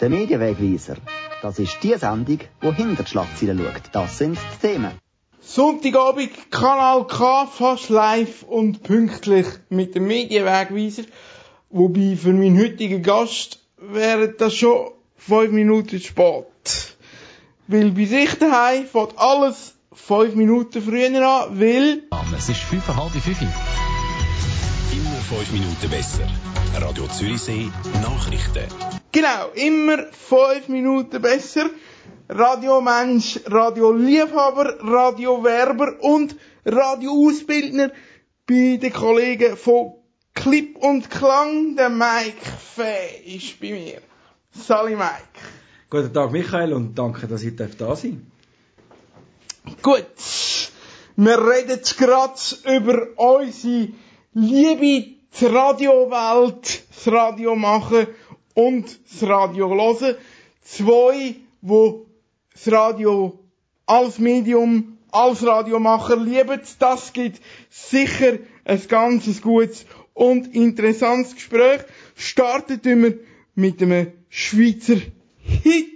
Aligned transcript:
Der 0.00 0.08
Medienwegweiser. 0.08 0.96
Das 1.42 1.58
ist 1.58 1.76
die 1.82 1.94
Sendung, 1.94 2.38
die 2.62 2.74
hinter 2.74 3.02
die 3.02 3.10
Schlagzeilen 3.10 3.58
schaut. 3.58 3.82
Das 3.92 4.16
sind 4.16 4.38
die 4.38 4.66
Themen. 4.66 4.92
Sonntagabend, 5.40 6.50
Kanal 6.50 7.06
K, 7.06 7.46
fast 7.46 7.90
live 7.90 8.42
und 8.44 8.82
pünktlich 8.82 9.46
mit 9.68 9.94
dem 9.94 10.06
Medienwegweiser. 10.06 11.02
Wobei 11.68 12.16
für 12.16 12.32
meinen 12.32 12.58
heutigen 12.58 13.02
Gast 13.02 13.58
wäre 13.76 14.28
das 14.30 14.54
schon 14.54 14.90
fünf 15.16 15.52
Minuten 15.52 16.00
spät. 16.00 16.96
Weil 17.66 17.90
bei 17.90 18.06
sich 18.06 18.34
daheim 18.38 18.86
fängt 18.86 19.18
alles 19.18 19.74
fünf 19.92 20.34
Minuten 20.34 20.80
früher 20.80 21.28
an, 21.28 21.60
weil... 21.60 22.04
Es 22.36 22.48
ist 22.48 22.60
fünfeinhalb 22.60 23.10
fünf. 23.10 23.42
Immer 23.42 25.20
fünf 25.28 25.52
Minuten 25.52 25.90
besser. 25.90 26.26
Radio 26.80 27.06
Zürichsee 27.06 27.70
Nachrichten. 28.02 28.99
Genau, 29.12 29.50
immer 29.54 30.04
fünf 30.12 30.68
Minuten 30.68 31.20
besser. 31.20 31.68
Radiomensch, 32.28 33.40
Radioliebhaber, 33.46 34.78
Radiowerber 34.80 35.96
und 36.00 36.36
Radioausbildner 36.64 37.90
bei 38.46 38.78
den 38.80 38.92
Kollegen 38.92 39.56
von 39.56 39.94
Clip 40.32 40.76
und 40.76 41.10
Klang. 41.10 41.74
Der 41.74 41.88
Mike 41.88 42.46
Fee 42.74 43.36
ist 43.36 43.60
bei 43.60 43.72
mir. 43.72 44.00
Sali 44.52 44.94
Mike. 44.94 45.40
Guten 45.90 46.14
Tag 46.14 46.30
Michael 46.30 46.72
und 46.72 46.96
danke, 46.96 47.26
dass 47.26 47.42
ich 47.42 47.56
da 47.56 47.96
sein 47.96 48.30
Gut, 49.82 50.06
wir 51.16 51.38
reden 51.38 51.70
jetzt 51.70 51.98
gerade 51.98 52.38
über 52.76 53.08
unsere 53.16 53.88
Liebe 54.34 55.16
Radiowelt, 55.42 56.82
das 56.88 57.12
Radio 57.12 57.56
machen 57.56 58.06
und 58.54 59.00
das 59.10 59.28
Radio 59.28 59.68
hören. 59.68 60.16
Zwei, 60.62 61.36
wo 61.62 62.06
das 62.52 62.70
Radio 62.72 63.38
als 63.86 64.18
Medium, 64.18 64.98
als 65.10 65.44
Radiomacher 65.44 66.16
lieben. 66.16 66.60
Das 66.78 67.12
gibt 67.12 67.40
sicher 67.70 68.38
ein 68.64 68.82
ganz 68.88 69.40
gutes 69.42 69.86
und 70.14 70.54
interessantes 70.54 71.34
Gespräch. 71.34 71.80
Startet 72.14 72.86
immer 72.86 73.10
mit 73.54 73.82
einem 73.82 74.12
Schweizer 74.28 74.96
Hit. 75.38 75.86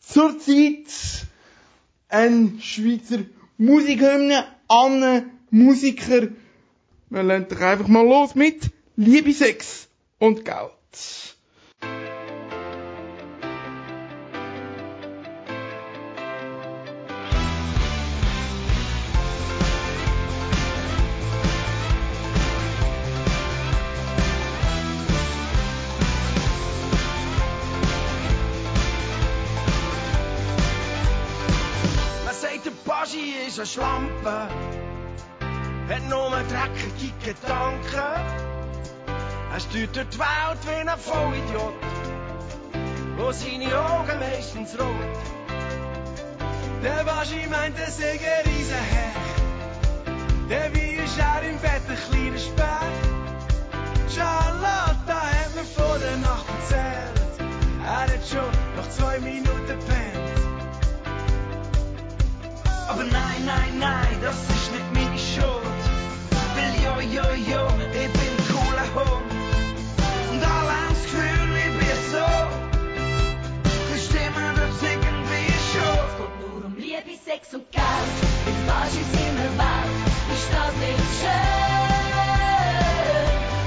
Zurzeit 0.00 0.86
ein 2.08 2.58
Schweizer 2.60 3.18
Musikhymne 3.58 4.46
an 4.68 5.30
Musiker. 5.50 6.28
Wir 7.10 7.22
lernen 7.22 7.46
doch 7.48 7.60
einfach 7.60 7.88
mal 7.88 8.06
los 8.06 8.34
mit 8.34 8.70
Liebe, 8.96 9.32
Sex 9.32 9.88
und 10.18 10.44
Geld. 10.44 11.27
Schlampe, 33.68 34.48
hat 35.88 36.08
nur 36.08 36.30
dreckige 36.30 37.12
Gedanken. 37.22 38.20
Er 39.52 39.60
steuert 39.60 39.94
durch 39.94 40.08
die 40.08 40.18
Welt 40.18 40.60
wie 40.64 40.88
ein 40.88 40.98
Vollidiot, 40.98 41.74
wo 43.18 43.30
seine 43.30 43.66
Augen 43.78 44.18
meistens 44.20 44.72
rot. 44.78 45.16
Der 46.82 47.04
Baschi 47.04 47.46
meint, 47.50 47.78
er 47.78 47.90
sei 47.90 48.12
ein 48.12 48.50
Riesenhecht, 48.50 49.36
der 50.48 50.74
wie 50.74 51.02
ist 51.04 51.18
er 51.18 51.42
im 51.42 51.58
Bett 51.58 51.82
ein 51.90 51.98
kleiner 52.10 52.38
Speck. 52.38 52.94
Charlotte 54.14 55.12
hat 55.12 55.54
mir 55.54 55.64
vor 55.76 55.98
der 55.98 56.16
Nacht 56.16 56.46
erzählt, 56.60 57.20
er 57.84 58.14
hat 58.14 58.26
schon 58.26 58.50
nach 58.76 58.88
zwei 58.88 59.18
Minuten 59.18 59.78
pennt. 59.86 59.97
Aber 62.88 63.04
nein, 63.04 63.44
nein, 63.44 63.78
nein, 63.78 64.18
das 64.22 64.34
ist 64.48 64.72
nicht 64.72 64.94
meine 64.94 65.18
Schuld. 65.18 65.82
Weil 66.56 66.72
jo, 66.82 66.94
jo, 67.16 67.28
jo, 67.52 67.66
ich 67.92 68.12
bin 68.16 68.34
cooler 68.48 68.88
Hund. 68.96 69.30
Und 70.32 70.42
alle 70.42 70.72
haben 70.72 70.88
das 70.88 71.02
Gefühl, 71.02 71.52
ich 71.54 71.72
bin 71.78 71.98
so. 72.10 72.28
Die 73.92 74.00
Stimme 74.00 74.54
das 74.56 74.82
irgendwie 74.82 75.52
schon. 75.68 76.00
Es 76.08 76.16
geht 76.16 76.34
nur 76.40 76.64
um 76.64 76.76
Liebe, 76.76 77.14
Sex 77.22 77.52
und 77.52 77.70
Geld. 77.70 78.16
Im 78.48 78.70
Arsch 78.72 78.96
ist 79.04 79.12
immer 79.20 79.50
Welt. 79.60 79.92
Ist 80.32 80.48
nicht 80.80 81.08
schön? 81.20 81.68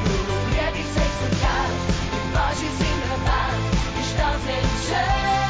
Nur 0.09 0.25
um 0.33 0.45
Liebe, 0.49 0.81
Sex 0.97 1.11
und 1.25 1.35
Geld. 1.45 1.77
Im 2.25 2.38
Arsch 2.41 2.63
ist 2.69 2.81
immer 2.89 3.17
Welt. 3.29 3.65
Ist 4.01 4.15
das 4.17 4.41
nicht 4.49 4.75
schön? 4.89 5.41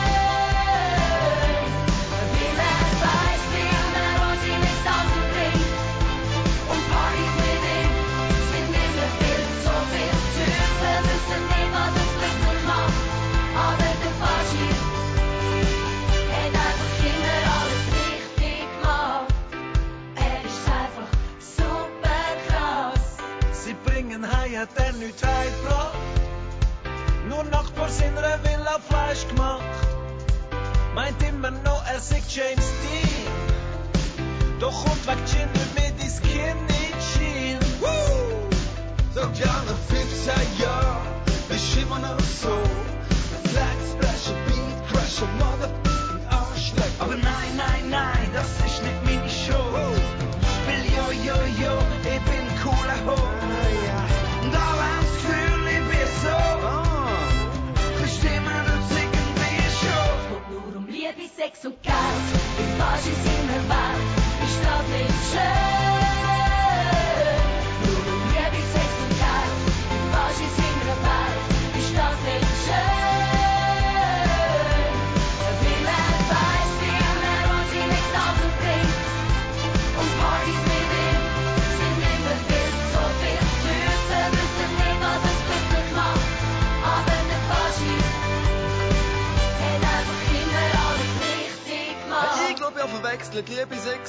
Hat 24.61 24.69
er 24.77 24.93
nichts 24.93 25.23
heimgebracht. 25.23 25.97
Nur 27.27 27.43
Nachbar 27.45 27.89
seiner 27.89 28.37
Villa 28.43 28.77
Fleisch 28.87 29.27
gemacht. 29.27 29.63
Meint 30.93 31.21
immer 31.23 31.49
noch, 31.49 31.83
er 31.91 31.99
sei 31.99 32.21
James 32.29 32.69
Dean. 32.81 34.59
Doch 34.59 34.85
kommt 34.85 35.07
weg 35.07 35.17
Gin 35.25 35.49
mit 35.75 36.03
ins 36.03 36.17
Skinny 36.17 36.85
Jean. 37.09 37.59
Woo! 37.79 38.49
Sagt 39.15 39.39
ja 39.39 39.53
nach 39.67 39.81
15 39.89 40.33
Jahren, 40.59 41.07
bist 41.49 41.77
immer 41.77 41.99
noch 41.99 42.19
so. 42.19 42.55
Flag 43.49 43.79
Splash, 43.91 44.27
Beat 44.45 44.77
Crasher, 44.89 45.29
Motherfucking 45.39 46.25
Arschleck. 46.29 46.93
Aber 46.99 47.15
nein, 47.15 47.51
nein, 47.57 47.89
nein, 47.89 48.29
das 48.33 48.49
ist 48.67 48.70
um 61.41 61.47
Liebe, 61.47 61.47
Sex 61.47 61.65
und 61.65 61.81
Geld. 61.81 61.95
Im 62.59 62.81
Arsch 62.81 62.99
ist 62.99 63.25
immer 63.25 63.61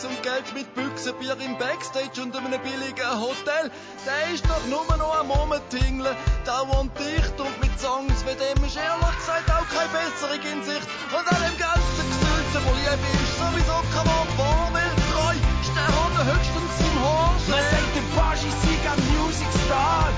Sex 0.02 0.04
und 0.04 0.22
Geld 0.22 0.54
mit 0.54 0.74
Büchsen, 0.74 1.14
Bier 1.18 1.36
im 1.44 1.56
Backstage 1.58 2.22
und 2.22 2.34
einem 2.34 2.60
billigen 2.62 3.20
Hotel. 3.20 3.70
Der 4.06 4.34
ist 4.34 4.44
doch 4.46 4.66
nur 4.66 4.84
noch 4.96 5.14
am 5.20 5.30
Rumtingeln. 5.30 6.16
Wohnt 6.70 6.92
dicht 6.98 7.38
und 7.38 7.54
mit 7.60 7.74
Songs 7.78 8.24
wie 8.26 8.34
dem 8.34 8.64
ist 8.64 8.76
ehrlich 8.76 9.16
gesagt 9.18 9.50
auch 9.50 9.66
keine 9.70 9.90
Besserung 9.94 10.42
in 10.42 10.62
Sicht. 10.62 10.88
Und 11.10 11.26
an 11.26 11.40
dem 11.42 11.56
ganzen 11.58 12.04
Gesülze, 12.10 12.58
wo 12.66 12.70
Liebe 12.82 13.06
ist 13.14 13.38
sowieso 13.38 13.76
kein 13.94 14.06
Wort 14.06 14.32
vor, 14.38 14.70
weil 14.72 14.90
treu 15.10 15.34
ist 15.62 15.72
der 15.74 15.90
Hunde 15.90 16.22
höchstens 16.34 16.74
im 16.82 16.96
Horst. 17.02 17.48
Man 17.48 17.62
sagt, 17.62 17.92
der 17.94 18.06
Baschi 18.18 18.50
sei 18.62 18.74
ein 18.82 18.98
Music 19.14 19.50
Star. 19.66 20.08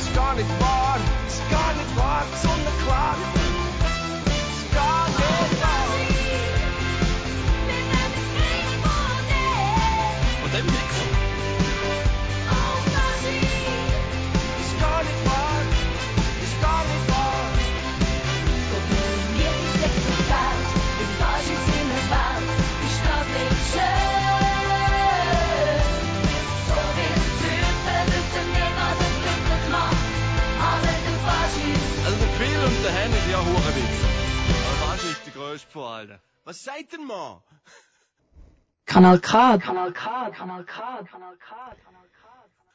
Ist 0.00 0.14
gar 0.14 0.34
nicht 0.34 0.52
wahr, 0.60 0.98
ist 1.28 1.44
gar 1.50 1.72
nicht 1.72 1.92
wahr, 1.96 2.24
sonnenklar. 2.42 3.16
Ist 4.28 4.74
gar 4.74 5.03
allen? 35.74 36.18
Was 36.44 36.64
sagt 36.64 36.92
denn 36.92 37.06
mal? 37.06 37.42
Kanal 38.86 39.18
K, 39.20 39.58
Kanal 39.58 39.92
K, 39.92 40.30
Kanal 40.30 40.64
K, 40.64 40.74
Kanal 41.10 41.36
K, 41.36 41.54
Kanal 41.84 42.08
K. 42.20 42.26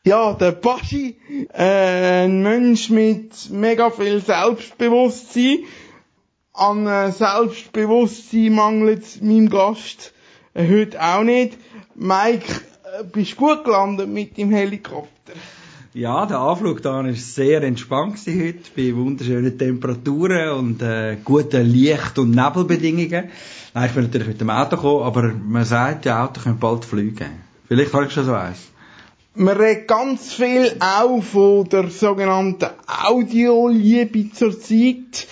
Ja, 0.05 0.33
der 0.33 0.53
Baschi, 0.53 1.19
äh, 1.53 2.25
ein 2.25 2.41
Mensch 2.41 2.89
mit 2.89 3.49
mega 3.49 3.89
viel 3.89 4.21
Selbstbewusstsein. 4.21 5.65
An 6.53 6.87
äh, 6.87 7.11
Selbstbewusstsein 7.11 8.53
mangelt 8.53 9.03
es 9.03 9.21
meinem 9.21 9.49
Gast 9.49 10.13
äh, 10.53 10.67
heute 10.67 11.01
auch 11.01 11.23
nicht. 11.23 11.57
Mike, 11.95 12.61
äh, 12.99 13.03
bist 13.03 13.35
gut 13.35 13.63
gelandet 13.63 14.09
mit 14.09 14.37
dem 14.37 14.51
Helikopter? 14.51 15.33
Ja, 15.95 16.27
der 16.27 16.37
Anflug 16.37 16.83
da 16.83 17.03
war 17.03 17.13
sehr 17.13 17.63
entspannt 17.63 18.19
heute, 18.27 18.59
bei 18.77 18.95
wunderschönen 18.95 19.57
Temperaturen 19.57 20.51
und 20.51 20.83
äh, 20.83 21.17
guten 21.25 21.65
Licht- 21.65 22.19
und 22.19 22.29
Nebelbedingungen. 22.29 23.31
Nein, 23.73 23.85
ich 23.87 23.95
bin 23.95 24.03
natürlich 24.03 24.27
mit 24.27 24.39
dem 24.39 24.51
Auto 24.51 24.75
gekommen, 24.75 25.03
aber 25.03 25.33
man 25.33 25.65
sagt, 25.65 26.05
die 26.05 26.11
Auto 26.11 26.41
können 26.41 26.59
bald 26.59 26.85
fliegen. 26.85 27.41
Vielleicht 27.67 27.91
habe 27.91 28.05
ich 28.05 28.11
schon 28.11 28.25
so 28.25 28.35
eins. 28.35 28.67
Man 29.33 29.57
redet 29.57 29.87
ganz 29.87 30.31
viel 30.31 30.75
auch 30.79 31.23
von 31.23 31.67
der 31.67 31.89
sogenannten 31.89 32.69
Audioliebe 32.85 34.31
zur 34.31 34.59
Zeit. 34.59 35.27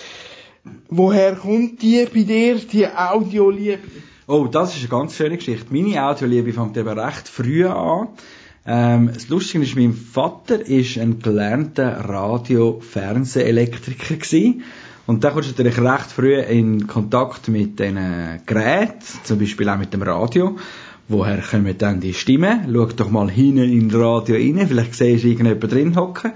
Woher 0.88 1.36
kommt 1.36 1.82
die 1.82 2.04
bei 2.12 2.22
dir, 2.22 2.56
die 2.56 2.88
Audioliebe? 2.88 3.78
Oh, 4.26 4.48
das 4.48 4.74
ist 4.74 4.80
eine 4.80 4.88
ganz 4.88 5.14
schöne 5.14 5.36
Geschichte. 5.36 5.66
Meine 5.70 6.04
Audioliebe 6.04 6.52
fängt 6.52 6.76
eben 6.76 6.98
recht 6.98 7.28
früh 7.28 7.64
an. 7.64 8.08
Ähm, 8.70 9.10
das 9.14 9.30
Lustige 9.30 9.64
ist, 9.64 9.76
mein 9.76 9.94
Vater 9.94 10.60
ist 10.60 10.98
ein 10.98 11.20
gelernter 11.20 12.06
Radio-Fernsehelektriker 12.06 14.16
gewesen. 14.16 14.62
Und 15.06 15.24
da 15.24 15.30
kommst 15.30 15.48
du 15.48 15.52
natürlich 15.52 15.80
recht 15.80 16.12
früh 16.12 16.38
in 16.38 16.86
Kontakt 16.86 17.48
mit 17.48 17.78
diesen 17.78 18.42
Geräten, 18.44 19.06
zum 19.24 19.38
Beispiel 19.38 19.70
auch 19.70 19.78
mit 19.78 19.94
dem 19.94 20.02
Radio. 20.02 20.58
Woher 21.08 21.38
kommen 21.38 21.78
dann 21.78 22.00
die 22.00 22.12
Stimmen? 22.12 22.68
Schau 22.70 22.84
doch 22.84 23.08
mal 23.08 23.30
hinten 23.30 23.72
in 23.72 23.88
das 23.88 23.98
Radio 23.98 24.36
rein, 24.36 24.68
vielleicht 24.68 24.94
siehst 24.94 25.24
du 25.24 25.28
irgendjemand 25.28 25.72
drin 25.72 25.96
hocken. 25.96 26.32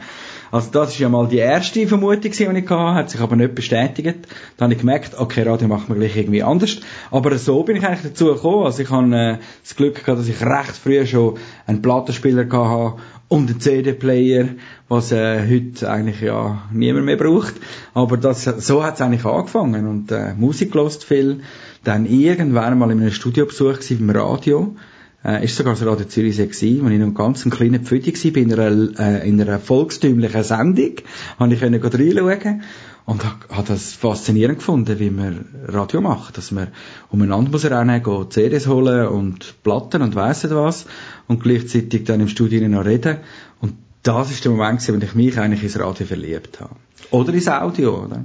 Also 0.52 0.70
das 0.70 0.90
ist 0.90 0.99
ja 0.99 1.08
mal 1.08 1.26
die 1.28 1.38
erste 1.38 1.87
Vermutung, 1.87 2.20
die 2.20 2.28
ich 2.28 2.46
hatte, 2.46 2.94
hat 2.94 3.08
sich 3.08 3.22
aber 3.22 3.37
nicht 3.37 3.54
bestätigt. 3.54 4.28
Dann 4.58 4.66
habe 4.66 4.75
ich 4.75 4.81
gemerkt, 4.81 5.19
okay, 5.19 5.44
Radio 5.44 5.66
macht 5.66 5.88
man 5.88 5.99
gleich 5.99 6.14
irgendwie 6.14 6.43
anders. 6.43 6.78
Aber 7.10 7.38
so 7.38 7.62
bin 7.62 7.76
ich 7.76 7.87
eigentlich 7.87 8.12
dazu 8.12 8.26
gekommen. 8.26 8.66
Also 8.66 8.82
ich 8.82 8.90
habe 8.90 9.16
äh, 9.16 9.38
das 9.62 9.76
Glück 9.76 10.04
gehabt, 10.04 10.19
dass 10.20 10.28
ich 10.28 10.44
recht 10.44 10.76
früh 10.76 11.06
schon 11.06 11.38
einen 11.66 11.81
Plattenspieler 11.81 12.44
hatte 12.44 12.96
und 13.28 13.49
einen 13.49 13.60
CD-Player, 13.60 14.49
was 14.88 15.10
äh, 15.10 15.40
heute 15.49 15.90
eigentlich 15.90 16.20
ja 16.20 16.69
niemand 16.70 17.06
mehr 17.06 17.16
braucht. 17.16 17.55
Aber 17.94 18.19
das, 18.19 18.44
so 18.44 18.84
hat 18.84 18.96
es 18.96 19.00
eigentlich 19.00 19.25
angefangen 19.25 19.87
und 19.87 20.12
äh, 20.12 20.34
Musik 20.34 20.72
gelost 20.72 21.05
viel. 21.05 21.40
Dann 21.82 22.05
irgendwann 22.05 22.78
mal 22.78 22.90
in 22.90 23.00
einem 23.00 23.10
Studiobesuch 23.10 23.78
beim 23.88 24.10
Radio 24.10 24.76
äh, 25.24 25.44
ist 25.44 25.56
sogar 25.56 25.74
das 25.74 25.86
Radio 25.86 26.06
Zürichsee 26.06 26.46
gewesen, 26.46 26.84
als 26.84 26.92
ich 26.92 26.98
noch 26.98 27.06
ein 27.06 27.14
ganz 27.14 27.48
kleiner 27.48 27.78
Pfüdi 27.78 28.12
war, 28.12 28.42
in 28.42 28.52
einer, 28.52 28.98
äh, 28.98 29.28
in 29.28 29.40
einer 29.40 29.58
volkstümlichen 29.58 30.42
Sendung, 30.42 30.92
habe 31.38 31.54
ich 31.54 31.60
können 31.60 31.82
reinschauen 31.82 32.62
und 33.04 33.24
habe 33.24 33.64
das 33.66 33.92
faszinierend 33.94 34.58
gefunden, 34.58 34.98
wie 34.98 35.10
man 35.10 35.46
Radio 35.66 36.00
macht, 36.00 36.38
dass 36.38 36.50
man 36.50 36.69
umeinander 37.10 37.50
muss 37.50 37.64
rennen, 37.64 38.02
gehen, 38.02 38.30
CDs 38.30 38.66
holen 38.66 39.08
und 39.08 39.62
Platten 39.62 40.02
und 40.02 40.14
weiss 40.14 40.44
nicht 40.44 40.54
was 40.54 40.86
und 41.26 41.42
gleichzeitig 41.42 42.04
dann 42.04 42.20
im 42.20 42.28
Studio 42.28 42.66
noch 42.69 42.84
reden 42.84 43.19
und 43.60 43.74
das 44.02 44.30
ist 44.30 44.44
der 44.44 44.52
Moment 44.52 44.80
gewesen, 44.80 45.00
wo 45.00 45.04
ich 45.04 45.14
mich 45.14 45.38
eigentlich 45.38 45.62
ins 45.62 45.78
Radio 45.78 46.06
verliebt 46.06 46.60
habe. 46.60 46.74
Oder 47.10 47.32
ins 47.34 47.48
Audio, 47.48 48.04
oder? 48.04 48.24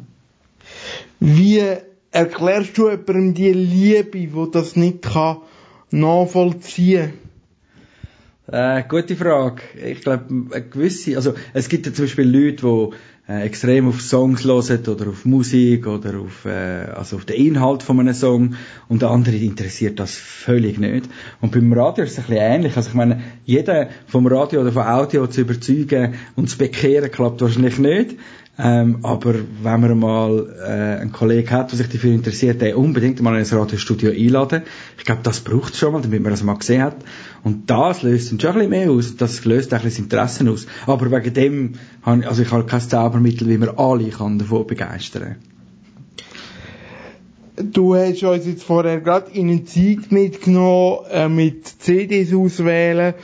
Wie 1.19 1.63
erklärst 2.11 2.77
du 2.77 2.89
jemandem 2.89 3.33
die 3.33 3.53
Liebe, 3.53 4.33
wo 4.33 4.45
das 4.45 4.75
nicht 4.75 5.03
kann 5.03 5.37
nachvollziehen? 5.91 7.13
Äh, 8.49 8.83
gute 8.87 9.15
Frage. 9.15 9.61
Ich 9.83 10.01
glaube, 10.01 10.25
eine 10.29 10.63
gewisse, 10.63 11.17
also 11.17 11.33
es 11.53 11.67
gibt 11.67 11.85
ja 11.85 11.93
zum 11.93 12.05
Beispiel 12.05 12.29
Leute, 12.29 12.65
die 12.65 13.31
äh, 13.31 13.41
extrem 13.41 13.89
auf 13.89 14.01
Songs 14.01 14.45
hören 14.45 14.87
oder 14.87 15.09
auf 15.09 15.25
Musik 15.25 15.85
oder 15.85 16.17
auf, 16.17 16.45
äh, 16.45 16.87
also 16.95 17.17
auf 17.17 17.25
den 17.25 17.35
Inhalt 17.35 17.83
von 17.83 17.99
einem 17.99 18.13
Song 18.13 18.55
und 18.87 19.03
andere 19.03 19.35
interessiert 19.35 19.99
das 19.99 20.15
völlig 20.15 20.79
nicht. 20.79 21.09
Und 21.41 21.51
beim 21.51 21.73
Radio 21.73 22.05
ist 22.05 22.13
es 22.13 22.19
ein 22.19 22.25
bisschen 22.27 22.37
ähnlich. 22.37 22.77
Also 22.77 22.87
ich 22.89 22.95
meine, 22.95 23.21
jeder 23.43 23.89
vom 24.05 24.27
Radio 24.27 24.61
oder 24.61 24.71
vom 24.71 24.83
Audio 24.83 25.27
zu 25.27 25.41
überzeugen 25.41 26.15
und 26.37 26.49
zu 26.49 26.57
bekehren 26.57 27.11
klappt 27.11 27.41
wahrscheinlich 27.41 27.79
nicht. 27.79 28.15
Ähm, 28.59 28.99
aber 29.03 29.35
wenn 29.61 29.81
man 29.81 29.99
mal 29.99 30.55
äh, 30.59 31.01
einen 31.01 31.11
Kollegen 31.11 31.49
hat, 31.51 31.71
der 31.71 31.77
sich 31.77 31.89
dafür 31.89 32.11
interessiert, 32.11 32.59
der 32.59 32.77
unbedingt 32.77 33.21
mal 33.21 33.39
in 33.39 33.45
ein 33.45 33.57
Radiostudio 33.57 34.09
einladen. 34.09 34.63
Ich 34.97 35.05
glaube, 35.05 35.21
das 35.21 35.41
braucht 35.41 35.73
es 35.73 35.79
schon 35.79 35.93
mal, 35.93 36.01
damit 36.01 36.23
man 36.23 36.31
das 36.31 36.41
mal 36.41 36.55
gesehen 36.55 36.81
hat. 36.81 36.95
Und 37.43 37.69
das 37.69 38.01
löst 38.01 38.31
dann 38.31 38.39
schon 38.39 38.49
ein 38.49 38.55
bisschen 38.55 38.69
mehr 38.69 38.91
aus. 38.91 39.15
Das 39.15 39.45
löst 39.45 39.73
ein 39.73 39.81
bisschen 39.83 40.09
das 40.09 40.27
Interesse 40.27 40.49
aus. 40.49 40.65
Aber 40.87 41.11
wegen 41.11 41.33
dem, 41.33 41.73
habe 42.01 42.21
ich, 42.21 42.27
also 42.27 42.41
ich 42.41 42.51
habe 42.51 42.65
kein 42.65 42.81
Zaubermittel, 42.81 43.47
wie 43.47 43.57
man 43.59 43.77
alle 43.77 44.09
kann 44.09 44.39
davon 44.39 44.65
begeistern 44.65 45.35
Du 47.59 47.95
hast 47.95 48.21
uns 48.21 48.45
jetzt 48.45 48.63
vorher 48.63 49.01
gerade 49.01 49.31
in 49.31 49.49
eine 49.49 49.65
Zeit 49.65 50.11
mitgenommen, 50.11 50.99
äh, 51.09 51.27
mit 51.27 51.65
CDs 51.65 52.31
auswählen 52.31 53.15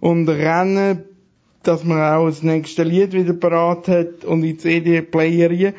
und 0.00 0.26
rennen, 0.30 1.04
dass 1.62 1.84
man 1.84 2.00
auch 2.00 2.26
das 2.26 2.42
nächste 2.42 2.82
Lied 2.82 3.12
wieder 3.12 3.34
parat 3.34 3.88
hat 3.88 4.24
und 4.24 4.42
in 4.44 4.58
CD-Player 4.58 5.72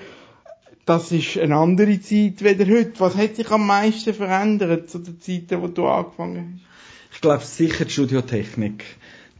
Das 0.85 1.11
ist 1.11 1.37
eine 1.37 1.55
andere 1.55 1.99
Zeit 2.01 2.43
wieder 2.43 2.65
heute. 2.65 2.99
Was 2.99 3.15
hat 3.15 3.37
sich 3.37 3.49
am 3.51 3.67
meisten 3.67 4.13
verändert 4.13 4.89
zu 4.89 4.99
der 4.99 5.19
Zeit, 5.19 5.61
wo 5.61 5.67
du 5.67 5.87
angefangen 5.87 6.59
hast? 6.61 7.15
Ich 7.15 7.21
glaube 7.21 7.43
sicher 7.43 7.85
die 7.85 7.91
Studiotechnik. 7.91 8.83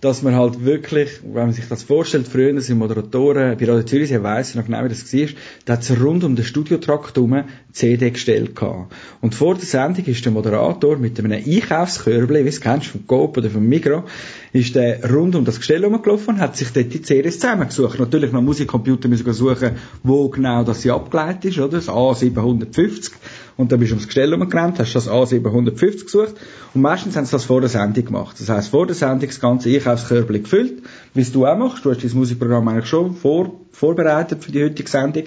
Dass 0.04 0.22
man 0.22 0.36
halt 0.36 0.66
wirklich, 0.66 1.22
wenn 1.24 1.46
man 1.46 1.54
sich 1.54 1.70
das 1.70 1.84
vorstellt, 1.84 2.28
früher 2.28 2.60
sind 2.60 2.78
Moderatoren, 2.78 3.58
bei 3.58 3.66
Radio 3.66 3.84
Zürich, 3.84 4.12
ich 4.12 4.22
weiss 4.22 4.54
noch 4.54 4.66
genau, 4.66 4.84
wie 4.84 4.90
das 4.90 5.14
war, 5.14 5.28
da 5.64 5.74
hat 5.74 5.84
es 5.84 5.98
rund 5.98 6.26
um 6.26 6.36
den 6.36 6.44
Studiotrakt 6.44 7.16
herum 7.16 7.46
CD 7.72 8.12
gestellt 8.12 8.54
gehabt. 8.54 8.94
Und 9.22 9.34
vor 9.34 9.56
der 9.56 9.64
Sendung 9.64 10.04
ist 10.04 10.26
der 10.26 10.34
Moderator 10.34 10.98
mit 10.98 11.18
einem 11.18 11.32
Einkaufskörbli, 11.32 12.44
wie 12.44 12.50
es 12.50 12.60
kennst 12.60 12.88
vom 12.88 13.08
Coop 13.08 13.38
oder 13.38 13.50
vom 13.50 13.66
Migro, 13.66 14.04
ist 14.52 14.76
der 14.76 15.10
rund 15.10 15.38
um 15.38 15.46
das 15.46 15.60
Gestell 15.60 15.86
rumgelaufen 15.86 16.36
und 16.36 16.42
hat 16.42 16.58
sich 16.58 16.74
dort 16.74 16.94
die 16.94 17.02
CDs 17.02 17.40
zusammengesucht. 17.40 17.98
Natürlich, 17.98 18.34
man 18.34 18.44
muss 18.44 18.60
im 18.60 18.68
Computer 18.68 19.08
suchen, 19.34 19.78
wo 20.04 20.28
genau 20.28 20.66
das 20.66 20.82
sie 20.82 20.92
abgeleitet 20.92 21.46
ist, 21.46 21.60
oder? 21.60 21.78
Das 21.78 21.88
A750. 21.88 23.12
Und 23.56 23.72
dann 23.72 23.80
bist 23.80 23.92
du 23.92 23.96
ums 23.96 24.08
Gestell 24.08 24.34
rumgerannt, 24.34 24.80
hast 24.80 24.94
das 24.94 25.08
A750 25.08 26.06
gesucht. 26.06 26.36
Und 26.74 26.82
meistens 26.82 27.16
haben 27.16 27.26
sie 27.26 27.32
das 27.32 27.46
vor 27.46 27.62
der 27.62 27.70
Sendung 27.70 28.06
gemacht. 28.06 28.36
Das 28.40 28.50
heisst, 28.50 28.70
vor 28.70 28.88
der 28.88 28.96
Sendung 28.96 29.30
das 29.30 29.40
ganze 29.40 29.70
Einkaufskörbli 29.70 30.40
gefüllt, 30.40 30.84
wie 31.14 31.22
es 31.22 31.32
du 31.32 31.46
auch 31.46 31.58
machst. 31.58 31.86
Du 31.86 31.92
hast 31.92 32.04
dein 32.04 32.12
Musikprogramm 32.14 32.68
eigentlich 32.68 32.88
schon 32.88 33.16
vor, 33.16 33.60
vorbereitet 33.72 34.44
für 34.44 34.52
die 34.52 34.64
heutige 34.64 34.90
Sendung. 34.90 35.26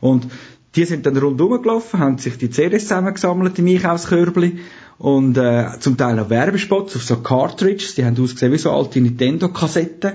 Und 0.00 0.28
die 0.76 0.84
sind 0.84 1.06
dann 1.06 1.16
rundherum 1.16 1.62
gelaufen, 1.62 2.00
haben 2.00 2.18
sich 2.18 2.36
die 2.36 2.50
CDs 2.50 2.82
zusammengesammelt 2.82 3.58
im 3.58 3.66
Einkaufskörbli 3.68 4.58
und 4.98 5.36
äh, 5.36 5.66
zum 5.80 5.96
Teil 5.96 6.16
noch 6.16 6.30
Werbespots 6.30 6.96
auf 6.96 7.02
so 7.02 7.16
Cartridges, 7.16 7.94
die 7.94 8.04
haben 8.04 8.20
ausgesehen 8.20 8.52
wie 8.52 8.58
so 8.58 8.70
alte 8.70 9.00
Nintendo-Kassetten, 9.00 10.14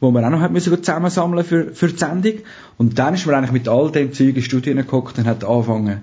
wo 0.00 0.10
man 0.10 0.24
auch 0.24 0.30
noch 0.30 0.40
hat 0.40 0.52
müssen 0.52 0.76
zusammensammeln 0.82 1.44
für, 1.44 1.74
für 1.74 1.88
die 1.88 1.98
Sendung. 1.98 2.34
Und 2.76 2.98
dann 2.98 3.14
ist 3.14 3.26
man 3.26 3.36
eigentlich 3.36 3.52
mit 3.52 3.68
all 3.68 3.90
dem 3.90 4.12
Zeug 4.12 4.36
in 4.36 4.42
Studio 4.42 4.74
geguckt 4.74 5.18
und 5.18 5.26
hat 5.26 5.44
angefangen, 5.44 6.02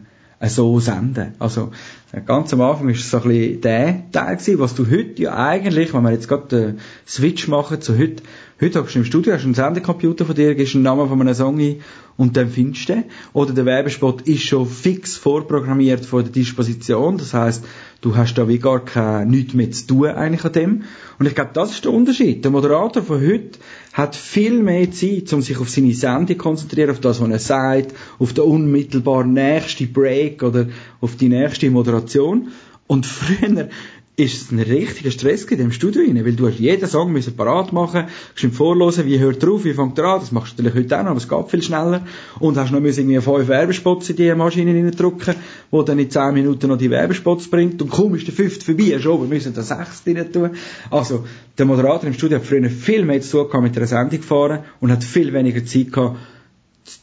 so 0.50 0.80
senden. 0.80 1.34
Also, 1.40 1.72
äh, 2.12 2.22
ganz 2.22 2.54
am 2.54 2.62
Anfang 2.62 2.90
ist 2.90 3.00
es 3.00 3.12
so 3.12 3.18
ein 3.18 3.30
bisschen 3.30 3.62
der 3.62 4.12
Teil 4.12 4.38
gewesen, 4.38 4.60
was 4.60 4.76
du 4.76 4.90
heute 4.90 5.22
ja 5.22 5.36
eigentlich, 5.36 5.94
wenn 5.94 6.04
wir 6.04 6.12
jetzt 6.12 6.28
gerade 6.28 6.48
den 6.48 6.80
Switch 7.08 7.48
machen 7.48 7.82
zu 7.82 7.98
heute, 7.98 8.24
heute 8.60 8.80
hockst 8.80 8.96
du 8.96 9.00
im 9.00 9.06
Studio, 9.06 9.34
hast 9.34 9.46
einen 9.46 9.54
Sendecomputer 9.54 10.26
von 10.26 10.36
dir, 10.36 10.56
gibst 10.56 10.76
einen 10.76 10.84
Namen 10.84 11.08
von 11.08 11.20
einem 11.20 11.34
Song 11.34 11.60
ein 11.60 11.78
und 12.18 12.38
dann 12.38 12.50
findest 12.50 12.90
du 12.90 12.94
den. 12.94 13.04
Oder 13.34 13.54
der 13.54 13.66
Werbespot 13.66 14.24
ist 14.24 14.44
schon 14.44 14.68
fix 14.68 15.16
vorprogrammiert 15.16 16.06
vor 16.06 16.24
der 16.24 16.32
Disposition, 16.32 17.18
das 17.18 17.34
heißt, 17.34 17.64
du 18.02 18.16
hast 18.16 18.36
da 18.36 18.48
wie 18.48 18.60
gar 18.60 18.84
kein, 18.84 19.30
nichts 19.30 19.54
mehr 19.54 19.72
zu 19.72 19.88
tun 19.88 20.08
eigentlich 20.08 20.44
an 20.44 20.52
dem. 20.52 20.84
Und 21.20 21.26
ich 21.26 21.36
glaube, 21.36 21.52
das 21.54 21.72
ist 21.72 21.86
der 21.86 21.94
Unterschied. 21.94 22.44
Der 22.44 22.52
Moderator 22.52 23.02
von 23.02 23.22
heute 23.22 23.60
hat 23.94 24.16
viel 24.16 24.64
mehr 24.64 24.92
Zeit, 24.92 25.32
um 25.34 25.42
sich 25.42 25.58
auf 25.60 25.70
seine 25.70 25.94
Sendung 25.94 26.28
zu 26.28 26.36
konzentrieren, 26.36 26.90
auf 26.90 27.00
das, 27.00 27.22
was 27.22 27.30
er 27.30 27.40
sagt, 27.40 27.94
auf 28.18 28.34
den 28.34 28.44
unmittelbar 28.44 29.24
nächsten 29.24 29.94
Break 29.94 30.42
oder 30.42 30.68
auf 31.00 31.16
die 31.16 31.30
nächste 31.30 31.70
Moderation. 31.70 32.50
Und 32.88 33.06
früher 33.06 33.70
ist 34.16 34.42
es 34.44 34.52
ein 34.52 34.60
richtiger 34.60 35.10
Stress 35.10 35.44
in 35.46 35.58
dem 35.58 35.72
Studio 35.72 36.04
rein, 36.04 36.24
weil 36.24 36.36
du 36.36 36.48
hast 36.48 36.60
jeden 36.60 36.88
Song 36.88 37.12
müssen 37.12 37.36
parat 37.36 37.74
machen, 37.74 38.06
ihm 38.42 38.52
vorlesen, 38.52 39.08
wie 39.08 39.18
hört 39.18 39.42
er 39.42 39.50
auf, 39.50 39.64
wie 39.64 39.74
fängt 39.74 39.98
er 39.98 40.06
an, 40.06 40.20
das 40.20 40.32
machst 40.32 40.60
du 40.60 40.62
natürlich 40.62 40.86
heute 40.86 41.00
auch 41.00 41.04
noch, 41.04 41.12
aber 41.12 41.18
es 41.18 41.28
geht 41.28 41.50
viel 41.50 41.64
schneller. 41.64 42.06
Und 42.40 42.56
hast 42.58 42.72
noch 42.72 42.80
irgendwie 42.80 43.20
fünf 43.20 43.48
Werbespots 43.48 44.12
in 44.12 44.16
die 44.18 44.36
Maschine 44.36 44.72
reindrücken, 44.72 45.34
wo 45.72 45.82
dann 45.82 45.98
in 45.98 46.12
zehn 46.12 46.34
Minuten 46.36 46.68
noch 46.68 46.78
die 46.78 46.92
Werbespots 46.92 47.50
bringt, 47.50 47.82
und 47.82 47.90
kaum 47.90 48.14
ist 48.14 48.28
der 48.28 48.36
fünfte 48.36 48.64
vorbei, 48.64 49.00
schon, 49.00 49.22
wir 49.22 49.28
müssen 49.28 49.56
da 49.56 49.64
sechs 49.64 50.04
drin 50.04 50.32
tun. 50.32 50.52
Also, 50.92 51.26
der 51.58 51.66
Moderator 51.66 52.06
im 52.06 52.14
Studio 52.14 52.38
hat 52.38 52.46
früher 52.46 52.70
viel 52.70 53.06
mehr 53.06 53.22
zu 53.22 53.44
tun 53.44 53.64
mit 53.64 53.76
der 53.76 53.88
Sendung 53.88 54.22
fahren 54.22 54.60
und 54.80 54.92
hat 54.92 55.04
viel 55.04 55.34
weniger 55.34 55.66
Zeit 55.66 55.92
gehabt, 55.92 56.20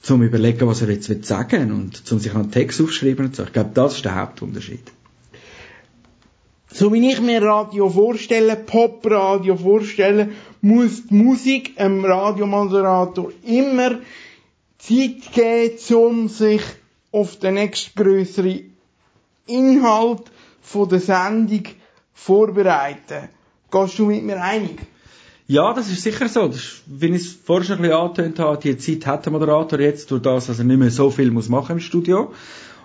zum 0.03 0.23
überlegen, 0.23 0.67
was 0.69 0.83
er 0.83 0.91
jetzt 0.91 1.09
will 1.09 1.25
sagen 1.25 1.73
und 1.73 2.07
zum 2.07 2.21
sich 2.21 2.35
einen 2.35 2.53
Text 2.53 2.81
aufschreiben 2.81 3.27
und 3.27 3.37
so. 3.37 3.43
Ich 3.43 3.53
glaube, 3.53 3.71
das 3.75 3.97
ist 3.97 4.05
der 4.05 4.15
Hauptunterschied. 4.15 4.93
So 6.73 6.93
wie 6.93 7.11
ich 7.11 7.21
mir 7.21 7.43
Radio 7.43 7.91
vorstelle, 7.91 8.55
Popradio 8.57 9.57
vorstelle, 9.57 10.31
muss 10.61 11.07
die 11.09 11.15
Musik 11.15 11.73
einem 11.77 12.05
Radiomoderator 12.05 13.33
immer 13.45 13.99
Zeit 14.79 15.33
geben, 15.33 15.95
um 15.97 16.29
sich 16.29 16.63
auf 17.11 17.37
den 17.41 17.55
nächstgrößeren 17.55 18.73
Inhalt 19.47 20.23
von 20.63 20.89
der 20.89 21.01
Sendung 21.01 21.65
vorbereiten. 22.15 23.29
Gehst 23.71 23.99
du 23.99 24.07
mit 24.07 24.23
mir 24.23 24.41
einig? 24.41 24.79
Ja, 25.49 25.75
das 25.75 25.91
ist 25.91 26.03
sicher 26.03 26.29
so. 26.29 26.47
Ist, 26.47 26.83
wie 26.87 27.07
ich 27.07 27.23
es 27.23 27.33
vorher 27.33 27.65
schon 27.65 27.77
ein 27.79 27.83
bisschen 27.83 27.97
angetönt 27.97 28.39
habe, 28.39 28.59
die 28.59 28.79
Zeit 28.79 29.07
hat 29.07 29.25
der 29.25 29.33
Moderator 29.33 29.81
jetzt 29.81 30.09
durch 30.13 30.23
das, 30.23 30.47
dass 30.47 30.61
er 30.61 30.65
nicht 30.65 30.79
mehr 30.79 30.93
so 30.93 31.11
viel 31.11 31.33
muss 31.33 31.49
machen 31.49 31.73
im 31.73 31.81
Studio. 31.81 32.33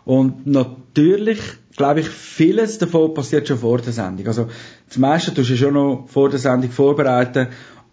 Und 0.05 0.45
natürlich, 0.45 1.39
glaube 1.75 2.01
ich, 2.01 2.09
vieles 2.09 2.77
davon 2.77 3.13
passiert 3.13 3.47
schon 3.47 3.57
vor 3.57 3.79
der 3.79 3.91
Sendung. 3.91 4.27
Also, 4.27 4.47
das 4.87 4.97
meiste 4.97 5.33
tust 5.33 5.49
du 5.49 5.57
schon 5.57 5.73
noch 5.73 6.05
vor 6.07 6.29
der 6.29 6.39
Sendung 6.39 6.71
vorbereiten. 6.71 7.47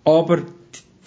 Aber 0.04 0.42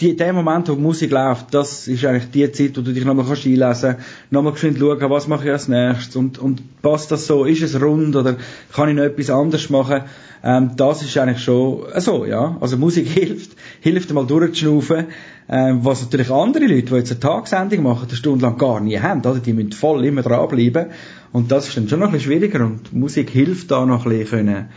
die, 0.01 0.15
der 0.15 0.33
Moment, 0.33 0.67
wo 0.67 0.75
die 0.75 0.81
Musik 0.81 1.11
läuft, 1.11 1.53
das 1.53 1.87
ist 1.87 2.03
eigentlich 2.03 2.29
die 2.31 2.51
Zeit, 2.51 2.77
wo 2.77 2.81
du 2.81 2.91
dich 2.91 3.05
nochmal 3.05 3.25
kannst 3.25 3.45
einlesen 3.45 3.95
kannst, 3.95 4.31
nochmal 4.31 4.53
geschwind 4.53 4.77
schauen, 4.77 5.09
was 5.09 5.27
mache 5.27 5.45
ich 5.45 5.51
als 5.51 5.69
nächstes 5.69 6.17
und, 6.17 6.37
und 6.37 6.81
passt 6.81 7.11
das 7.11 7.27
so, 7.27 7.45
ist 7.45 7.61
es 7.61 7.81
rund 7.81 8.15
oder 8.15 8.35
kann 8.73 8.89
ich 8.89 8.95
noch 8.95 9.03
etwas 9.03 9.29
anderes 9.29 9.69
machen? 9.69 10.01
Ähm, 10.43 10.71
das 10.75 11.01
ist 11.01 11.17
eigentlich 11.17 11.41
schon 11.41 11.85
äh, 11.93 12.01
so, 12.01 12.25
ja. 12.25 12.57
Also 12.59 12.77
Musik 12.77 13.07
hilft, 13.13 13.51
hilft 13.79 14.13
mal 14.13 14.25
durchzuschnaufen, 14.25 15.05
ähm, 15.47 15.79
was 15.83 16.01
natürlich 16.03 16.29
andere 16.29 16.65
Leute, 16.65 16.87
die 16.87 16.95
jetzt 16.95 17.11
eine 17.11 17.19
Tagessendung 17.21 17.83
machen, 17.83 18.07
eine 18.07 18.17
Stunde 18.17 18.45
lang 18.45 18.57
gar 18.57 18.81
nie 18.81 18.99
haben, 18.99 19.21
oder? 19.21 19.39
Die 19.39 19.53
müssen 19.53 19.71
voll 19.71 20.03
immer 20.03 20.23
dranbleiben 20.23 20.87
und 21.31 21.51
das 21.51 21.69
ist 21.69 21.77
dann 21.77 21.87
schon 21.87 21.99
noch 21.99 22.07
ein 22.07 22.11
bisschen 22.11 22.33
schwieriger 22.33 22.65
und 22.65 22.91
Musik 22.93 23.29
hilft 23.29 23.71
da 23.71 23.85
noch 23.85 24.05
ein 24.05 24.11
bisschen 24.11 24.45
können, 24.45 24.69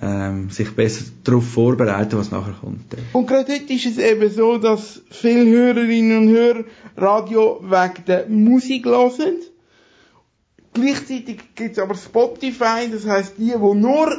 ähm, 0.00 0.50
sich 0.50 0.74
besser 0.74 1.04
darauf 1.24 1.46
vorbereiten, 1.46 2.18
was 2.18 2.30
nachher 2.30 2.54
kommt. 2.60 2.96
Und 3.12 3.26
gerade 3.26 3.52
heute 3.52 3.72
ist 3.72 3.86
es 3.86 3.98
eben 3.98 4.30
so, 4.30 4.58
dass 4.58 5.02
viele 5.10 5.44
Hörerinnen 5.44 6.18
und 6.18 6.28
Hörer 6.28 6.64
Radio 6.96 7.60
wegen 7.62 8.04
der 8.06 8.28
Musik 8.28 8.86
hören. 8.86 9.40
Gleichzeitig 10.72 11.54
gibt 11.54 11.72
es 11.72 11.78
aber 11.78 11.94
Spotify, 11.94 12.88
das 12.90 13.06
heißt 13.06 13.34
die, 13.36 13.52
die 13.52 13.74
nur 13.74 14.10
äh, 14.10 14.16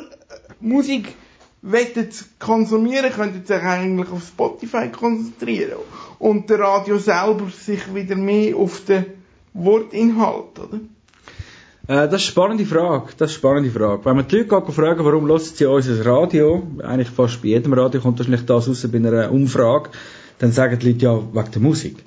Musik 0.60 1.16
wollen 1.64 2.10
konsumieren, 2.40 3.12
können 3.12 3.44
sich 3.44 3.56
eigentlich 3.56 4.10
auf 4.10 4.24
Spotify 4.28 4.90
konzentrieren. 4.90 5.80
Und 6.20 6.50
der 6.50 6.60
Radio 6.60 7.00
selber 7.00 7.50
sich 7.50 7.94
wieder 7.96 8.16
mehr 8.16 8.56
auf 8.56 8.86
den 8.86 9.06
Wortinhalt, 9.54 10.60
oder? 10.60 10.80
Äh, 11.86 11.96
das 11.96 12.06
ist 12.06 12.12
eine 12.12 12.20
spannende 12.20 12.66
Frage. 12.66 13.08
Das 13.18 13.32
ist 13.32 13.38
eine 13.38 13.40
spannende 13.40 13.70
Frage. 13.70 14.06
Wenn 14.06 14.16
man 14.16 14.28
die 14.28 14.38
Leute 14.38 14.72
fragen, 14.72 15.04
warum 15.04 15.28
hören 15.28 15.40
sie 15.40 15.66
unser 15.66 16.06
Radio, 16.06 16.64
eigentlich 16.82 17.10
fast 17.10 17.42
bei 17.42 17.50
jedem 17.50 17.74
Radio 17.74 18.00
kommt 18.00 18.20
wahrscheinlich 18.20 18.46
das 18.46 18.70
raus 18.70 18.88
bei 18.90 18.98
einer 18.98 19.30
Umfrage, 19.30 19.90
dann 20.40 20.54
sagen 20.54 20.80
die 20.80 20.92
Leute 20.92 21.06
ja 21.06 21.22
wegen 21.34 21.52
der 21.52 21.62
Musik. 21.62 21.98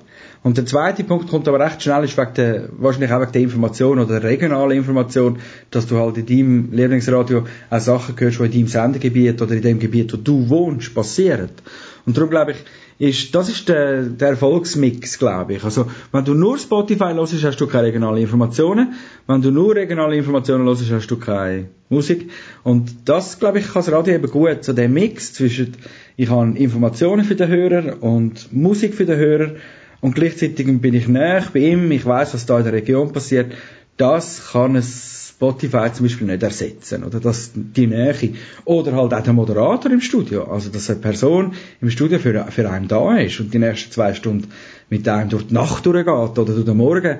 Und 0.41 0.57
der 0.57 0.65
zweite 0.65 1.03
Punkt 1.03 1.29
kommt 1.29 1.47
aber 1.47 1.59
recht 1.59 1.83
schnell, 1.83 2.05
ist 2.05 2.17
wegen 2.17 2.33
der, 2.33 2.69
wahrscheinlich 2.79 3.11
auch 3.11 3.21
wegen 3.21 3.31
der 3.31 3.41
Information 3.41 3.99
oder 3.99 4.19
der 4.19 4.29
regionalen 4.29 4.77
Information, 4.77 5.37
dass 5.69 5.85
du 5.85 5.97
halt 5.97 6.17
in 6.17 6.25
deinem 6.25 6.71
Lieblingsradio 6.71 7.45
auch 7.69 7.79
Sachen 7.79 8.15
hörst, 8.19 8.39
die 8.39 8.45
in 8.45 8.51
deinem 8.51 8.67
Sendegebiet 8.67 9.39
oder 9.43 9.53
in 9.53 9.61
dem 9.61 9.79
Gebiet, 9.79 10.11
wo 10.11 10.17
du 10.17 10.49
wohnst, 10.49 10.95
passieren. 10.95 11.49
Und 12.07 12.17
darum 12.17 12.31
glaube 12.31 12.53
ich, 12.53 12.57
ist, 12.99 13.35
das 13.35 13.49
ist 13.49 13.69
der, 13.69 14.03
der 14.03 14.29
Erfolgsmix, 14.29 15.19
glaube 15.19 15.53
ich. 15.53 15.63
Also, 15.63 15.89
wenn 16.11 16.25
du 16.25 16.33
nur 16.33 16.57
Spotify 16.57 17.13
hörst, 17.13 17.43
hast 17.43 17.61
du 17.61 17.67
keine 17.67 17.87
regionalen 17.87 18.21
Informationen. 18.21 18.93
Wenn 19.27 19.41
du 19.41 19.51
nur 19.51 19.75
regionale 19.75 20.15
Informationen 20.15 20.65
hörst, 20.65 20.89
hast 20.91 21.07
du 21.07 21.17
keine 21.17 21.67
Musik. 21.89 22.31
Und 22.63 22.95
das, 23.05 23.39
glaube 23.39 23.59
ich, 23.59 23.65
kann 23.65 23.83
das 23.83 23.91
Radio 23.91 24.15
eben 24.15 24.29
gut, 24.29 24.63
so 24.63 24.73
der 24.73 24.89
Mix 24.89 25.33
zwischen, 25.33 25.73
ich 26.15 26.29
habe 26.29 26.57
Informationen 26.57 27.23
für 27.23 27.35
den 27.35 27.49
Hörer 27.49 28.01
und 28.01 28.51
Musik 28.51 28.95
für 28.95 29.05
den 29.05 29.17
Hörer 29.17 29.51
und 30.01 30.15
gleichzeitig 30.15 30.67
bin 30.81 30.93
ich 30.93 31.07
näher 31.07 31.43
bei 31.53 31.59
ihm, 31.59 31.91
ich 31.91 32.05
weiß, 32.05 32.33
was 32.33 32.45
da 32.45 32.57
in 32.57 32.65
der 32.65 32.73
Region 32.73 33.13
passiert. 33.13 33.53
Das 33.97 34.51
kann 34.51 34.75
es 34.75 35.16
Spotify 35.37 35.93
zum 35.93 36.07
Beispiel 36.07 36.25
nicht 36.25 36.41
ersetzen, 36.41 37.03
oder 37.03 37.19
dass 37.19 37.51
die 37.53 37.85
Nähe. 37.85 38.33
Oder 38.65 38.93
halt 38.93 39.13
auch 39.13 39.21
der 39.21 39.33
Moderator 39.33 39.91
im 39.91 40.01
Studio, 40.01 40.45
also 40.45 40.71
dass 40.71 40.89
eine 40.89 40.99
Person 40.99 41.53
im 41.79 41.91
Studio 41.91 42.17
für, 42.17 42.45
für 42.49 42.67
einen 42.67 42.87
da 42.87 43.15
ist 43.17 43.39
und 43.39 43.53
die 43.53 43.59
nächsten 43.59 43.91
zwei 43.91 44.15
Stunden 44.15 44.47
mit 44.89 45.07
einem 45.07 45.29
durch 45.29 45.45
die 45.47 45.53
Nacht 45.53 45.85
durchgeht 45.85 46.07
oder 46.11 46.45
durch 46.45 46.65
den 46.65 46.77
Morgen. 46.77 47.19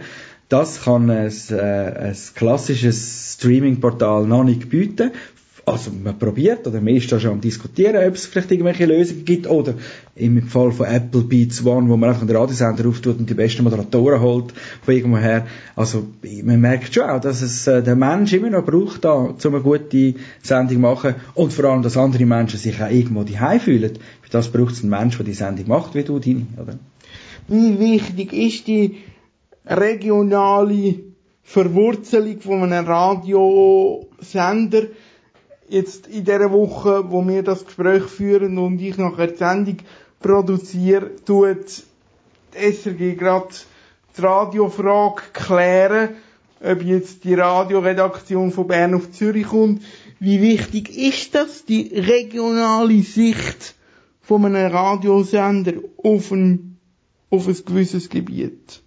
Das 0.49 0.83
kann 0.83 1.11
ein, 1.11 1.31
äh, 1.51 1.55
ein 1.55 2.17
klassisches 2.33 3.35
Streaming-Portal 3.35 4.25
noch 4.25 4.43
nicht 4.43 4.67
bieten. 4.69 5.11
Also 5.67 5.91
man 5.91 6.17
probiert 6.17 6.65
oder 6.65 6.79
man 6.79 6.95
ist 6.95 7.11
da 7.11 7.19
schon 7.19 7.31
am 7.31 7.41
diskutieren, 7.41 7.97
ob 8.07 8.15
es 8.15 8.25
vielleicht 8.25 8.49
irgendwelche 8.51 8.85
Lösungen 8.85 9.25
gibt 9.25 9.47
oder 9.47 9.73
im 10.15 10.41
Fall 10.43 10.71
von 10.71 10.85
Apple 10.85 11.23
Beats 11.23 11.65
One, 11.65 11.89
wo 11.89 11.97
man 11.97 12.07
einfach 12.07 12.21
einen 12.21 12.33
Radiosender 12.33 12.87
auftut 12.87 13.19
und 13.19 13.29
die 13.29 13.33
besten 13.33 13.65
Moderatoren 13.65 14.21
holt 14.21 14.53
von 14.81 14.93
irgendwoher. 14.93 15.45
Also 15.75 16.07
man 16.45 16.61
merkt 16.61 16.93
schon 16.93 17.09
auch, 17.09 17.19
dass 17.19 17.41
es 17.41 17.67
äh, 17.67 17.83
der 17.83 17.97
Mensch 17.97 18.31
immer 18.31 18.49
noch 18.49 18.63
braucht, 18.63 19.03
da, 19.03 19.11
um 19.11 19.35
eine 19.43 19.59
gute 19.59 20.15
Sendung 20.41 20.75
zu 20.75 20.79
machen 20.79 21.15
und 21.33 21.51
vor 21.51 21.65
allem, 21.65 21.81
dass 21.81 21.97
andere 21.97 22.25
Menschen 22.25 22.59
sich 22.59 22.81
auch 22.81 22.89
irgendwo 22.89 23.23
daheim 23.23 23.59
fühlen. 23.59 23.99
Für 24.21 24.29
das 24.29 24.49
braucht 24.49 24.71
es 24.71 24.83
einen 24.83 24.91
Mensch, 24.91 25.17
der 25.17 25.25
die 25.25 25.33
Sendung 25.33 25.67
macht, 25.67 25.95
wie 25.95 26.03
du 26.03 26.17
deine, 26.19 26.47
oder? 26.61 26.79
Wie 27.49 27.77
wichtig 27.77 28.31
ist 28.31 28.67
die 28.67 28.99
regionale 29.65 30.95
Verwurzelung 31.43 32.39
von 32.39 32.63
einem 32.63 32.87
Radiosender? 32.87 34.83
Jetzt 35.69 36.07
in 36.07 36.23
dieser 36.23 36.51
Woche, 36.51 37.11
wo 37.11 37.25
wir 37.27 37.43
das 37.43 37.65
Gespräch 37.65 38.03
führen 38.03 38.57
und 38.57 38.79
ich 38.79 38.97
nachher 38.97 39.27
die 39.27 39.37
Sendung 39.37 39.77
produziere, 40.19 41.15
tut 41.25 41.83
die 42.53 42.71
SRG 42.71 43.15
gerade 43.15 43.49
die 44.17 44.21
Radiofrage 44.21 45.21
klären, 45.33 46.09
ob 46.63 46.81
jetzt 46.81 47.23
die 47.23 47.35
Radioredaktion 47.35 48.51
von 48.51 48.67
Bern 48.67 48.95
auf 48.95 49.11
Zürich 49.11 49.47
kommt. 49.47 49.83
Wie 50.19 50.41
wichtig 50.41 50.97
ist 50.97 51.35
das, 51.35 51.65
die 51.65 51.91
regionale 51.93 53.03
Sicht 53.03 53.75
von 54.21 54.45
einem 54.45 54.71
Radiosender 54.71 55.73
auf 56.03 56.31
ein, 56.31 56.77
auf 57.29 57.47
ein 57.47 57.57
gewisses 57.65 58.09
Gebiet? 58.09 58.81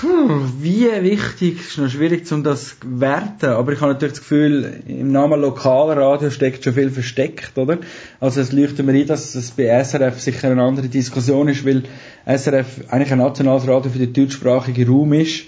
Puh, 0.00 0.44
wie 0.60 0.86
wichtig, 1.02 1.58
ist 1.58 1.78
noch 1.78 1.88
schwierig, 1.88 2.30
um 2.30 2.44
das 2.44 2.78
zu 2.78 3.00
werten. 3.00 3.46
Aber 3.46 3.72
ich 3.72 3.80
habe 3.80 3.92
natürlich 3.92 4.12
das 4.12 4.20
Gefühl, 4.20 4.80
im 4.86 5.10
Namen 5.10 5.40
Lokalradio 5.40 6.30
steckt 6.30 6.62
schon 6.62 6.74
viel 6.74 6.90
versteckt, 6.90 7.58
oder? 7.58 7.78
Also 8.20 8.40
es 8.40 8.52
leuchtet 8.52 8.86
mir 8.86 8.92
ein, 8.92 9.08
dass 9.08 9.34
es 9.34 9.50
bei 9.50 9.64
SRF 9.82 10.20
sicher 10.20 10.52
eine 10.52 10.62
andere 10.62 10.86
Diskussion 10.86 11.48
ist, 11.48 11.66
weil 11.66 11.82
SRF 12.26 12.84
eigentlich 12.90 13.10
ein 13.10 13.18
nationales 13.18 13.66
Radio 13.66 13.90
für 13.90 13.98
den 13.98 14.12
deutschsprachigen 14.12 14.88
Raum 14.88 15.14
ist. 15.14 15.46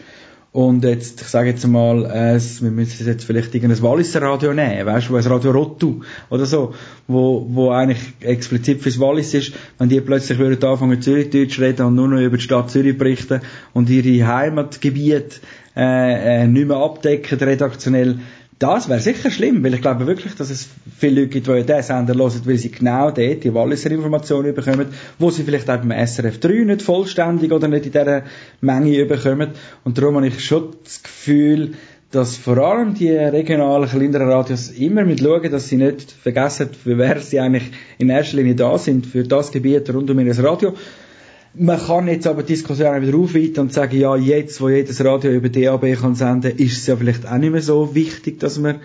Und 0.53 0.83
jetzt, 0.83 1.21
ich 1.21 1.29
sage 1.29 1.51
jetzt 1.51 1.65
mal, 1.69 2.07
äh, 2.07 2.41
wir 2.61 2.71
müssen 2.73 3.07
jetzt 3.07 3.25
vielleicht 3.25 3.55
irgendein 3.55 3.81
Walliser 3.83 4.21
Radio 4.23 4.53
nehmen, 4.53 4.85
weißt 4.85 5.09
du, 5.09 5.17
ein 5.17 5.25
Radio 5.25 5.53
Rottu 5.53 6.01
oder 6.29 6.45
so, 6.45 6.75
wo, 7.07 7.47
wo 7.51 7.71
eigentlich 7.71 8.01
explizit 8.19 8.83
fürs 8.83 8.99
Wallis 8.99 9.33
ist, 9.33 9.53
wenn 9.79 9.89
die 9.89 10.01
plötzlich 10.01 10.39
würden 10.41 10.63
anfangen 10.65 11.01
Zürichdeutsch 11.01 11.61
reden 11.61 11.87
und 11.87 11.95
nur 11.95 12.09
noch 12.09 12.21
über 12.21 12.37
die 12.37 12.43
Stadt 12.43 12.69
Zürich 12.69 12.99
berichten 12.99 13.43
und 13.75 13.91
ihre 13.91 14.27
Heimatgebiete 14.27 15.37
äh, 15.77 16.43
äh, 16.43 16.47
nicht 16.49 16.67
mehr 16.67 16.79
abdecken 16.79 17.39
redaktionell, 17.39 18.19
das 18.61 18.91
wäre 18.91 19.01
sicher 19.01 19.31
schlimm, 19.31 19.65
weil 19.65 19.73
ich 19.73 19.81
glaube 19.81 20.07
wirklich, 20.07 20.35
dass 20.35 20.51
es 20.51 20.69
viele 20.99 21.23
Leute 21.23 21.29
gibt, 21.29 21.47
die 21.47 21.63
diesen 21.63 21.83
Sender 21.83 22.15
hören, 22.15 22.43
weil 22.45 22.59
sie 22.59 22.71
genau 22.71 23.11
dort 23.11 23.43
die 23.43 23.55
Walliser 23.55 23.91
Informationen 23.91 24.55
bekommen, 24.55 24.89
wo 25.19 25.31
sie 25.31 25.45
vielleicht 25.45 25.71
auch 25.71 25.79
beim 25.79 26.07
SRF 26.07 26.41
3 26.41 26.65
nicht 26.65 26.83
vollständig 26.83 27.53
oder 27.53 27.69
nicht 27.69 27.87
in 27.87 27.93
dieser 27.93 28.25
Menge 28.61 29.07
bekommen. 29.07 29.53
Und 29.83 29.97
darum 29.97 30.17
habe 30.17 30.27
ich 30.27 30.45
schon 30.45 30.75
das 30.85 31.03
Gefühl, 31.03 31.73
dass 32.11 32.37
vor 32.37 32.59
allem 32.59 32.93
die 32.93 33.09
regionalen, 33.09 33.89
kleineren 33.89 34.29
Radios 34.29 34.69
immer 34.69 35.07
mit 35.07 35.21
schauen, 35.21 35.51
dass 35.51 35.69
sie 35.69 35.77
nicht 35.79 36.13
vergessen, 36.13 36.69
für 36.75 36.99
wer 36.99 37.19
sie 37.21 37.41
eigentlich 37.41 37.71
in 37.97 38.11
erster 38.11 38.37
Linie 38.37 38.57
da 38.57 38.77
sind, 38.77 39.07
für 39.07 39.23
das 39.23 39.53
Gebiet 39.53 39.89
rund 39.89 40.11
um 40.11 40.21
ihr 40.21 40.39
Radio. 40.39 40.75
Man 41.55 41.79
kann 41.79 42.07
jetzt 42.07 42.29
aber 42.29 42.43
die 42.43 42.53
Diskussion 42.53 43.03
wieder 43.03 43.19
aufweiten 43.19 43.59
und 43.61 43.73
sagen, 43.73 43.99
ja, 43.99 44.15
jetzt, 44.15 44.61
wo 44.61 44.69
jedes 44.69 45.05
Radio 45.05 45.33
über 45.33 45.49
DAB 45.49 45.95
kann 46.01 46.15
senden, 46.15 46.57
ist 46.57 46.79
es 46.79 46.87
ja 46.87 46.97
vielleicht 46.97 47.27
auch 47.27 47.39
nicht 47.39 47.51
mehr 47.51 47.63
so 47.63 47.95
wichtig, 47.95 48.39
dass 48.39 48.59
man 48.59 48.77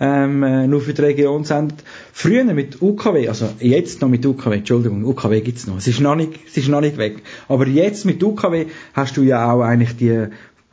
ähm, 0.00 0.42
äh, 0.42 0.66
nur 0.66 0.80
für 0.80 0.94
die 0.94 1.02
Region 1.02 1.44
sendet. 1.44 1.78
Früher 2.12 2.44
mit 2.44 2.80
UKW, 2.80 3.28
also 3.28 3.48
jetzt 3.60 4.00
noch 4.00 4.08
mit 4.08 4.24
UKW, 4.24 4.56
Entschuldigung, 4.56 5.04
UKW 5.04 5.40
gibt's 5.42 5.66
noch, 5.66 5.76
es 5.76 5.86
ist 5.86 6.00
noch 6.00 6.16
nicht, 6.16 6.32
es 6.46 6.56
ist 6.56 6.68
noch 6.68 6.80
nicht 6.80 6.96
weg. 6.96 7.22
Aber 7.48 7.66
jetzt 7.66 8.06
mit 8.06 8.22
UKW 8.22 8.66
hast 8.94 9.16
du 9.16 9.22
ja 9.22 9.52
auch 9.52 9.62
eigentlich 9.62 9.96
die 9.96 10.28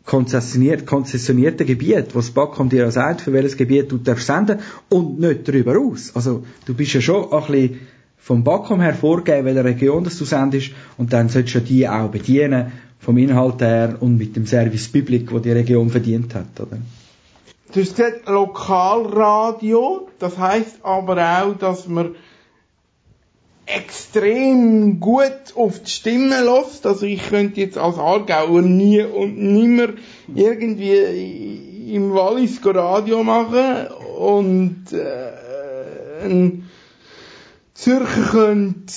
konzessioniert, 0.06 0.86
konzessionierte 0.86 1.66
Gebiet, 1.66 2.08
das 2.14 2.32
BAKOM 2.32 2.70
dir 2.70 2.88
auch 2.88 2.92
sagt, 2.92 3.22
für 3.22 3.34
welches 3.34 3.56
Gebiet 3.56 3.92
du 3.92 3.98
darfst 3.98 4.28
senden 4.28 4.60
und 4.90 5.20
nicht 5.20 5.48
darüber 5.48 5.80
aus. 5.80 6.12
Also 6.16 6.44
du 6.66 6.74
bist 6.74 6.94
ja 6.94 7.02
schon 7.02 7.32
ein 7.32 7.40
bisschen 7.48 7.80
vom 8.24 8.46
BAKOM 8.46 8.80
her 8.80 8.94
vorgeben, 8.94 9.46
welche 9.46 9.66
Region 9.66 10.06
das 10.06 10.18
du 10.18 10.24
sendest 10.24 10.72
und 10.98 11.12
dann 11.12 11.28
solltest 11.28 11.56
du 11.56 11.60
die 11.60 11.90
auch 11.90 12.08
bedienen 12.08 12.72
vom 13.00 13.18
Inhalt 13.18 13.62
her 13.62 13.98
und 14.00 14.18
mit 14.18 14.38
dem 14.38 14.46
Service 14.46 14.88
Public, 14.88 15.30
wo 15.34 15.40
die 15.40 15.52
Region 15.52 15.90
verdient 15.90 16.34
hat, 16.34 16.58
oder? 16.58 16.78
Du 17.74 17.82
hast 17.82 17.98
gesagt, 17.98 18.30
Lokalradio, 18.30 20.08
das 20.20 20.38
heißt 20.38 20.78
aber 20.84 21.18
auch, 21.18 21.58
dass 21.58 21.88
man 21.90 22.16
extrem 23.66 25.02
gut 25.02 25.54
auf 25.56 25.82
die 25.82 25.90
Stimme 25.92 26.44
lässt. 26.44 26.86
Also 26.86 27.06
ich 27.06 27.28
könnte 27.28 27.60
jetzt 27.60 27.78
als 27.78 27.98
Aargauer 27.98 28.62
nie 28.62 29.02
und 29.02 29.38
nimmer 29.38 29.90
irgendwie 30.34 31.94
im 31.94 32.14
Wallis 32.14 32.62
Radio 32.64 33.22
machen 33.24 33.88
und 34.18 34.94
äh, 34.94 36.30
Zürcher 37.74 38.30
könnte 38.32 38.94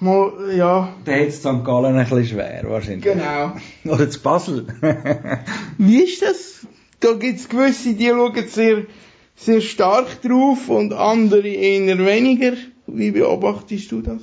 mal, 0.00 0.32
ja, 0.54 0.94
Da 1.04 1.12
hat 1.12 1.28
es 1.28 1.38
St. 1.38 1.64
Gallen 1.64 1.96
ein 1.96 2.08
bisschen 2.08 2.26
schwer, 2.26 2.64
wahrscheinlich. 2.66 3.02
genau. 3.02 3.52
Oder 3.84 4.08
zu 4.08 4.20
Basel. 4.20 4.66
Wie 5.78 6.02
ist 6.02 6.22
das? 6.22 6.66
Da 7.00 7.12
gibt's 7.12 7.48
gewisse, 7.48 7.94
die 7.94 8.08
schauen 8.08 8.48
sehr, 8.48 8.86
sehr 9.36 9.60
stark 9.60 10.22
drauf 10.22 10.68
und 10.68 10.92
andere 10.92 11.48
eher 11.48 11.98
weniger. 11.98 12.54
Wie 12.86 13.10
beobachtest 13.10 13.92
du 13.92 14.00
das? 14.00 14.22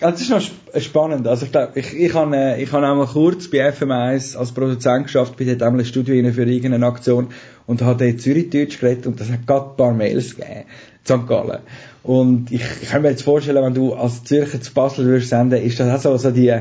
Das 0.00 0.20
ist 0.20 0.30
noch 0.30 0.40
sp- 0.40 0.80
spannend. 0.80 1.26
Also 1.26 1.46
ich 1.46 1.52
glaube, 1.52 1.72
ich, 1.78 1.94
ich 1.94 2.14
habe 2.14 2.36
äh, 2.36 2.62
ich 2.62 2.72
habe 2.72 2.86
einmal 2.86 3.06
kurz 3.06 3.48
bei 3.50 3.68
FM1 3.68 4.36
als 4.36 4.52
Produzent 4.52 5.04
geschafft, 5.06 5.40
einmal 5.40 5.78
ein 5.80 5.84
Studio 5.84 6.32
für 6.32 6.44
irgendeine 6.44 6.86
Aktion 6.86 7.28
und 7.66 7.82
habe 7.82 8.04
dort 8.06 8.20
Zürichdeutsch 8.20 8.80
geredet 8.80 9.06
und 9.06 9.20
das 9.20 9.30
hat 9.30 9.46
gerade 9.46 9.70
ein 9.70 9.76
paar 9.76 9.92
Mails 9.92 10.36
gegeben, 10.36 10.64
St. 11.04 11.26
Gallen. 11.26 11.60
Und 12.02 12.50
ich, 12.52 12.62
ich 12.82 12.88
kann 12.88 13.02
mir 13.02 13.10
jetzt 13.10 13.22
vorstellen, 13.22 13.62
wenn 13.62 13.74
du 13.74 13.94
als 13.94 14.24
Zürcher 14.24 14.60
zu 14.60 14.72
Basel 14.72 15.04
würdest 15.06 15.28
senden, 15.30 15.62
ist 15.62 15.78
das 15.80 16.06
auch 16.06 16.12
so, 16.12 16.16
so 16.16 16.30
die, 16.30 16.54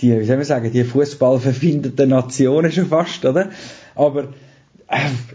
die, 0.00 0.20
wie 0.20 0.24
soll 0.24 0.36
man 0.36 0.44
sagen, 0.44 0.70
die 0.70 0.84
Fußballverfindeten 0.84 2.08
Nationen 2.08 2.70
schon 2.70 2.86
fast, 2.86 3.24
oder? 3.24 3.50
Aber 3.94 4.22
äh, 4.22 4.26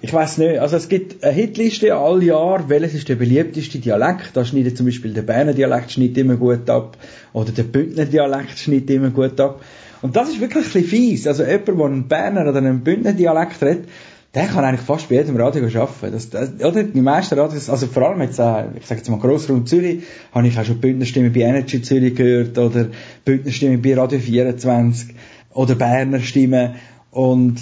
ich 0.02 0.14
weiß 0.14 0.38
nicht, 0.38 0.60
also 0.60 0.78
es 0.78 0.90
gibt 0.90 1.24
eine 1.24 1.34
Hitliste 1.34 1.96
all 1.96 2.24
Jahr, 2.24 2.70
welches 2.70 2.94
ist 2.94 3.10
der 3.10 3.16
beliebteste 3.16 3.80
Dialekt, 3.80 4.32
da 4.34 4.46
schneidet 4.46 4.78
zum 4.78 4.86
Beispiel 4.86 5.14
der 5.14 5.24
Berner 5.24 5.54
Dialekt 5.54 5.92
schneidet 5.92 6.18
immer 6.20 6.36
gut 6.36 6.70
ab, 6.70 6.98
oder 7.34 7.52
der 7.52 7.64
Bündner 7.64 8.06
Dialekt 8.06 8.58
schneidet 8.60 8.90
immer 8.92 9.10
gut 9.10 9.40
ab. 9.40 9.62
Und 10.02 10.16
das 10.16 10.30
ist 10.30 10.40
wirklich 10.40 10.66
ein 10.66 10.72
bisschen 10.72 10.86
fies, 10.86 11.28
also 11.28 11.44
jemand, 11.44 11.68
der 11.68 11.86
einen 11.86 12.08
Berner 12.08 12.50
oder 12.50 12.58
einen 12.60 12.82
Bündner 12.82 13.14
Dialekt 13.14 13.62
redet, 13.62 13.90
der 14.36 14.46
kann 14.46 14.64
eigentlich 14.64 14.86
fast 14.86 15.10
bei 15.10 15.16
jedem 15.16 15.36
Radio 15.38 15.64
arbeiten. 15.82 16.12
Das, 16.14 16.30
das, 16.30 16.52
oder? 16.64 16.84
Die 16.84 17.02
meisten 17.02 17.38
Radios, 17.38 17.70
also 17.70 17.88
vor 17.88 18.10
allem 18.10 18.22
jetzt, 18.22 18.38
äh, 18.40 18.66
ich 18.78 18.86
sage 18.86 19.00
jetzt 19.02 19.10
mal 19.10 19.20
Grossraum 19.20 19.66
Zürich, 19.66 20.04
habe 20.32 20.48
ich 20.48 20.58
auch 20.60 20.64
schon 20.66 20.80
Bündnerstimme 20.80 21.32
bei 21.32 21.42
Energy 21.42 21.82
Zürich 21.82 22.16
gehört, 22.16 22.58
oder 22.58 22.90
Bündnerstimme 23.26 23.80
bei 23.80 23.96
Radio 23.96 24.20
24, 24.20 25.16
oder 25.54 25.74
Berner 25.76 26.20
Stimme, 26.20 26.76
und 27.12 27.58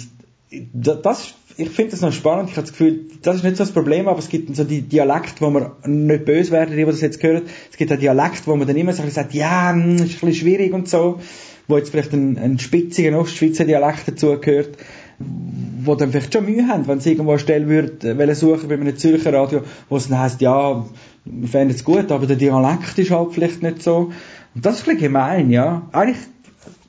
da- 0.74 0.96
das, 0.96 1.34
ich 1.58 1.70
finde 1.70 1.90
das 1.90 2.02
noch 2.02 2.12
spannend. 2.12 2.50
Ich 2.50 2.56
habe 2.56 2.66
das 2.66 2.70
Gefühl, 2.70 3.06
das 3.20 3.36
ist 3.36 3.42
nicht 3.42 3.56
so 3.56 3.64
das 3.64 3.72
Problem, 3.72 4.06
aber 4.06 4.20
es 4.20 4.28
gibt 4.28 4.54
so 4.54 4.62
die 4.62 4.80
Dialekte, 4.80 5.40
wo 5.40 5.50
man 5.50 5.72
nicht 5.86 6.24
böse 6.24 6.52
werden, 6.52 6.70
die, 6.70 6.76
die 6.76 6.84
das 6.84 7.00
jetzt 7.00 7.20
hören. 7.20 7.42
Es 7.70 7.76
gibt 7.76 7.92
auch 7.92 7.98
Dialekte, 7.98 8.46
wo 8.46 8.54
man 8.54 8.66
dann 8.68 8.76
immer 8.76 8.92
so 8.92 9.02
ein 9.02 9.08
bisschen 9.08 9.24
sagt, 9.24 9.34
ja, 9.34 9.72
hm, 9.72 9.96
ist 9.96 10.00
ein 10.00 10.06
bisschen 10.06 10.34
schwierig 10.34 10.72
und 10.72 10.88
so, 10.88 11.18
wo 11.66 11.76
jetzt 11.76 11.90
vielleicht 11.90 12.12
ein, 12.12 12.38
ein 12.38 12.60
spitziger 12.60 13.18
Ostschweizer 13.18 13.64
Dialekt 13.64 14.06
dazugehört, 14.06 14.78
wo 15.18 15.96
dann 15.96 16.12
vielleicht 16.12 16.32
schon 16.32 16.46
Mühe 16.46 16.68
haben, 16.68 16.86
wenn 16.86 17.00
sie 17.00 17.10
irgendwo 17.10 17.32
eine 17.32 17.40
Stelle 17.40 17.68
würde, 17.68 18.08
äh, 18.08 18.34
suchen 18.36 18.68
bei 18.68 18.76
einem 18.76 18.96
Zürcher 18.96 19.32
Radio, 19.32 19.62
wo 19.88 19.96
es 19.96 20.08
dann 20.08 20.20
heisst, 20.20 20.40
ja, 20.40 20.86
wir 21.24 21.48
fänden 21.48 21.74
es 21.74 21.82
gut, 21.82 22.12
aber 22.12 22.26
der 22.26 22.36
Dialekt 22.36 22.96
ist 22.98 23.10
halt 23.10 23.32
vielleicht 23.32 23.64
nicht 23.64 23.82
so. 23.82 24.12
Und 24.54 24.64
das 24.64 24.76
ist 24.76 24.82
ein 24.82 24.94
bisschen 24.94 25.12
gemein, 25.12 25.50
ja. 25.50 25.88
Eigentlich, 25.90 26.18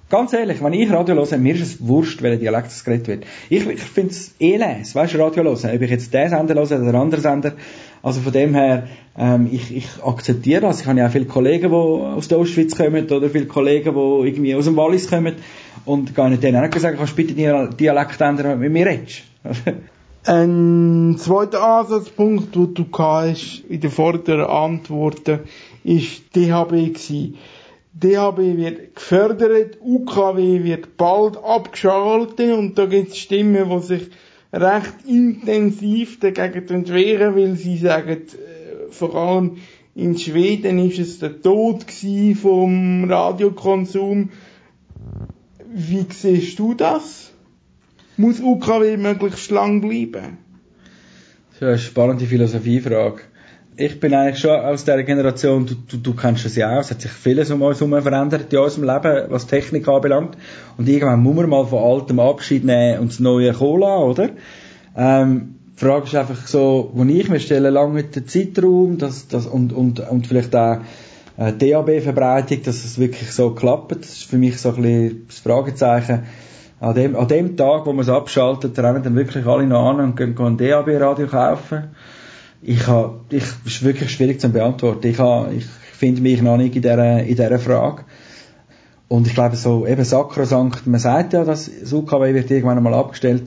Ganz 0.10 0.34
ehrlich, 0.34 0.63
wenn 0.63 0.74
ich 0.74 0.91
Radio 0.91 1.13
höre, 1.13 1.38
mir 1.38 1.54
ist 1.54 1.62
es 1.62 1.88
wurscht, 1.88 2.24
welcher 2.24 2.39
Dialekt 2.39 2.67
es 2.67 2.84
geredet 2.84 3.08
wird. 3.08 3.26
Ich, 3.48 3.67
ich 3.67 3.80
finde 3.80 4.10
es 4.10 4.34
eh 4.39 4.58
les, 4.58 4.95
weißt 4.95 5.13
du, 5.13 5.19
Radio 5.19 5.43
hören. 5.43 5.76
Ob 5.76 5.82
ich 5.82 5.91
jetzt 5.91 6.12
den 6.12 6.30
Sender 6.30 6.56
höre 6.56 6.63
oder 6.63 6.80
den 6.80 6.95
anderen 6.95 7.22
Sender. 7.22 7.54
Also 8.02 8.22
von 8.22 8.34
dem 8.34 8.56
her, 8.56 8.88
ähm, 9.15 9.48
ich, 9.52 9.76
ich 9.76 9.88
akzeptiere 10.04 10.62
das. 10.62 10.82
Ich 10.82 10.88
habe 10.88 10.98
ja 10.98 11.08
auch 11.08 11.12
viele 11.12 11.26
Kollegen, 11.26 11.69
die 11.69 11.76
aus 11.76 12.28
der 12.28 12.39
Ostschweiz 12.39 12.76
kommen 12.76 13.08
oder 13.08 13.30
viele 13.30 13.45
Kollegen, 13.45 13.93
die 13.93 14.28
irgendwie 14.28 14.56
aus 14.56 14.65
dem 14.65 14.78
Wallis 14.78 15.08
kommen. 15.08 15.36
Und 15.86 16.15
gar 16.15 16.30
nicht 16.30 16.41
denen 16.41 16.63
auch 16.63 16.72
gesagt, 16.72 16.98
kannst 16.98 17.15
bitte 17.15 17.36
den 17.36 17.78
Dialekt 17.78 18.19
ändern, 18.19 18.45
wenn 18.45 18.54
du 18.54 18.69
mit 18.69 18.72
mir 18.72 18.88
redest. 18.88 19.22
Ein 20.26 21.15
zweiter 21.19 21.63
Ansatzpunkt, 21.63 22.56
den 22.56 22.74
du 22.74 22.86
hast 22.98 23.63
in 23.69 23.80
den 23.80 23.91
vorderen 23.91 24.45
Antworten, 24.45 25.41
ist 25.84 26.36
DHB 26.36 26.69
gewesen. 26.69 27.36
DHB 27.93 28.58
wird 28.58 28.95
gefördert, 28.95 29.78
UKW 29.82 30.63
wird 30.63 30.95
bald 30.95 31.38
abgeschaltet 31.38 32.54
und 32.54 32.78
da 32.78 32.86
gibt 32.86 33.12
es 33.12 33.17
Stimmen, 33.17 33.69
die 33.69 33.86
sich 33.86 34.10
recht 34.54 35.06
intensiv 35.08 36.19
dagegen 36.19 36.88
wehren, 36.88 37.36
weil 37.36 37.56
sie 37.56 37.78
sagen, 37.78 38.10
äh, 38.12 38.91
vor 38.91 39.15
allem 39.15 39.58
in 39.95 40.17
Schweden 40.17 40.80
ist 40.80 40.99
es 40.99 41.19
der 41.19 41.41
Tod 41.41 41.86
vom 42.41 43.04
Radiokonsum. 43.06 44.30
Wie 45.71 46.06
siehst 46.10 46.58
du 46.58 46.73
das? 46.73 47.32
Muss 48.17 48.39
UKW 48.39 48.97
möglichst 48.97 49.52
lang 49.52 49.82
bleiben? 49.82 50.38
Das 51.52 51.62
ist 51.62 51.63
eine 51.63 51.78
spannende 51.80 52.25
Philosophiefrage. 52.25 53.21
Ich 53.82 54.02
bin 54.02 54.13
eigentlich 54.13 54.39
schon 54.39 54.60
aus 54.60 54.84
dieser 54.84 55.04
Generation, 55.04 55.65
du, 55.65 55.74
du, 55.74 55.96
du 55.96 56.13
kennst 56.13 56.46
es 56.46 56.58
ja 56.58 56.76
auch, 56.76 56.82
es 56.82 56.92
hat 56.92 57.02
sich 57.02 57.12
vieles 57.12 57.50
um 57.50 57.62
uns 57.62 57.80
herum 57.80 58.02
verändert 58.02 58.52
in 58.52 58.60
unserem 58.60 58.84
Leben, 58.84 59.32
was 59.32 59.48
Technik 59.48 59.88
anbelangt. 59.88 60.36
Und 60.78 60.89
irgendwann 60.89 61.24
muss 61.24 61.38
man 61.38 61.50
mal 61.50 61.65
von 61.65 61.80
altem 61.80 62.20
Abschied 62.20 62.65
nehmen 62.65 63.00
und 63.00 63.12
das 63.12 63.22
Neue 63.22 63.52
lassen, 63.52 63.63
oder? 63.72 64.30
Ähm, 64.98 65.56
die 65.78 65.86
Frage 65.86 66.08
ist 66.08 66.15
einfach 66.15 66.46
so, 66.46 66.92
wo 66.94 67.06
ich 67.06 67.30
mir 67.30 67.39
stelle, 67.39 67.70
lange 67.70 68.04
dem 68.04 68.28
Zeitraum, 68.28 68.98
dass, 68.98 69.30
dass, 69.30 69.48
und, 69.48 69.72
und, 69.72 70.02
und 70.02 70.28
vielleicht 70.28 70.54
auch 70.58 70.80
äh, 71.38 71.54
DAB-Verbreitung, 71.54 72.62
dass 72.63 72.84
es 72.84 73.00
wirklich 73.00 73.32
so 73.32 73.52
klappt. 73.52 73.94
Das 73.94 74.10
ist 74.10 74.24
für 74.30 74.38
mich 74.38 74.60
so 74.60 74.74
ein 74.74 74.82
bisschen 74.82 75.26
das 75.28 75.39
Fragezeichen. 75.39 76.24
An 76.82 76.96
dem, 76.96 77.15
an 77.15 77.30
dem 77.30 77.56
Tag, 77.56 77.86
wo 77.86 77.94
man 77.94 78.04
es 78.04 78.10
abschaltet, 78.10 78.78
rennen 78.78 79.04
dann 79.04 79.15
wirklich 79.15 79.46
alle 79.46 79.65
noch 79.65 79.89
an 79.89 80.02
und 80.02 80.18
gehen 80.18 80.38
ein 80.38 80.58
DAB-Radio 80.58 81.28
kaufen. 81.28 81.96
Ich 82.62 82.88
habe, 82.88 83.22
ich, 83.30 83.43
es 83.65 83.76
ist 83.76 83.84
wirklich 83.84 84.12
schwierig 84.12 84.41
zu 84.41 84.50
beantworten. 84.50 85.08
Ich 85.08 85.19
habe, 85.19 85.54
ich 85.54 85.65
finde 85.65 86.22
mich 86.22 86.41
noch 86.41 86.58
nicht 86.58 86.76
in 86.76 86.82
dieser, 86.82 87.24
in 87.24 87.36
dieser 87.36 87.60
Frage. 87.60 88.04
Und 89.08 89.28
ich 89.28 89.34
glaube 89.34 89.56
so, 89.56 89.88
eben 89.88 90.04
sakrosankt, 90.04 90.86
man 90.86 91.00
sagt 91.00 91.34
ja, 91.34 91.43
dass 91.43 91.69
das 91.80 91.91
UKW 91.91 92.34
wird 92.34 92.52
irgendwann 92.52 92.78
einmal 92.78 92.93
abgestellt. 92.93 93.43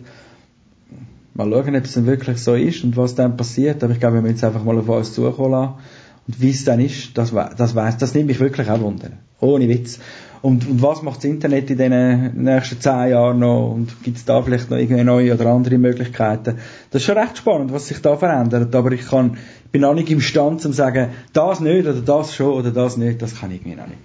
Mal 1.34 1.50
schauen, 1.50 1.76
ob 1.76 1.84
es 1.84 1.94
dann 1.94 2.06
wirklich 2.06 2.38
so 2.38 2.54
ist 2.54 2.84
und 2.84 2.96
was 2.96 3.14
dann 3.14 3.36
passiert. 3.36 3.82
Aber 3.84 3.92
ich 3.92 4.00
glaube, 4.00 4.16
wir 4.16 4.22
müssen 4.22 4.34
jetzt 4.34 4.44
einfach 4.44 4.64
mal 4.64 4.78
auf 4.78 4.88
uns 4.88 5.14
zukommen 5.14 5.52
lassen. 5.52 5.74
Und 6.26 6.40
wie 6.40 6.50
es 6.50 6.64
dann 6.64 6.80
ist, 6.80 7.16
das, 7.16 7.32
das 7.56 7.74
weiss, 7.74 7.96
das 7.96 8.14
nimmt 8.14 8.26
mich 8.26 8.40
wirklich 8.40 8.68
auch 8.68 8.80
Wunder. 8.80 9.10
Ohne 9.40 9.68
Witz. 9.68 9.98
Und, 10.42 10.68
und 10.68 10.82
was 10.82 11.02
macht 11.02 11.18
das 11.18 11.24
Internet 11.26 11.70
in 11.70 11.78
den 11.78 12.42
nächsten 12.42 12.80
zehn 12.80 13.10
Jahren 13.10 13.38
noch? 13.38 13.70
Und 13.70 14.02
gibt 14.02 14.16
es 14.16 14.24
da 14.24 14.42
vielleicht 14.42 14.70
noch 14.70 14.76
irgendwie 14.76 15.04
neue 15.04 15.34
oder 15.34 15.46
andere 15.46 15.78
Möglichkeiten? 15.78 16.58
Das 16.90 17.00
ist 17.00 17.06
schon 17.06 17.16
recht 17.16 17.38
spannend, 17.38 17.72
was 17.72 17.86
sich 17.86 18.02
da 18.02 18.16
verändert. 18.16 18.74
Aber 18.74 18.90
ich 18.90 19.06
kann, 19.06 19.38
bin 19.70 19.84
auch 19.84 19.94
nicht 19.94 20.10
imstand 20.10 20.60
zu 20.60 20.72
sagen, 20.72 21.10
das 21.32 21.60
nicht 21.60 21.86
oder 21.86 22.00
das 22.00 22.34
schon 22.34 22.54
oder 22.54 22.72
das 22.72 22.96
nicht. 22.96 23.22
Das 23.22 23.38
kann 23.38 23.52
ich 23.52 23.60
irgendwie 23.60 23.76
noch 23.76 23.86
nicht. 23.86 24.00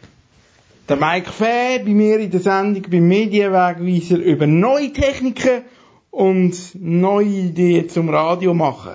Der 0.87 0.95
Mike 0.95 1.31
Fäh 1.31 1.79
bei 1.83 1.93
mir 1.93 2.19
in 2.19 2.29
der 2.29 2.39
Sendung 2.39 2.83
beim 2.89 3.07
Medienwegweiser 3.07 4.17
über 4.17 4.45
neue 4.45 4.93
Techniken 4.93 5.63
und 6.11 6.55
neue 6.75 7.25
Ideen 7.25 7.89
zum 7.89 8.09
Radio 8.09 8.53
machen. 8.53 8.93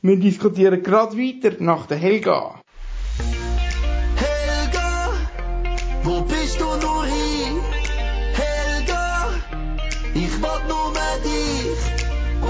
Wir 0.00 0.16
diskutieren 0.16 0.82
gerade 0.82 1.16
weiter 1.16 1.56
nach 1.60 1.86
der. 1.86 1.98
Helga, 1.98 2.57
wo 6.04 6.20
bist 6.22 6.60
du 6.60 6.64
nur 6.64 7.04
hin? 7.04 7.60
Helga, 8.34 9.28
ich 10.14 10.42
wollt 10.42 10.68
nur 10.68 10.90
mehr 10.92 11.18
dich. 11.24 11.78
Oh, 12.42 12.48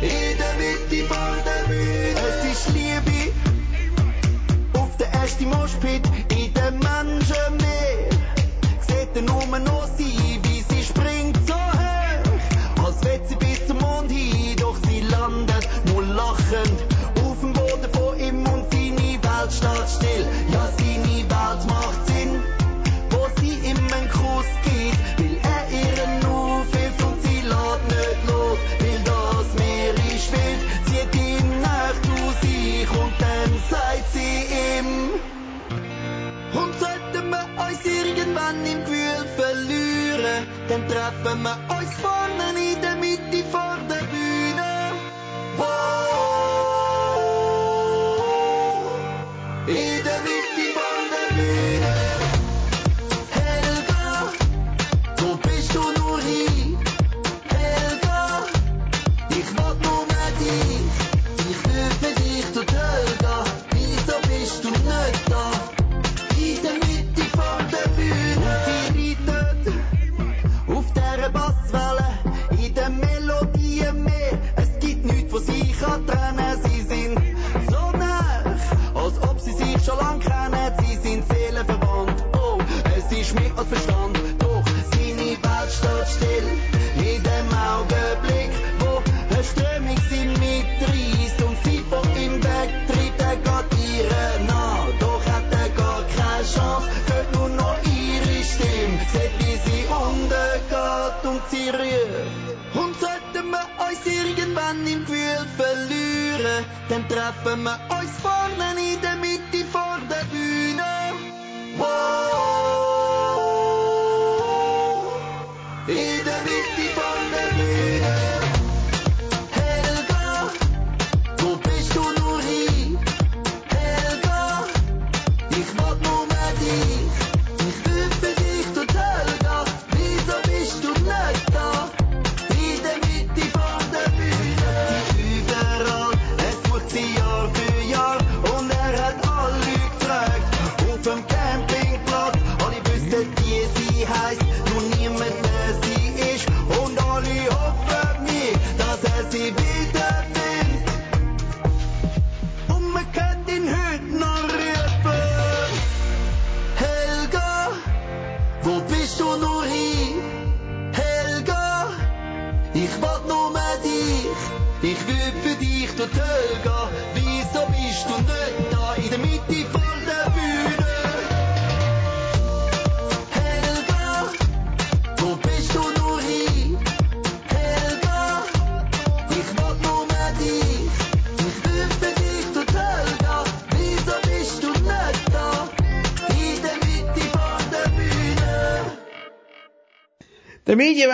in 0.00 0.38
der 0.38 0.54
Mitte 0.60 1.04
von 1.06 1.34
der 1.44 1.62
Bühne. 1.68 2.14
Es 2.28 2.44
ist 2.52 2.68
Liebe 2.74 3.32
auf 4.74 4.96
der 4.98 5.12
ersten 5.12 5.48
Moschpit 5.48 6.02
in 6.30 6.52
dem 6.54 6.78
Menschenmeer. 6.78 8.10
Seht 8.86 9.16
ihr 9.16 9.22
nur 9.22 9.58
noch 9.58 9.88
sie, 9.96 10.40
wie 10.42 10.62
sie 10.68 10.82
springt 10.84 11.38
so 11.46 11.54
hoch. 11.54 12.84
Als 12.84 13.04
wird 13.04 13.28
sie 13.28 13.36
bis 13.36 13.66
zum 13.66 13.78
Mond 13.78 14.10
hin, 14.10 14.56
doch 14.58 14.76
sie 14.86 15.00
landet 15.00 15.68
nur 15.86 16.02
lachend 16.02 16.91
steht 19.56 19.88
still. 19.96 20.26
Ja, 20.52 20.68
seine 20.78 21.16
Welt 21.32 21.62
macht 21.66 22.06
Sinn, 22.06 22.42
wo 23.10 23.26
sie 23.40 23.54
ihm 23.68 23.76
einen 23.76 24.08
Kuss 24.10 24.50
gibt, 24.64 25.00
weil 25.18 25.36
er 25.54 25.64
ihren 25.82 26.24
aufhilft 26.26 27.02
und 27.02 27.22
sie 27.22 27.40
lässt 27.52 27.84
nicht 27.88 28.20
los, 28.28 28.58
weil 28.80 29.00
das 29.10 29.48
Meer 29.58 29.94
ist 30.14 30.32
wild, 30.32 30.60
zieht 30.86 31.14
ihn 31.14 31.60
nach 31.60 31.96
zu 32.06 32.46
sich 32.46 32.90
und 32.90 33.14
dann 33.20 33.50
sagt 33.70 34.12
sie 34.12 34.46
ihm. 34.78 35.10
Und 36.54 36.72
irgendwann 38.32 38.64
im 38.66 38.84
Gefühl 38.84 39.26
verlieren, 39.36 40.46
dann 40.68 40.88
treffen 40.88 41.42
wir 41.42 41.61
verlieren, 107.12 107.34
dann 107.34 107.34
treffen 107.44 107.62
wir 107.62 107.78
uns 107.98 108.10
vorne 108.20 109.11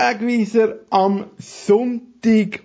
Der 0.08 0.14
Medienwegweiser 0.16 0.76
am 0.88 1.26
Sonntagabend, 1.38 2.62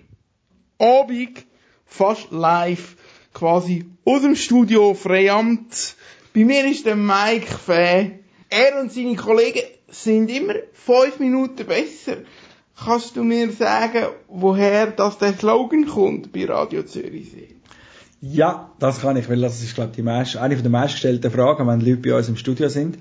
fast 1.84 2.30
live, 2.30 2.96
quasi 3.34 3.84
aus 4.06 4.22
dem 4.22 4.34
Studio 4.34 4.94
Freiamt. 4.94 5.96
Bei 6.34 6.44
mir 6.44 6.64
ist 6.64 6.86
der 6.86 6.96
Mike 6.96 7.46
Fäh. 7.46 8.12
Er 8.48 8.80
und 8.80 8.92
seine 8.92 9.16
Kollegen 9.16 9.60
sind 9.88 10.30
immer 10.30 10.54
fünf 10.72 11.18
Minuten 11.18 11.66
besser. 11.66 12.18
Kannst 12.82 13.16
du 13.16 13.22
mir 13.22 13.52
sagen, 13.52 14.06
woher 14.28 14.86
das 14.86 15.18
der 15.18 15.34
Slogan 15.34 15.86
kommt 15.86 16.32
bei 16.32 16.46
Radio 16.46 16.82
Zürichsee? 16.82 17.56
Ja, 18.22 18.70
das 18.78 19.02
kann 19.02 19.18
ich, 19.18 19.28
weil 19.28 19.42
das 19.42 19.62
ist, 19.62 19.74
glaube 19.74 19.90
ich, 19.90 19.96
die 19.96 20.02
meist, 20.02 20.38
eine 20.38 20.56
der 20.56 20.70
meistgestellten 20.70 21.30
Fragen, 21.30 21.66
wenn 21.66 21.80
Leute 21.80 21.96
bei 21.98 22.16
uns 22.16 22.28
im 22.28 22.36
Studio 22.36 22.70
sind. 22.70 22.96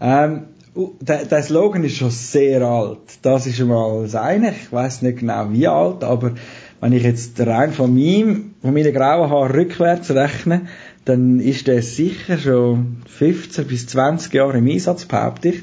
Ähm, 0.00 0.48
uh, 0.76 0.94
der, 1.00 1.24
der 1.24 1.42
Slogan 1.42 1.84
ist 1.84 1.96
schon 1.96 2.10
sehr 2.10 2.62
alt. 2.62 2.98
Das 3.22 3.46
ist 3.46 3.56
schon 3.56 3.68
mal 3.68 4.02
das 4.02 4.14
eine. 4.14 4.50
Ich 4.50 4.72
weiß 4.72 5.02
nicht 5.02 5.18
genau 5.18 5.50
wie 5.50 5.66
alt, 5.66 6.04
aber 6.04 6.32
wenn 6.80 6.92
ich 6.92 7.02
jetzt 7.02 7.40
rein 7.40 7.72
von 7.72 7.94
meinem, 7.94 8.54
von 8.60 8.74
meinen 8.74 8.92
grauen 8.92 9.30
Haaren 9.30 9.52
rückwärts 9.52 10.10
rechne, 10.10 10.62
dann 11.04 11.40
ist 11.40 11.66
der 11.66 11.82
sicher 11.82 12.36
schon 12.36 12.98
15 13.08 13.66
bis 13.66 13.86
20 13.86 14.32
Jahre 14.34 14.58
im 14.58 14.68
Einsatz, 14.68 15.04
behaupte 15.04 15.48
ich. 15.50 15.62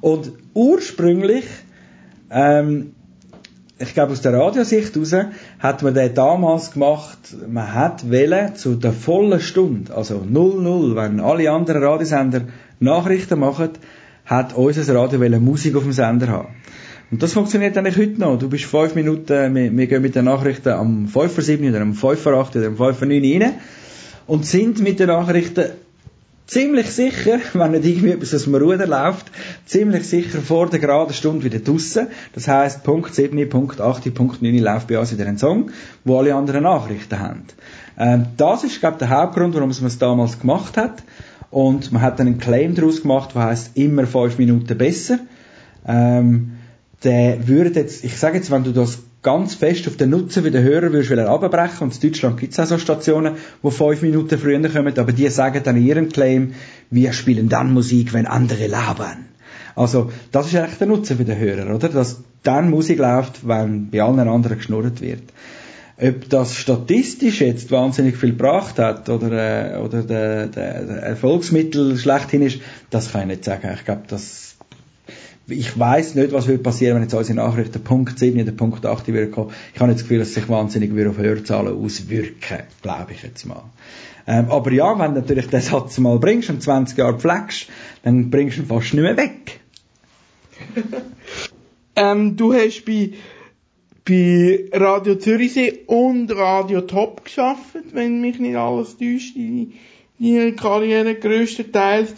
Und 0.00 0.32
ursprünglich, 0.54 1.44
ähm, 2.30 2.92
ich 3.78 3.92
glaube 3.94 4.12
aus 4.12 4.22
der 4.22 4.34
Radiosicht 4.34 4.94
heraus, 4.94 5.14
hat 5.58 5.82
man 5.82 5.94
den 5.94 6.14
damals 6.14 6.72
gemacht, 6.72 7.18
man 7.48 7.74
hat 7.74 8.10
wählen 8.10 8.54
zu 8.54 8.74
der 8.74 8.92
vollen 8.92 9.40
Stunde, 9.40 9.94
also 9.94 10.22
00, 10.26 10.94
wenn 10.94 11.20
alle 11.20 11.50
anderen 11.50 11.82
Radiosender 11.82 12.42
Nachrichten 12.78 13.38
machen, 13.40 13.70
hat 14.26 14.54
unser 14.54 14.94
Radio 14.94 15.20
wollen 15.20 15.44
Musik 15.44 15.76
auf 15.76 15.84
dem 15.84 15.92
Sender 15.92 16.28
haben. 16.28 16.48
Und 17.10 17.22
das 17.22 17.32
funktioniert 17.32 17.78
eigentlich 17.78 17.96
heute 17.96 18.20
noch. 18.20 18.38
Du 18.38 18.48
bist 18.48 18.64
fünf 18.64 18.96
Minuten, 18.96 19.54
wir, 19.54 19.76
wir 19.76 19.86
gehen 19.86 20.02
mit 20.02 20.16
den 20.16 20.24
Nachrichten 20.24 20.70
am 20.70 21.06
5 21.06 21.32
vor 21.32 21.42
7 21.42 21.68
oder 21.68 21.80
am 21.80 21.94
5 21.94 22.20
vor 22.20 22.34
8 22.34 22.56
oder 22.56 22.66
am 22.66 22.76
5 22.76 22.98
vor 22.98 23.06
9 23.06 23.42
rein 23.42 23.54
und 24.26 24.44
sind 24.44 24.80
mit 24.80 24.98
den 24.98 25.06
Nachrichten 25.06 25.66
ziemlich 26.48 26.90
sicher, 26.90 27.38
wenn 27.52 27.70
nicht 27.70 27.84
irgendwie 27.84 28.10
etwas 28.10 28.34
aus 28.34 28.44
dem 28.44 28.56
Ruder 28.56 28.88
läuft, 28.88 29.26
ziemlich 29.66 30.08
sicher 30.08 30.40
vor 30.40 30.68
der 30.68 30.80
geraden 30.80 31.14
Stunde 31.14 31.44
wieder 31.44 31.60
draussen. 31.60 32.08
Das 32.34 32.48
heisst, 32.48 32.82
Punkt 32.82 33.14
7, 33.14 33.48
Punkt 33.48 33.80
8, 33.80 34.12
Punkt 34.12 34.42
9 34.42 34.58
läuft 34.58 34.88
bei 34.88 34.98
uns 34.98 35.12
wieder 35.12 35.26
ein 35.26 35.38
Song, 35.38 35.70
wo 36.04 36.18
alle 36.18 36.34
anderen 36.34 36.64
Nachrichten 36.64 37.20
haben. 37.20 37.44
Ähm, 37.98 38.26
das 38.36 38.64
ist, 38.64 38.80
glaube 38.80 38.94
ich, 38.94 39.06
der 39.06 39.10
Hauptgrund, 39.10 39.54
warum 39.54 39.68
man 39.68 39.86
es 39.86 39.98
damals 39.98 40.40
gemacht 40.40 40.76
hat. 40.76 41.04
Und 41.50 41.92
man 41.92 42.02
hat 42.02 42.18
dann 42.18 42.26
einen 42.26 42.38
Claim 42.38 42.74
daraus 42.74 43.02
gemacht, 43.02 43.34
der 43.34 43.44
heisst, 43.44 43.76
immer 43.76 44.06
fünf 44.06 44.38
Minuten 44.38 44.76
besser. 44.76 45.18
Ähm, 45.86 46.52
der 47.04 47.46
würde 47.46 47.78
jetzt, 47.80 48.04
ich 48.04 48.16
sage 48.18 48.38
jetzt, 48.38 48.50
wenn 48.50 48.64
du 48.64 48.72
das 48.72 48.98
ganz 49.22 49.54
fest 49.54 49.88
auf 49.88 49.96
den 49.96 50.10
Nutzen 50.10 50.44
wie 50.44 50.50
der 50.50 50.62
Hörer 50.62 50.92
würdest 50.92 51.10
wollen 51.10 51.26
abbrechen, 51.26 51.84
und 51.84 51.94
in 51.94 52.10
Deutschland 52.10 52.38
gibt 52.38 52.52
es 52.52 52.60
auch 52.60 52.66
so 52.66 52.78
Stationen, 52.78 53.34
wo 53.60 53.70
fünf 53.70 54.02
Minuten 54.02 54.38
früher 54.38 54.60
kommen, 54.68 54.98
aber 54.98 55.12
die 55.12 55.28
sagen 55.28 55.62
dann 55.64 55.76
in 55.76 55.84
ihrem 55.84 56.08
Claim, 56.10 56.54
wir 56.90 57.12
spielen 57.12 57.48
dann 57.48 57.72
Musik, 57.72 58.12
wenn 58.12 58.26
andere 58.26 58.68
labern. 58.68 59.26
Also, 59.74 60.10
das 60.32 60.46
ist 60.46 60.56
eigentlich 60.56 60.78
der 60.78 60.86
Nutzen 60.86 61.16
für 61.16 61.24
den 61.24 61.38
Hörer, 61.38 61.74
oder? 61.74 61.88
Dass 61.88 62.22
dann 62.44 62.70
Musik 62.70 62.98
läuft, 62.98 63.46
wenn 63.46 63.90
bei 63.90 64.02
allen 64.02 64.20
anderen 64.20 64.58
geschnurrt 64.58 65.00
wird. 65.00 65.22
Ob 65.98 66.28
das 66.28 66.54
statistisch 66.56 67.40
jetzt 67.40 67.70
wahnsinnig 67.70 68.16
viel 68.16 68.32
gebracht 68.32 68.78
hat 68.78 69.08
oder, 69.08 69.76
äh, 69.76 69.78
oder 69.78 70.02
der, 70.02 70.46
der, 70.48 70.84
der 70.84 70.96
Erfolgsmittel 71.02 71.96
schlechthin 71.96 72.42
ist, 72.42 72.60
das 72.90 73.12
kann 73.12 73.22
ich 73.22 73.26
nicht 73.28 73.44
sagen. 73.44 73.70
Ich 73.74 73.84
glaube, 73.84 74.02
das 74.08 74.46
ich 75.48 75.78
weiß 75.78 76.16
nicht, 76.16 76.32
was 76.32 76.48
würde 76.48 76.62
passieren, 76.62 76.96
wenn 76.96 77.02
jetzt 77.02 77.14
unsere 77.14 77.36
Nachrichten 77.36 77.82
Punkt 77.82 78.18
7 78.18 78.40
oder 78.40 78.52
Punkt 78.52 78.84
8 78.84 79.06
würde 79.08 79.30
kommen. 79.30 79.52
Ich 79.74 79.80
habe 79.80 79.88
nicht 79.88 80.00
das 80.00 80.08
Gefühl, 80.08 80.18
dass 80.18 80.34
sich 80.34 80.48
wahnsinnig 80.48 80.92
würde 80.92 81.10
auf 81.10 81.18
Hörzahlen 81.18 81.76
auswirken, 81.76 82.64
glaube 82.82 83.12
ich 83.12 83.22
jetzt 83.22 83.46
mal. 83.46 83.62
Ähm, 84.26 84.50
aber 84.50 84.72
ja, 84.72 84.98
wenn 84.98 85.14
du 85.14 85.20
natürlich 85.20 85.48
den 85.48 85.60
Satz 85.60 85.98
mal 85.98 86.18
bringst 86.18 86.50
und 86.50 86.62
20 86.62 86.98
Jahre 86.98 87.18
pflegst, 87.18 87.68
dann 88.02 88.30
bringst 88.30 88.56
du 88.56 88.62
ihn 88.62 88.66
fast 88.66 88.92
nicht 88.92 89.02
mehr 89.02 89.16
weg. 89.16 89.60
ähm, 91.96 92.36
du 92.36 92.52
hast 92.52 92.84
bei, 92.84 93.12
bei 94.08 94.68
Radio 94.72 95.16
Zürichsee 95.16 95.80
und 95.86 96.30
Radio 96.30 96.82
Top 96.82 97.24
geschafft, 97.24 97.76
wenn 97.92 98.20
mich 98.20 98.38
nicht 98.38 98.56
alles 98.56 98.96
täuscht, 98.96 99.36
deine, 99.36 99.72
deine 100.18 100.52
Karriere 100.52 101.16
grösstenteils. 101.16 102.14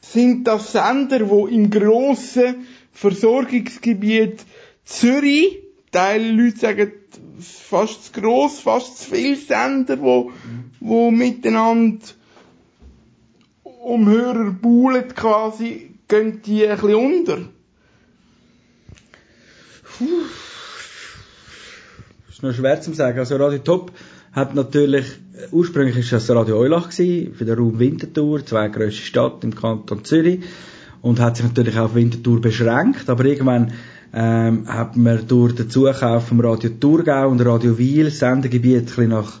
sind 0.00 0.44
das 0.44 0.72
Sender, 0.72 1.28
wo 1.30 1.46
im 1.46 1.70
grossen 1.70 2.66
Versorgungsgebiet 2.92 4.44
Zürich, 4.84 5.58
Teil 5.92 6.30
Leute 6.30 6.58
sagen, 6.58 6.92
fast 7.40 8.14
zu 8.14 8.20
gross, 8.20 8.60
fast 8.60 8.98
zu 8.98 9.14
viele 9.14 9.36
Sender, 9.36 10.00
wo, 10.00 10.32
wo 10.78 11.10
miteinander 11.10 12.06
um 13.64 14.08
Hörer 14.08 14.50
buhlen 14.50 15.08
quasi, 15.14 15.90
gehen 16.06 16.42
die 16.42 16.66
ein 16.66 16.78
bisschen 16.78 16.94
unter. 16.94 17.38
Ist 22.40 22.42
noch 22.42 22.54
schwer 22.54 22.80
zu 22.80 22.94
sagen. 22.94 23.18
Also 23.18 23.36
Radio 23.36 23.58
Top 23.58 23.92
hat 24.32 24.54
natürlich, 24.54 25.04
äh, 25.34 25.48
ursprünglich 25.52 25.98
ist 25.98 26.12
das 26.12 26.30
Radio 26.30 26.58
Eulach 26.58 26.88
gewesen, 26.88 27.34
für 27.34 27.44
den 27.44 27.58
Raum 27.58 27.78
Winterthur, 27.78 28.44
zweitgrößte 28.44 29.02
Stadt 29.02 29.44
im 29.44 29.54
Kanton 29.54 30.04
Zürich, 30.04 30.40
und 31.02 31.20
hat 31.20 31.36
sich 31.36 31.46
natürlich 31.46 31.78
auf 31.78 31.94
Winterthur 31.94 32.40
beschränkt, 32.40 33.10
aber 33.10 33.24
irgendwann 33.26 33.72
ähm, 34.12 34.64
hat 34.66 34.96
man 34.96 35.26
durch 35.26 35.54
den 35.54 35.68
Zukauf 35.68 36.28
vom 36.28 36.40
Radio 36.40 36.70
Thurgau 36.70 37.28
und 37.28 37.40
Radio 37.42 37.76
Wiel 37.76 38.06
das 38.06 38.18
Sendegebiet 38.18 38.78
ein 38.78 38.84
bisschen 38.86 39.08
nach 39.08 39.40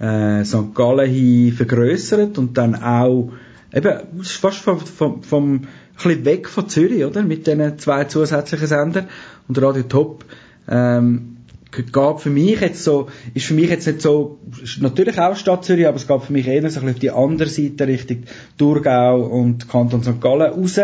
äh, 0.00 0.44
St. 0.44 0.74
Gallen 0.74 1.10
hin 1.10 1.52
vergrößert 1.52 2.38
und 2.38 2.58
dann 2.58 2.74
auch 2.74 3.32
eben 3.72 4.22
fast 4.22 4.58
vom, 4.58 4.78
vom, 4.80 5.22
vom 5.22 5.62
bisschen 5.96 6.24
weg 6.24 6.48
von 6.48 6.68
Zürich, 6.68 7.04
oder? 7.04 7.22
Mit 7.22 7.46
diesen 7.46 7.78
zwei 7.78 8.04
zusätzlichen 8.04 8.66
Sendern 8.66 9.08
und 9.48 9.60
Radio 9.60 9.84
Top 9.84 10.24
ähm, 10.68 11.34
gab 11.82 12.20
für 12.20 12.30
mich 12.30 12.60
jetzt 12.60 12.84
so, 12.84 13.08
ist 13.34 13.46
für 13.46 13.54
mich 13.54 13.68
jetzt 13.70 13.86
nicht 13.86 14.00
so, 14.00 14.38
natürlich 14.80 15.18
auch 15.20 15.36
Stadt 15.36 15.64
Zürich, 15.64 15.86
aber 15.86 15.96
es 15.96 16.06
gab 16.06 16.24
für 16.24 16.32
mich 16.32 16.46
eher 16.46 16.60
so 16.70 16.80
ein 16.80 16.86
bisschen 16.86 16.90
auf 16.90 16.98
die 17.00 17.10
andere 17.10 17.48
Seite, 17.48 17.86
Richtung 17.86 18.22
Thurgau 18.58 19.20
und 19.22 19.68
Kanton 19.68 20.02
St. 20.02 20.20
Gallen 20.20 20.52
raus. 20.52 20.80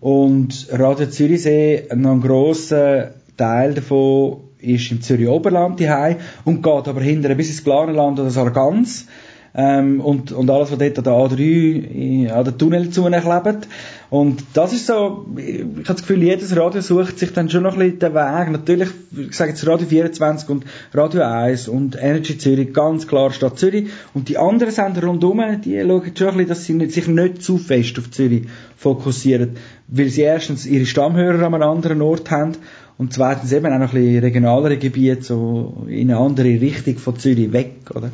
Und 0.00 0.68
Radio 0.70 1.06
Zürichsee, 1.08 1.88
noch 1.94 2.12
ein 2.12 2.20
grosser 2.20 3.14
Teil 3.36 3.74
davon 3.74 4.38
ist 4.60 4.90
im 4.90 5.00
Zürich 5.00 5.28
Oberland 5.28 5.80
daheim 5.80 6.16
und 6.44 6.62
geht 6.62 6.88
aber 6.88 7.00
hinterher 7.00 7.36
bis 7.36 7.48
ins 7.48 7.64
Glanerland 7.64 8.18
oder 8.18 8.30
Sargans. 8.30 9.06
Ähm, 9.54 10.00
und, 10.00 10.30
und 10.30 10.50
alles, 10.50 10.70
was 10.70 10.78
dort 10.78 10.98
an 10.98 11.04
der 11.04 11.12
A3 11.14 11.38
in- 11.40 12.30
an 12.30 12.44
der 12.44 12.56
Tunnelzone 12.56 13.20
klebt. 13.20 13.66
Und 14.10 14.42
das 14.54 14.72
ist 14.72 14.86
so, 14.86 15.26
ich 15.36 15.60
habe 15.60 15.82
das 15.84 15.96
Gefühl, 16.00 16.22
jedes 16.22 16.56
Radio 16.56 16.80
sucht 16.80 17.18
sich 17.18 17.32
dann 17.34 17.50
schon 17.50 17.64
noch 17.64 17.74
ein 17.74 17.78
bisschen 17.78 17.98
den 17.98 18.14
Weg. 18.14 18.50
Natürlich, 18.50 18.88
ich 19.14 19.34
sage 19.34 19.50
jetzt 19.50 19.66
Radio 19.66 19.86
24 19.86 20.48
und 20.48 20.64
Radio 20.94 21.22
1 21.22 21.68
und 21.68 21.96
Energy 22.00 22.38
Zürich, 22.38 22.72
ganz 22.72 23.06
klar 23.06 23.32
Stadt 23.32 23.58
Zürich. 23.58 23.90
Und 24.14 24.30
die 24.30 24.38
anderen 24.38 24.72
Sender 24.72 25.04
rundherum, 25.04 25.42
die 25.62 25.78
schauen 25.78 26.12
schon 26.16 26.28
ein 26.28 26.46
bisschen, 26.46 26.48
dass 26.48 26.64
sie 26.64 26.90
sich 26.90 27.06
nicht 27.06 27.42
zu 27.42 27.58
fest 27.58 27.98
auf 27.98 28.10
Zürich 28.10 28.44
fokussieren. 28.78 29.56
Weil 29.88 30.08
sie 30.08 30.22
erstens 30.22 30.64
ihre 30.64 30.86
Stammhörer 30.86 31.46
an 31.46 31.54
einem 31.54 31.68
anderen 31.68 32.00
Ort 32.00 32.30
haben 32.30 32.52
und 32.96 33.12
zweitens 33.12 33.52
eben 33.52 33.66
auch 33.66 33.78
noch 33.78 33.92
ein 33.92 34.02
bisschen 34.02 34.20
regionalere 34.20 34.78
Gebiete, 34.78 35.22
so 35.22 35.86
in 35.86 36.10
eine 36.10 36.18
andere 36.18 36.48
Richtung 36.48 36.96
von 36.96 37.18
Zürich 37.18 37.52
weg, 37.52 37.74
oder? 37.94 38.10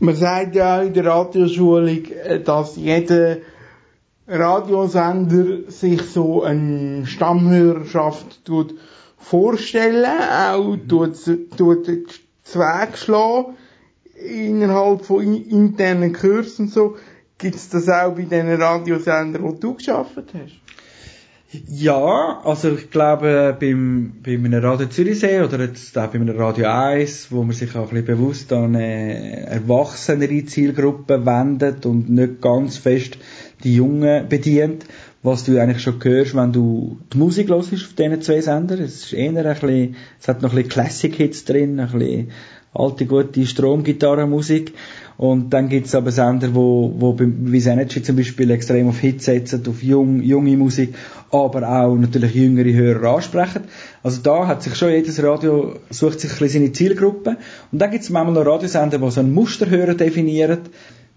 Man 0.00 0.16
sagt 0.16 0.56
ja 0.56 0.82
in 0.82 0.94
der 0.94 1.04
Radioschulung, 1.04 2.02
äh, 2.24 2.40
dass 2.40 2.76
jeder 2.76 3.36
Radiosender 4.30 5.70
sich 5.70 6.02
so 6.02 6.42
eine 6.42 7.04
Stammhörerschaft 7.06 8.44
tut 8.44 8.74
vorstellen, 9.18 10.04
auch 10.06 10.76
tut, 10.88 11.16
tut 11.56 11.88
Zweig 12.44 12.96
schlagen 12.96 13.54
innerhalb 14.14 15.04
von 15.04 15.22
in- 15.22 15.48
internen 15.48 16.12
Kursen 16.12 16.66
und 16.66 16.72
so. 16.72 16.96
Gibt's 17.38 17.68
das 17.70 17.88
auch 17.88 18.14
bei 18.14 18.22
den 18.22 18.48
Radiosendern, 18.60 19.42
wo 19.42 19.52
du 19.52 19.74
geschafft 19.74 20.16
hast? 20.34 20.60
Ja, 21.68 22.40
also 22.44 22.74
ich 22.74 22.90
glaube 22.92 23.56
beim, 23.58 24.12
bei 24.24 24.34
einem 24.34 24.54
Radio 24.54 24.86
Zürichsee 24.86 25.40
oder 25.40 25.58
jetzt 25.60 25.98
auch 25.98 26.06
bei 26.06 26.14
einem 26.14 26.28
Radio 26.38 26.66
1, 26.68 27.32
wo 27.32 27.42
man 27.42 27.56
sich 27.56 27.74
auch 27.74 27.88
ein 27.88 28.04
bisschen 28.04 28.04
bewusst 28.04 28.52
an 28.52 28.76
eine 28.76 29.46
erwachsenere 29.48 30.44
Zielgruppe 30.44 31.26
wendet 31.26 31.86
und 31.86 32.08
nicht 32.08 32.40
ganz 32.40 32.76
fest 32.76 33.18
die 33.64 33.74
Jungen 33.74 34.28
bedient, 34.28 34.84
was 35.22 35.44
du 35.44 35.60
eigentlich 35.60 35.82
schon 35.82 36.02
hörst, 36.02 36.34
wenn 36.34 36.52
du 36.52 36.98
die 37.12 37.18
Musik 37.18 37.48
hörst 37.48 37.72
auf 37.72 37.94
diesen 37.98 38.22
zwei 38.22 38.40
Sendern. 38.40 38.80
Es 38.80 39.04
ist 39.04 39.12
eher 39.12 39.44
ein 39.44 39.54
bisschen, 39.54 39.96
es 40.20 40.28
hat 40.28 40.42
noch 40.42 40.50
ein 40.50 40.56
bisschen 40.56 40.70
Classic-Hits 40.70 41.44
drin, 41.44 41.78
ein 41.78 41.90
bisschen 41.90 42.30
alte, 42.72 43.06
gute 43.06 43.46
Stromgitarrenmusik. 43.46 44.72
Und 45.16 45.50
dann 45.50 45.68
gibt's 45.68 45.94
aber 45.94 46.12
Sender, 46.12 46.54
wo, 46.54 46.94
wo 46.96 47.14
wie 47.18 47.58
Energy 47.58 48.02
zum 48.02 48.16
Beispiel 48.16 48.50
extrem 48.50 48.88
auf 48.88 49.00
Hits 49.00 49.26
setzen, 49.26 49.62
auf 49.68 49.82
jung, 49.82 50.22
junge 50.22 50.56
Musik, 50.56 50.94
aber 51.30 51.68
auch 51.68 51.94
natürlich 51.94 52.34
jüngere 52.34 52.72
Hörer 52.72 53.16
ansprechen. 53.16 53.64
Also 54.02 54.22
da 54.22 54.46
hat 54.46 54.62
sich 54.62 54.76
schon 54.76 54.90
jedes 54.90 55.22
Radio, 55.22 55.74
sucht 55.90 56.20
sich 56.20 56.30
ein 56.30 56.38
bisschen 56.38 56.62
seine 56.62 56.72
Zielgruppe. 56.72 57.36
Und 57.70 57.78
dann 57.82 57.90
gibt's 57.90 58.08
manchmal 58.08 58.42
noch 58.42 58.50
Radiosender, 58.50 58.98
die 58.98 59.10
so 59.10 59.20
einen 59.20 59.34
Musterhörer 59.34 59.94
definieren, 59.94 60.60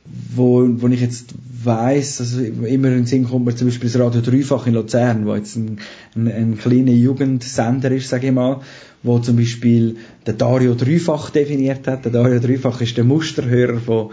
wo, 0.05 0.67
wo 0.67 0.87
ich 0.87 1.01
jetzt 1.01 1.33
weiss, 1.63 2.19
also 2.19 2.41
immer 2.41 2.89
in 2.89 2.95
den 2.95 3.05
Sinn 3.05 3.25
kommt 3.25 3.45
mir 3.45 3.55
zum 3.55 3.67
Beispiel 3.67 3.89
das 3.89 3.99
Radio 3.99 4.21
Dreifach 4.21 4.67
in 4.67 4.73
Luzern, 4.73 5.25
wo 5.25 5.35
jetzt 5.35 5.55
ein, 5.55 5.79
ein, 6.15 6.27
ein 6.27 6.57
kleiner 6.57 6.91
Jugendsender 6.91 7.91
ist, 7.91 8.09
sage 8.09 8.27
ich 8.27 8.33
mal, 8.33 8.61
wo 9.01 9.19
zum 9.19 9.37
Beispiel 9.37 9.97
der 10.25 10.33
Dario 10.33 10.73
Dreifach 10.73 11.29
definiert 11.29 11.87
hat. 11.87 12.05
Der 12.05 12.11
Dario 12.11 12.39
Dreifach 12.39 12.81
ist 12.81 12.97
der 12.97 13.03
Musterhörer 13.03 13.79
von, 13.79 14.09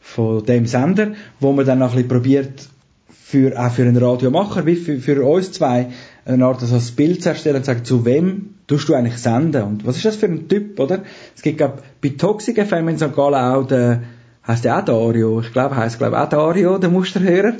von 0.00 0.44
dem 0.44 0.66
Sender, 0.66 1.14
wo 1.40 1.52
man 1.52 1.66
dann 1.66 1.82
auch 1.82 1.90
ein 1.90 1.94
bisschen 1.94 2.08
probiert, 2.08 2.68
für, 3.08 3.58
auch 3.58 3.72
für 3.72 3.82
einen 3.82 3.96
Radiomacher, 3.96 4.64
wie 4.66 4.76
für, 4.76 5.00
für 5.00 5.24
uns 5.24 5.50
zwei, 5.50 5.88
eine 6.24 6.44
Art 6.44 6.60
so 6.60 6.74
ein 6.74 6.82
Bild 6.94 7.22
zu 7.22 7.30
erstellen 7.30 7.56
und 7.56 7.64
zu 7.64 7.70
sagen, 7.72 7.84
zu 7.84 8.04
wem 8.04 8.50
tust 8.66 8.88
du 8.88 8.94
eigentlich 8.94 9.18
senden? 9.18 9.62
Und 9.62 9.86
was 9.86 9.96
ist 9.96 10.04
das 10.04 10.16
für 10.16 10.26
ein 10.26 10.48
Typ, 10.48 10.78
oder? 10.78 11.02
Es 11.34 11.42
gibt, 11.42 11.58
glaub, 11.58 11.82
bei 12.00 12.10
Toxic 12.10 12.64
FM 12.64 12.88
in 12.88 12.98
St. 12.98 13.14
Gallen 13.14 13.34
auch 13.34 13.66
den, 13.66 14.04
heisst 14.46 14.64
der 14.64 14.78
auch 14.78 14.84
Dario? 14.84 15.40
Ich 15.40 15.52
glaube, 15.52 15.76
heisst, 15.76 15.98
glaube 15.98 16.20
auch 16.20 16.28
Dario, 16.28 16.78
der 16.78 16.90
Musterhörer. 16.90 17.54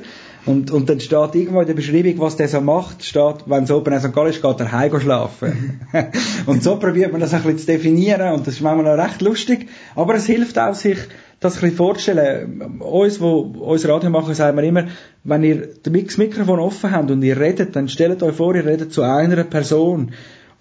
Und, 0.45 0.69
und 0.69 0.87
dann 0.89 0.99
steht 0.99 1.33
irgendwo 1.33 1.61
in 1.61 1.67
der 1.67 1.73
Beschreibung, 1.73 2.19
was 2.19 2.37
der 2.37 2.47
so 2.47 2.61
macht, 2.61 3.03
steht, 3.03 3.47
wenn 3.47 3.63
es 3.63 3.71
Open 3.71 3.93
Air 3.93 3.99
St. 3.99 4.13
Gallen 4.13 4.29
ist, 4.29 4.43
geht 4.43 4.59
er 4.59 4.71
heim 4.71 4.99
schlafen. 4.99 5.81
und 6.45 6.61
so 6.61 6.75
probiert 6.75 7.11
man 7.11 7.21
das 7.21 7.33
ein 7.33 7.41
bisschen 7.41 7.57
zu 7.57 7.65
definieren 7.65 8.31
und 8.33 8.45
das 8.45 8.55
ist 8.55 8.61
manchmal 8.61 8.95
noch 8.95 9.03
recht 9.03 9.21
lustig. 9.23 9.69
Aber 9.95 10.13
es 10.13 10.27
hilft 10.27 10.59
auch, 10.59 10.75
sich 10.75 10.99
das 11.39 11.55
ein 11.55 11.61
bisschen 11.61 11.77
vorzustellen. 11.77 12.79
Uns, 12.79 13.19
wo 13.19 13.39
uns 13.39 13.87
Radio 13.87 14.11
machen, 14.11 14.35
sagen 14.35 14.55
wir 14.55 14.63
immer, 14.63 14.85
wenn 15.23 15.43
ihr 15.43 15.69
das 15.81 16.17
Mikrofon 16.17 16.59
offen 16.59 16.91
habt 16.91 17.09
und 17.09 17.23
ihr 17.23 17.39
redet, 17.39 17.75
dann 17.75 17.89
stellt 17.89 18.21
euch 18.21 18.35
vor, 18.35 18.53
ihr 18.53 18.65
redet 18.65 18.93
zu 18.93 19.01
einer 19.01 19.43
Person. 19.45 20.11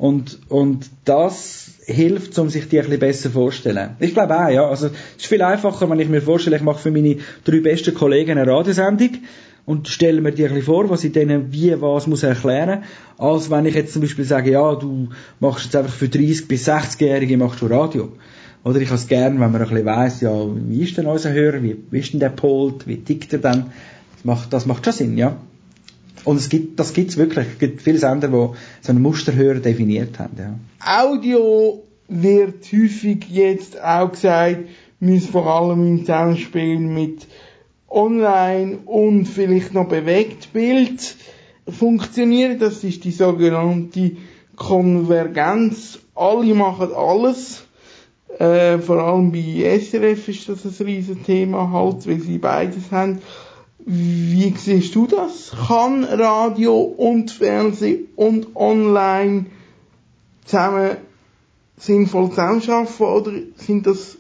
Und, 0.05 0.39
und 0.51 0.91
das 1.07 1.79
hilft, 1.87 2.39
um 2.39 2.51
sich 2.51 2.69
die 2.69 2.79
ein 2.79 2.85
bisschen 2.85 3.01
besser 3.01 3.31
vorzustellen. 3.31 3.97
Ich 4.01 4.13
glaube 4.13 4.39
auch, 4.39 4.51
ja. 4.51 4.69
Also, 4.69 4.89
es 4.89 4.93
ist 5.17 5.27
viel 5.27 5.41
einfacher, 5.41 5.89
wenn 5.89 5.99
ich 5.99 6.11
mir 6.11 6.21
vorstelle, 6.21 6.57
ich 6.57 6.63
mache 6.63 6.79
für 6.79 6.91
meine 6.91 7.17
drei 7.43 7.61
besten 7.61 7.95
Kollegen 7.95 8.33
eine 8.33 8.47
Radiosendung 8.47 9.13
und 9.65 9.89
stelle 9.89 10.21
mir 10.21 10.33
die 10.33 10.47
ein 10.47 10.61
vor, 10.61 10.91
was 10.91 11.05
ich 11.05 11.13
denen 11.13 11.55
wie 11.55 11.81
was 11.81 12.07
muss 12.07 12.23
erklären, 12.23 12.83
als 13.17 13.51
wenn 13.51 13.65
ich 13.65 13.77
jetzt 13.77 13.95
zum 13.95 14.03
Beispiel 14.03 14.27
sage, 14.27 14.51
ja, 14.51 14.75
du 14.75 15.09
machst 15.41 15.65
jetzt 15.65 15.77
einfach 15.77 15.95
für 15.95 16.11
30 16.11 16.49
bis 16.49 16.69
60-Jährige 16.69 17.39
machst 17.39 17.63
du 17.63 17.67
Radio. 17.67 18.13
Oder 18.63 18.83
ich 18.83 18.89
habe 18.89 18.97
es 18.97 19.09
gern, 19.09 19.41
wenn 19.41 19.53
man 19.53 19.57
ein 19.57 19.67
bisschen 19.67 19.87
weiss, 19.87 20.21
ja, 20.21 20.35
wie 20.55 20.83
ist 20.83 20.99
denn 20.99 21.07
unser 21.07 21.33
Hörer, 21.33 21.63
wie, 21.63 21.79
wie 21.91 22.01
ist 22.01 22.13
denn 22.13 22.21
der 22.21 22.29
Pult, 22.29 22.87
wie 22.87 22.99
tickt 22.99 23.33
er 23.33 23.39
dann? 23.39 23.73
Das 24.17 24.25
macht, 24.27 24.53
das 24.53 24.67
macht 24.67 24.85
schon 24.85 24.93
Sinn, 24.93 25.17
ja. 25.17 25.39
Und 26.25 26.37
es 26.37 26.49
gibt, 26.49 26.81
das 26.81 26.93
gibt's 26.93 27.17
wirklich. 27.17 27.47
Es 27.53 27.59
gibt 27.59 27.83
viele 27.83 27.99
Sender, 27.99 28.29
die 28.29 28.57
so 28.81 28.91
einen 28.93 29.03
Musterhörer 29.03 29.61
definiert 29.61 30.19
haben, 30.19 30.37
ja. 30.39 30.55
Audio 30.81 31.83
wird 32.09 32.65
häufig 32.73 33.27
jetzt 33.31 33.81
auch 33.83 34.11
gesagt, 34.11 34.69
muss 35.01 35.27
vor 35.27 35.47
allem 35.47 35.87
im 35.87 35.99
Zusammenspiel 36.01 36.79
mit 36.79 37.27
Online 37.89 38.79
und 38.87 39.27
vielleicht 39.27 39.75
noch 39.75 39.89
Bewegtbild 39.89 41.17
funktionieren. 41.69 42.59
Das 42.59 42.83
ist 42.85 43.05
die 43.05 43.13
sogenannte 43.13 44.13
Konvergenz. 44.57 45.99
Alle 46.15 46.55
machen 46.55 46.93
alles. 46.95 47.65
Äh, 48.39 48.79
vor 48.79 48.99
allem 48.99 49.31
bei 49.31 49.79
SRF 49.79 50.29
ist 50.29 50.49
das 50.49 50.65
ein 50.65 50.87
riesen 50.87 51.23
Thema 51.23 51.71
halt, 51.71 52.07
weil 52.07 52.21
sie 52.21 52.39
beides 52.39 52.91
haben. 52.91 53.21
Wie 53.87 54.55
siehst 54.57 54.95
du 54.95 55.07
das? 55.07 55.53
Kann 55.69 56.05
Radio 56.05 56.81
und 56.81 57.31
Fernsehen 57.31 58.07
und 58.17 58.57
Online 58.57 59.47
zusammen 60.45 60.97
sinnvoll 61.77 62.31
zusammenarbeiten 62.31 63.03
oder 63.03 63.33
sind 63.57 63.87
das 63.87 64.17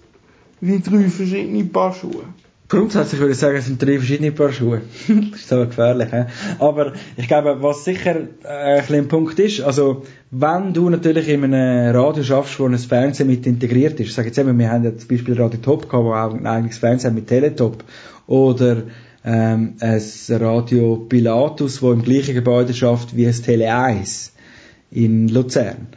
wie 0.61 0.81
drei 0.81 1.09
verschiedene 1.09 1.64
Paar 1.64 1.94
Schuhe? 1.94 2.24
Grundsätzlich 2.68 3.20
würde 3.20 3.33
ich 3.33 3.38
sagen, 3.38 3.57
es 3.57 3.66
sind 3.66 3.81
drei 3.81 3.98
verschiedene 3.98 4.33
Paar 4.33 4.53
Schuhe. 4.53 4.83
das 5.09 5.40
ist 5.40 5.48
so 5.48 5.59
gefährlich. 5.66 6.09
He? 6.11 6.24
Aber 6.59 6.92
ich 7.16 7.29
glaube, 7.29 7.62
was 7.62 7.85
sicher 7.85 8.16
äh, 8.42 8.48
ein 8.48 8.81
bisschen 8.81 9.09
Punkt 9.09 9.38
ist, 9.38 9.61
also 9.61 10.05
wenn 10.31 10.72
du 10.72 10.90
natürlich 10.90 11.29
in 11.29 11.44
einem 11.44 11.94
Radio 11.94 12.22
schaffst, 12.22 12.59
wo 12.59 12.66
ein 12.66 12.77
Fernsehen 12.77 13.29
mit 13.29 13.46
integriert 13.46 14.00
ist, 14.00 14.14
sag 14.14 14.27
jetzt 14.27 14.38
eben, 14.38 14.59
wir 14.59 14.70
haben 14.70 14.85
jetzt 14.85 15.03
zum 15.03 15.09
Beispiel 15.09 15.40
Radio 15.40 15.61
Top 15.61 15.88
gehabt, 15.88 16.05
wo 16.05 16.12
auch 16.12 16.35
ein 16.35 16.46
eigenes 16.46 16.79
Fernsehen 16.79 17.14
mit 17.14 17.29
Teletop 17.29 17.85
oder 18.27 18.85
ähm, 19.24 19.74
ein 19.80 20.02
Radio 20.30 20.96
Pilatus, 21.08 21.82
wo 21.82 21.92
im 21.92 22.02
gleichen 22.02 22.34
Gebäude 22.34 22.74
schafft 22.74 23.16
wie 23.16 23.24
das 23.24 23.42
Tele 23.42 23.74
1 23.74 24.32
in 24.90 25.28
Luzern. 25.28 25.88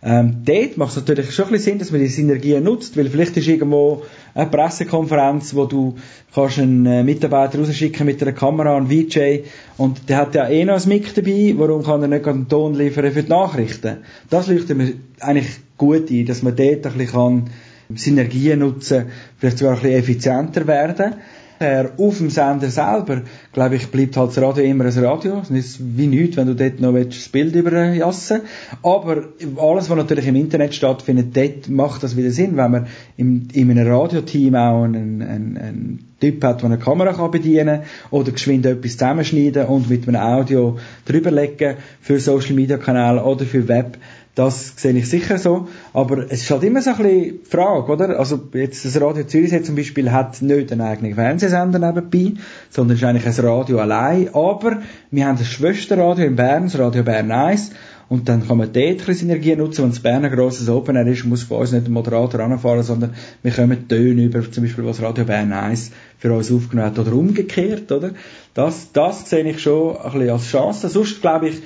Ähm, 0.00 0.42
dort 0.44 0.76
macht 0.76 0.90
es 0.90 0.96
natürlich 0.96 1.32
schon 1.32 1.46
ein 1.46 1.52
bisschen 1.52 1.72
Sinn, 1.72 1.78
dass 1.80 1.90
man 1.90 2.00
die 2.00 2.06
Synergien 2.06 2.62
nutzt, 2.62 2.96
weil 2.96 3.08
vielleicht 3.08 3.36
ist 3.36 3.48
irgendwo 3.48 4.04
eine 4.32 4.48
Pressekonferenz, 4.48 5.56
wo 5.56 5.64
du 5.64 5.96
kannst 6.32 6.60
einen 6.60 6.86
äh, 6.86 7.02
Mitarbeiter 7.02 7.58
rausschicken 7.58 8.06
mit 8.06 8.22
einer 8.22 8.32
Kamera, 8.32 8.76
einen 8.76 8.88
VJ, 8.88 9.40
und 9.76 10.08
der 10.08 10.18
hat 10.18 10.36
ja 10.36 10.48
eh 10.48 10.64
noch 10.64 10.80
ein 10.80 10.88
Mic 10.88 11.12
dabei, 11.14 11.52
warum 11.56 11.82
kann 11.82 12.02
er 12.02 12.08
nicht 12.08 12.28
einen 12.28 12.48
Ton 12.48 12.74
liefern 12.74 13.10
für 13.10 13.24
die 13.24 13.28
Nachrichten? 13.28 13.96
Das 14.30 14.46
leuchtet 14.46 14.76
mir 14.76 14.92
eigentlich 15.18 15.48
gut 15.76 16.10
ein, 16.10 16.26
dass 16.26 16.42
man 16.44 16.54
dort 16.54 16.86
ein 16.86 16.92
bisschen 16.92 17.06
kann 17.08 17.50
Synergien 17.96 18.60
nutzen, 18.60 19.06
vielleicht 19.38 19.58
sogar 19.58 19.74
ein 19.74 19.82
bisschen 19.82 19.98
effizienter 19.98 20.66
werden 20.68 21.14
her 21.58 21.92
auf 21.98 22.18
dem 22.18 22.30
Sender 22.30 22.70
selber, 22.70 23.22
glaube 23.52 23.76
ich, 23.76 23.88
bleibt 23.88 24.16
halt 24.16 24.30
das 24.30 24.42
Radio 24.42 24.64
immer 24.64 24.84
ein 24.84 25.04
Radio. 25.04 25.40
Es 25.42 25.50
ist 25.50 25.80
wie 25.96 26.06
nichts, 26.06 26.36
wenn 26.36 26.46
du 26.46 26.54
dort 26.54 26.80
noch 26.80 26.94
das 26.94 27.28
Bild 27.28 27.54
überjassen 27.54 28.42
Aber 28.82 29.24
alles, 29.56 29.90
was 29.90 29.96
natürlich 29.96 30.26
im 30.26 30.36
Internet 30.36 30.74
stattfindet, 30.74 31.36
dort 31.36 31.68
macht 31.68 32.02
das 32.02 32.16
wieder 32.16 32.30
Sinn, 32.30 32.56
wenn 32.56 32.70
man 32.70 32.86
im, 33.16 33.48
in 33.52 33.70
einem 33.70 33.90
Radioteam 33.90 34.54
auch 34.54 34.84
einen, 34.84 35.22
einen, 35.22 35.56
einen 35.56 36.08
Typ 36.20 36.42
hat, 36.42 36.62
der 36.62 36.66
eine 36.66 36.78
Kamera 36.78 37.12
kann 37.12 37.30
bedienen 37.30 37.82
oder 38.10 38.32
geschwind 38.32 38.66
etwas 38.66 38.92
zusammenschneiden 38.92 39.66
und 39.66 39.88
mit 39.88 40.08
einem 40.08 40.20
Audio 40.20 40.76
drüberlegen 41.04 41.76
für 42.00 42.18
Social 42.18 42.54
Media 42.54 42.76
Kanäle 42.76 43.22
oder 43.22 43.44
für 43.44 43.68
Web 43.68 43.98
das 44.38 44.74
sehe 44.76 44.92
ich 44.92 45.08
sicher 45.08 45.36
so. 45.36 45.66
Aber 45.92 46.30
es 46.30 46.42
ist 46.42 46.50
halt 46.52 46.62
immer 46.62 46.80
so 46.80 46.90
ein 46.90 46.96
bisschen 46.96 47.40
die 47.44 47.50
Frage, 47.50 47.90
oder? 47.90 48.20
Also, 48.20 48.40
jetzt, 48.54 48.84
das 48.84 49.00
Radio 49.00 49.24
Zürich 49.24 49.64
zum 49.64 49.74
Beispiel 49.74 50.12
hat 50.12 50.40
nicht 50.42 50.70
einen 50.70 50.80
eigenen 50.80 51.16
Fernsehsender 51.16 51.80
nebenbei, 51.80 52.40
sondern 52.70 52.96
ist 52.96 53.02
eigentlich 53.02 53.26
ein 53.26 53.44
Radio 53.44 53.80
allein. 53.80 54.32
Aber 54.34 54.78
wir 55.10 55.26
haben 55.26 55.38
das 55.38 55.48
Schwesterradio 55.48 56.24
in 56.24 56.36
Bern, 56.36 56.64
das 56.64 56.78
Radio 56.78 57.02
Bern 57.02 57.32
1. 57.32 57.72
Und 58.08 58.28
dann 58.28 58.46
kann 58.46 58.58
man 58.58 58.72
dort 58.72 59.08
ein 59.08 59.14
Synergie 59.14 59.56
nutzen, 59.56 59.82
wenn 59.82 59.90
es 59.90 60.00
Bern 60.00 60.24
ein 60.24 60.32
grosses 60.32 60.68
Open 60.68 60.96
ist, 61.08 61.24
muss 61.24 61.42
von 61.42 61.58
uns 61.58 61.72
nicht 61.72 61.86
ein 61.86 61.92
Moderator 61.92 62.40
anfahren, 62.40 62.84
sondern 62.84 63.14
wir 63.42 63.52
kommen 63.52 63.88
Töne 63.88 64.22
über, 64.22 64.48
zum 64.48 64.62
Beispiel, 64.62 64.84
was 64.84 65.02
Radio 65.02 65.24
Bern 65.24 65.52
1 65.52 65.90
für 66.16 66.32
uns 66.32 66.52
aufgenommen 66.52 66.90
hat, 66.92 66.98
oder 67.00 67.12
umgekehrt, 67.12 67.90
oder? 67.90 68.12
Das, 68.54 68.92
das 68.92 69.28
sehe 69.28 69.42
ich 69.42 69.60
schon 69.60 69.96
ein 69.96 70.12
bisschen 70.12 70.30
als 70.30 70.46
Chance. 70.48 70.88
Sonst 70.88 71.20
glaube 71.20 71.48
ich, 71.48 71.56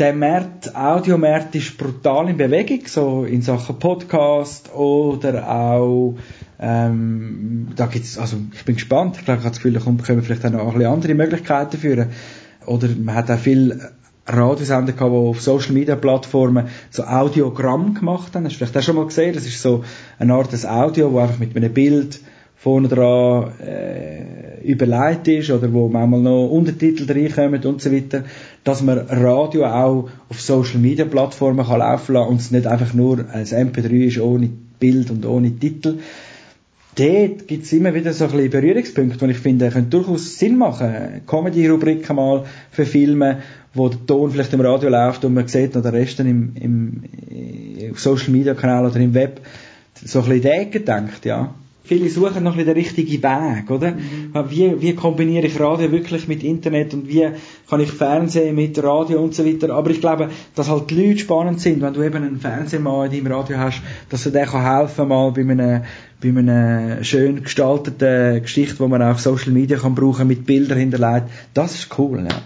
der 0.00 0.14
Markt, 0.14 0.74
Audiomarkt 0.74 1.54
ist 1.54 1.76
brutal 1.76 2.30
in 2.30 2.38
Bewegung, 2.38 2.80
so 2.86 3.24
in 3.24 3.42
Sachen 3.42 3.78
Podcast 3.78 4.74
oder 4.74 5.48
auch 5.50 6.16
ähm, 6.58 7.68
da 7.76 7.86
gibt's, 7.86 8.18
also 8.18 8.36
ich 8.52 8.64
bin 8.64 8.76
gespannt, 8.76 9.16
ich 9.18 9.24
glaube, 9.24 9.40
ich 9.40 9.44
habe 9.44 9.54
das 9.54 9.62
Gefühl, 9.62 9.74
da 9.74 9.80
kommen 9.80 9.98
vielleicht 9.98 10.44
auch 10.44 10.50
noch 10.50 10.74
ein 10.74 10.86
andere 10.86 11.14
Möglichkeiten 11.14 11.78
führen. 11.78 12.10
Oder 12.66 12.88
man 12.98 13.14
hat 13.14 13.30
auch 13.30 13.38
viel 13.38 13.80
Radiosender 14.26 14.92
gehabt, 14.92 15.12
die 15.12 15.16
auf 15.16 15.40
Social 15.40 15.72
Media 15.72 15.96
Plattformen 15.96 16.68
so 16.90 17.04
Audiogramm 17.04 17.94
gemacht 17.94 18.34
haben. 18.34 18.44
Hast 18.44 18.52
du 18.52 18.58
vielleicht 18.58 18.76
auch 18.76 18.82
schon 18.82 18.96
mal 18.96 19.06
gesehen? 19.06 19.34
Das 19.34 19.46
ist 19.46 19.62
so 19.62 19.84
eine 20.18 20.34
Art 20.34 20.52
des 20.52 20.66
Audio, 20.66 21.12
wo 21.12 21.18
einfach 21.18 21.38
mit 21.38 21.56
einem 21.56 21.72
Bild 21.72 22.20
vorne 22.56 22.88
dran 22.88 23.58
äh, 23.60 24.09
überlegt 24.62 25.28
ist 25.28 25.50
oder 25.50 25.72
wo 25.72 25.88
manchmal 25.88 26.20
noch 26.20 26.48
Untertitel 26.48 27.10
reinkommen 27.10 27.64
und 27.64 27.82
so 27.82 27.92
weiter, 27.92 28.24
dass 28.64 28.82
man 28.82 28.98
Radio 28.98 29.66
auch 29.66 30.08
auf 30.28 30.40
Social 30.40 30.78
Media 30.78 31.04
Plattformen 31.04 31.66
kann 31.66 31.78
laufen 31.78 32.14
lassen 32.14 32.28
und 32.28 32.40
es 32.40 32.50
nicht 32.50 32.66
einfach 32.66 32.94
nur 32.94 33.24
als 33.32 33.52
MP3 33.52 34.06
ist 34.06 34.20
ohne 34.20 34.50
Bild 34.78 35.10
und 35.10 35.26
ohne 35.26 35.50
Titel. 35.50 35.98
Dort 36.96 37.46
gibt 37.46 37.64
es 37.64 37.72
immer 37.72 37.94
wieder 37.94 38.12
so 38.12 38.24
ein 38.24 38.30
bisschen 38.32 38.50
Berührungspunkte, 38.50 39.24
die 39.24 39.32
ich 39.32 39.38
finde, 39.38 39.70
können 39.70 39.90
durchaus 39.90 40.38
Sinn 40.38 40.58
machen. 40.58 41.22
Comedy-Rubriken 41.26 42.16
mal 42.16 42.44
für 42.72 42.84
Filme, 42.84 43.38
wo 43.74 43.88
der 43.88 44.04
Ton 44.06 44.30
vielleicht 44.30 44.52
im 44.52 44.60
Radio 44.60 44.90
läuft 44.90 45.24
und 45.24 45.34
man 45.34 45.46
sieht 45.46 45.74
noch 45.74 45.82
den 45.82 45.92
Rest 45.92 46.18
im, 46.20 46.52
im, 46.56 47.02
im 47.28 47.94
Social 47.94 48.30
Media 48.30 48.54
Kanal 48.54 48.86
oder 48.86 48.96
im 48.96 49.14
Web. 49.14 49.40
So 50.04 50.20
ein 50.22 50.28
bisschen 50.28 50.70
gedacht, 50.70 51.24
ja 51.24 51.54
viele 51.82 52.08
suchen 52.08 52.44
noch 52.44 52.56
den 52.56 52.68
richtigen 52.68 53.22
Weg, 53.22 53.70
oder? 53.70 53.92
Mhm. 53.92 54.32
Wie, 54.48 54.80
wie 54.80 54.94
kombiniere 54.94 55.46
ich 55.46 55.58
Radio 55.58 55.90
wirklich 55.90 56.28
mit 56.28 56.42
Internet 56.42 56.94
und 56.94 57.08
wie 57.08 57.28
kann 57.68 57.80
ich 57.80 57.90
Fernsehen 57.90 58.54
mit 58.54 58.82
Radio 58.82 59.22
und 59.22 59.34
so 59.34 59.44
weiter. 59.44 59.70
Aber 59.74 59.90
ich 59.90 60.00
glaube, 60.00 60.30
dass 60.54 60.68
halt 60.68 60.90
die 60.90 61.06
Leute 61.06 61.18
spannend 61.18 61.60
sind, 61.60 61.80
wenn 61.82 61.94
du 61.94 62.02
eben 62.02 62.16
einen 62.16 62.40
Fernsehmann 62.40 63.10
in 63.10 63.24
deinem 63.24 63.32
Radio 63.32 63.58
hast, 63.58 63.82
dass 64.08 64.26
er 64.26 64.32
dir 64.32 64.46
kann 64.46 64.62
helfen 64.62 65.08
mal 65.08 65.30
bei 65.32 65.42
einem, 65.42 65.82
bei 66.22 66.28
einer 66.28 67.02
schön 67.02 67.42
gestalteten 67.42 68.42
Geschichte, 68.42 68.76
die 68.82 68.88
man 68.88 69.02
auch 69.02 69.12
auf 69.12 69.20
Social 69.20 69.52
Media 69.52 69.78
kann 69.78 69.94
brauchen, 69.94 70.28
mit 70.28 70.46
Bildern 70.46 70.78
hinterlegt. 70.78 71.26
Das 71.54 71.74
ist 71.74 71.98
cool, 71.98 72.26
ja. 72.28 72.42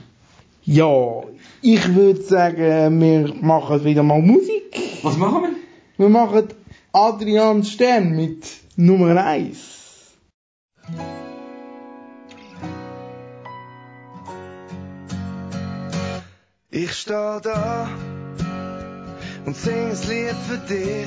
Ja, 0.67 1.23
ich 1.61 1.95
würde 1.95 2.23
sagen, 2.23 3.01
wir 3.01 3.35
machen 3.43 3.85
wieder 3.85 4.03
mal 4.03 4.23
Musik. 4.23 4.63
Was 5.03 5.19
machen 5.19 5.43
wir? 5.43 5.51
Wir 5.97 6.09
machen 6.09 6.45
Adrian 6.93 7.63
Stern 7.65 8.17
mit 8.17 8.64
Nummer 8.77 9.17
1. 9.25 10.17
Ich 16.71 16.93
steh 16.93 17.41
da 17.41 17.89
und 19.47 19.57
sing 19.57 19.91
ein 19.91 20.09
Lied 20.09 20.35
für 20.49 20.59
dich. 20.59 21.07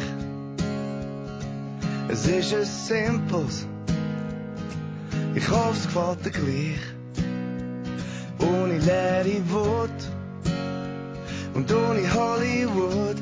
Es 2.08 2.25
ist 2.25 2.53
ein 2.53 2.63
simples, 2.63 3.67
ich 5.36 5.49
hoffe, 5.49 5.71
es 5.73 5.88
gefällt 5.88 6.25
dir 6.25 6.32
gleich. 6.32 6.84
Ohne 8.39 8.77
leere 8.77 9.41
Wut 9.49 9.99
und 11.53 11.69
ohne 11.69 12.13
Hollywood. 12.13 13.17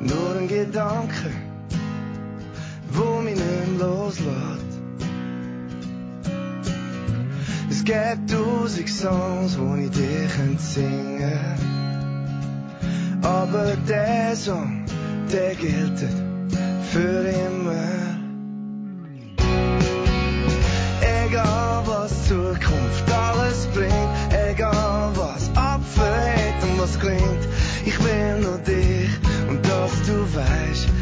Nur 0.00 0.36
ein 0.36 0.48
Gedanke 0.48 1.45
wo 2.96 3.20
mich 3.20 3.36
nicht 3.36 3.78
loslässt. 3.78 4.72
Es 7.70 7.84
gibt 7.84 8.30
tausend 8.30 8.88
Songs, 8.88 9.58
wo 9.58 9.74
ich 9.76 9.90
dir 9.90 10.28
singen 10.58 11.18
könnte. 11.18 11.76
Aber 13.22 13.76
der 13.88 14.34
Song, 14.36 14.84
der 15.32 15.54
gilt 15.54 16.00
für 16.92 17.28
immer. 17.28 18.16
Egal 21.00 21.82
was 21.86 22.28
Zukunft 22.28 23.10
alles 23.12 23.66
bringt, 23.74 23.92
egal 24.30 25.12
was 25.14 25.50
abverhält 25.54 26.62
und 26.62 26.80
was 26.80 26.98
klingt, 26.98 27.48
ich 27.84 27.98
will 28.02 28.40
nur 28.40 28.58
dich 28.58 29.10
und 29.48 29.64
dass 29.66 30.02
du 30.06 30.16
weißt, 30.34 30.95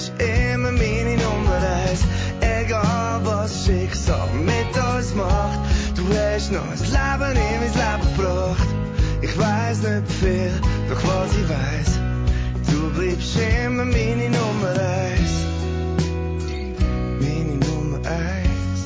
bist 0.00 0.12
immer 0.18 0.72
meine 0.72 1.16
Nummer 1.16 1.60
eins. 1.86 2.04
Egal 2.40 3.20
was 3.24 3.66
Schicksal 3.66 4.28
mit 4.34 4.74
uns 4.96 5.14
macht, 5.14 5.60
du 5.94 6.02
hast 6.16 6.52
noch 6.52 6.62
ein 6.62 6.78
Leben 6.78 7.36
in 7.36 7.60
mein 7.60 7.72
Leben 7.74 8.16
gebracht. 8.16 8.68
Ich 9.20 9.38
weiß 9.38 9.82
nicht 9.82 10.12
viel, 10.20 10.52
doch 10.88 11.02
was 11.04 11.30
ich 11.36 11.48
weiß, 11.48 12.00
du 12.70 12.90
bleibst 12.98 13.36
immer 13.36 13.84
meine 13.84 14.30
Nummer 14.30 14.70
eins. 14.70 15.34
Meine 17.20 17.56
Nummer 17.66 17.98
eins. 18.08 18.80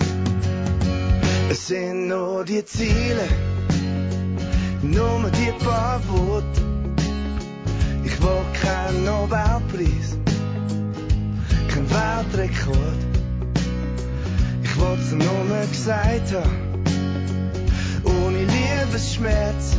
Es 1.51 1.69
sind 1.69 2.09
nur 2.09 2.45
die 2.45 2.65
Ziele, 2.65 3.29
nur 4.83 5.31
die 5.31 5.65
paar 5.65 6.01
Worte. 6.09 6.62
Ich 8.03 8.21
will 8.21 8.45
keinen 8.61 9.05
Nobelpreis 9.05 10.14
Weltrekord. 12.05 13.03
Ich 14.63 14.79
wollt's 14.79 15.11
nur 15.13 15.67
gesagt 15.71 16.35
haben, 16.35 16.85
ohne 18.05 18.39
Liebesschmerz. 18.39 19.79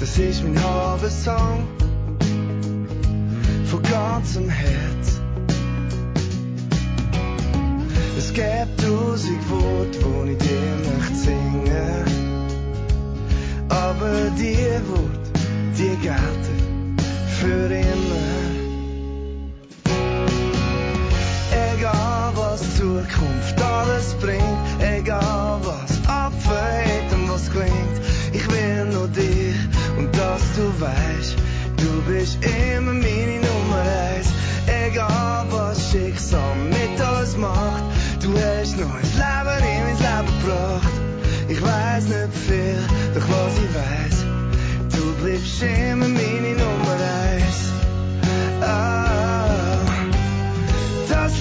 Das 0.00 0.18
ist 0.18 0.42
mein 0.42 0.58
halber 0.60 1.10
Song, 1.10 1.68
von 3.66 3.82
ganzem 3.82 4.48
Herz. 4.48 5.20
Es 8.18 8.32
gibt 8.32 8.80
tausend 8.80 9.50
Worte, 9.50 9.98
wo 10.04 10.24
ich 10.24 10.38
dir 10.38 10.74
möchte 10.88 11.14
singen. 11.14 12.04
Aber 13.68 14.30
die 14.36 14.56
Worte, 14.88 15.30
die 15.78 15.96
gelten 16.02 16.96
für 17.38 17.72
immer. 17.72 18.41
Was 22.62 22.76
Zukunft 22.76 23.60
alles 23.60 24.14
bringt, 24.20 24.58
egal 24.78 25.58
was 25.64 25.98
abverhält 26.06 27.12
und 27.12 27.28
was 27.28 27.50
klingt, 27.50 27.96
ich 28.32 28.48
will 28.52 28.84
nur 28.84 29.08
dich 29.08 29.56
und 29.98 30.16
dass 30.16 30.42
du 30.54 30.80
weißt, 30.80 31.36
du 31.76 32.02
bist 32.02 32.38
immer 32.44 32.92
meine 32.92 33.40
Nummer 33.40 33.82
eins. 34.14 34.28
Egal 34.86 35.46
was 35.50 35.90
Schicksal 35.90 36.54
mit 36.70 37.00
uns 37.00 37.36
macht, 37.36 37.82
du 38.22 38.32
hast 38.38 38.78
noch 38.78 38.94
ein 38.94 39.10
Leben 39.64 39.98
Ich 41.48 41.60
weiß 41.60 42.04
nicht 42.04 42.34
viel, 42.46 42.78
doch 43.12 43.28
was 43.28 43.58
ich 43.58 43.74
weiß, 43.74 44.24
du 44.94 45.14
bleibst 45.20 45.62
immer 45.62 46.06
meine 46.06 46.52
Nummer 46.62 46.96
eins. 47.26 47.72
Ah, 48.60 49.11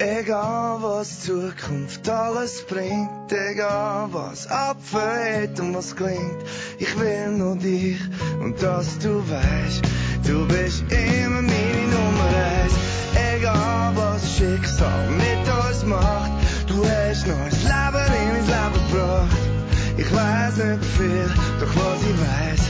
Egal 0.00 0.78
was 0.80 1.20
Zukunft 1.26 2.08
alles 2.08 2.64
bringt, 2.66 3.30
egal 3.30 4.08
was 4.10 4.46
abfällt 4.46 5.60
und 5.60 5.74
was 5.74 5.94
klingt, 5.94 6.42
ich 6.78 6.98
will 6.98 7.28
nur 7.32 7.56
dich 7.56 8.00
und 8.40 8.62
dass 8.62 8.98
du 9.00 9.22
weißt, 9.28 9.82
du 10.26 10.48
bist 10.48 10.84
immer 10.90 11.42
meine 11.42 11.86
Nummer 11.92 12.30
eins. 12.34 12.72
Egal 13.36 13.92
was 13.94 14.38
Schicksal 14.38 15.10
mit 15.10 15.46
uns 15.68 15.84
macht, 15.84 16.32
du 16.66 16.82
hast 16.82 17.26
neues 17.26 17.62
Leben 17.64 18.06
in 18.08 18.32
mein 18.32 18.46
Leben 18.46 18.88
gebracht. 18.88 19.38
Ich 19.98 20.10
weiß 20.10 20.56
nicht 20.64 20.84
viel, 20.96 21.30
doch 21.60 21.76
was 21.76 22.00
ich 22.08 22.18
weiß, 22.24 22.62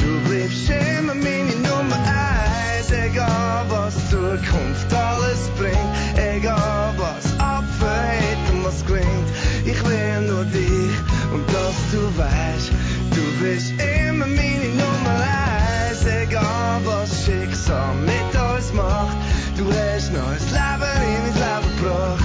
du 0.00 0.28
bleibst 0.28 0.70
immer 0.70 1.14
meine 1.14 1.54
Nummer 1.68 1.94
eins. 1.94 2.90
Egal 2.90 3.64
was 3.68 3.94
Zukunft 4.10 4.92
alles 4.92 5.48
bringt, 5.56 6.07
egal 6.38 6.94
was 6.96 7.26
abfällt 7.38 8.44
und 8.52 8.64
was 8.64 8.84
klingt, 8.86 9.28
ich 9.64 9.80
will 9.84 10.20
nur 10.28 10.44
dich 10.44 10.96
und 11.34 11.44
dass 11.48 11.76
du 11.92 12.00
weißt, 12.16 12.70
du 13.14 13.24
bist 13.42 13.72
immer 13.72 14.26
meine 14.26 14.70
Nummer 14.82 15.16
eins. 15.18 16.04
Egal 16.04 16.80
was 16.84 17.24
Schicksal 17.24 17.94
mit 18.06 18.30
uns 18.50 18.72
macht, 18.72 19.16
du 19.56 19.64
hast 19.66 20.12
neues 20.12 20.46
Leben 20.56 20.90
in 21.06 21.20
mein 21.24 21.34
Leben 21.42 21.68
gebracht. 21.76 22.24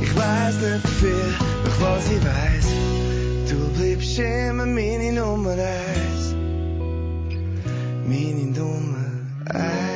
Ich 0.00 0.16
weiß 0.16 0.54
nicht 0.56 0.88
viel, 1.00 1.34
doch 1.64 1.80
was 1.80 2.10
ich 2.10 2.22
weiß, 2.24 2.66
du 3.50 3.58
bleibst 3.76 4.18
immer 4.18 4.66
meine 4.66 5.12
Nummer 5.12 5.52
eins. 5.52 6.34
Meine 8.06 8.46
Nummer 8.58 9.06
eins. 9.50 9.93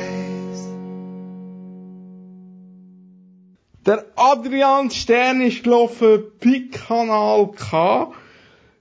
Der 3.89 4.05
Adrian 4.17 4.91
Stern 4.91 5.41
ist 5.41 5.63
gelaufen 5.63 6.21
bei 6.39 6.61
Kanal 6.71 7.49
K. 7.55 8.11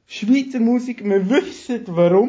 Schweizer 0.06 0.60
Musik, 0.60 1.02
wir 1.02 1.30
wissen 1.30 1.80
warum, 1.86 2.28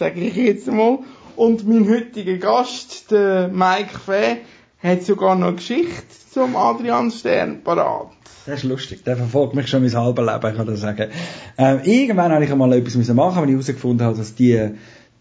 sage 0.00 0.18
ich 0.18 0.34
jetzt 0.34 0.66
mal. 0.66 0.98
Und 1.36 1.64
mein 1.68 1.88
heutiger 1.88 2.38
Gast, 2.38 3.12
der 3.12 3.46
Mike 3.46 3.96
Fee, 4.04 4.38
hat 4.82 5.04
sogar 5.04 5.36
noch 5.36 5.46
eine 5.46 5.56
Geschichte 5.58 6.02
zum 6.32 6.56
Adrian 6.56 7.12
Stern 7.12 7.62
parat. 7.62 8.08
Das 8.46 8.56
ist 8.56 8.64
lustig. 8.64 9.04
Der 9.04 9.16
verfolgt 9.16 9.54
mich 9.54 9.68
schon 9.68 9.82
mein 9.82 9.94
halbes 9.94 10.26
Leben, 10.26 10.56
kann 10.56 10.74
ich 10.74 10.80
sagen. 10.80 11.08
Ähm, 11.56 11.82
irgendwann 11.84 12.32
habe 12.32 12.44
ich 12.44 12.50
einmal 12.50 12.72
etwas 12.72 12.96
machen, 13.14 13.42
wenn 13.42 13.48
ich 13.48 13.54
herausgefunden 13.54 14.04
habe, 14.04 14.18
dass 14.18 14.34
die, 14.34 14.70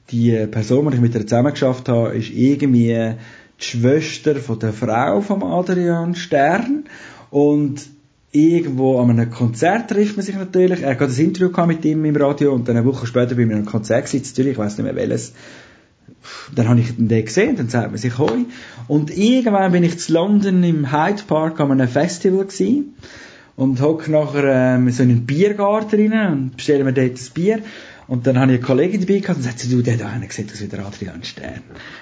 die 0.09 0.47
Person, 0.47 0.89
die 0.89 0.95
ich 0.95 1.01
mit 1.01 1.13
ihr 1.13 1.27
zusammen 1.27 1.51
geschafft 1.51 1.89
habe, 1.89 2.17
ist 2.17 2.31
irgendwie 2.31 3.17
die 3.61 3.65
Schwester 3.65 4.35
von 4.35 4.59
der 4.59 4.73
Frau 4.73 5.21
vom 5.21 5.43
Adrian 5.43 6.15
Stern. 6.15 6.85
Und 7.29 7.89
irgendwo 8.31 8.99
an 8.99 9.09
einem 9.09 9.29
Konzert 9.29 9.89
trifft 9.89 10.17
man 10.17 10.25
sich 10.25 10.35
natürlich. 10.35 10.81
Er 10.81 10.91
hat 10.91 10.99
gerade 10.99 11.13
ein 11.13 11.19
Interview 11.19 11.65
mit 11.65 11.85
ihm 11.85 12.05
im 12.05 12.15
Radio 12.15 12.53
und 12.53 12.67
dann 12.67 12.77
eine 12.77 12.85
Woche 12.85 13.05
später 13.05 13.35
bei 13.35 13.45
mir 13.45 13.55
einem 13.55 13.65
Konzert 13.65 14.13
in 14.13 14.23
Zürich, 14.23 14.53
ich 14.53 14.57
weiß 14.57 14.77
nicht 14.77 14.85
mehr 14.85 14.95
welches. 14.95 15.33
Dann 16.53 16.69
habe 16.69 16.79
ich 16.79 16.95
den 16.95 17.25
gesehen, 17.25 17.55
dann 17.55 17.69
sagt 17.69 17.89
man 17.89 17.97
sich 17.97 18.17
Hoi. 18.17 18.45
Und 18.87 19.15
irgendwann 19.15 19.71
bin 19.71 19.83
ich 19.83 19.99
zu 19.99 20.13
London 20.13 20.63
im 20.63 20.91
Hyde 20.91 21.23
Park 21.27 21.59
an 21.59 21.71
einem 21.71 21.87
Festival 21.87 22.45
gewesen 22.45 22.95
und 23.55 23.81
hocke 23.81 24.11
nachher 24.11 24.75
ähm, 24.75 24.89
so 24.91 25.03
in 25.03 25.09
einen 25.09 25.25
Biergarten 25.25 26.11
rein 26.11 26.31
und 26.31 26.57
bestelle 26.57 26.83
mir 26.83 26.93
dort 26.93 27.11
ein 27.11 27.33
Bier. 27.33 27.59
Und 28.11 28.27
dann 28.27 28.37
habe 28.37 28.51
ich 28.51 28.57
eine 28.57 28.67
Kollegin 28.67 28.99
dabei 28.99 29.19
gehabt 29.19 29.37
und 29.37 29.43
sagt 29.43 29.59
sie, 29.59 29.69
du, 29.73 29.81
der 29.81 29.95
da 29.95 30.09
einer 30.09 30.29
sieht 30.29 30.51
aus 30.51 30.59
wie 30.59 30.67
der 30.67 30.85
Adrian 30.85 31.23
Stern. 31.23 31.61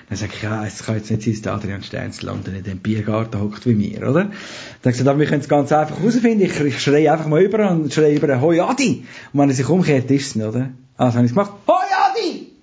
Dann 0.09 0.17
sage 0.17 0.31
ich, 0.33 0.41
ja, 0.41 0.65
es 0.65 0.83
kann 0.83 0.95
jetzt 0.95 1.11
nicht 1.11 1.21
sein, 1.21 1.33
dass 1.33 1.41
der 1.43 1.53
Adrian 1.53 1.83
Stern 1.83 2.09
in 2.09 2.25
London 2.25 2.55
in 2.55 2.63
dem 2.63 2.79
Biergarten 2.79 3.39
hockt 3.39 3.67
wie 3.67 3.75
mir, 3.75 3.99
oder? 3.99 4.23
Dann 4.23 4.31
habe 4.31 4.89
ich 4.89 4.97
gesagt, 4.97 5.19
wir 5.19 5.25
können 5.27 5.41
es 5.41 5.47
ganz 5.47 5.71
einfach 5.71 5.99
herausfinden. 5.99 6.41
Ich, 6.41 6.59
ich 6.61 6.81
schreie 6.81 7.11
einfach 7.11 7.27
mal 7.27 7.43
über 7.43 7.69
und 7.69 7.93
schreie 7.93 8.15
über, 8.15 8.41
hoi 8.41 8.59
Adi! 8.59 9.05
Und 9.33 9.39
wenn 9.39 9.49
er 9.49 9.55
sich 9.55 9.69
umkehrt, 9.69 10.09
ist 10.09 10.29
es 10.29 10.35
nicht, 10.35 10.47
oder? 10.47 10.71
Also 10.97 11.17
habe 11.17 11.27
ich 11.27 11.31
es 11.31 11.35
gemacht, 11.35 11.51
hoi 11.67 11.75
Adi! 11.75 12.53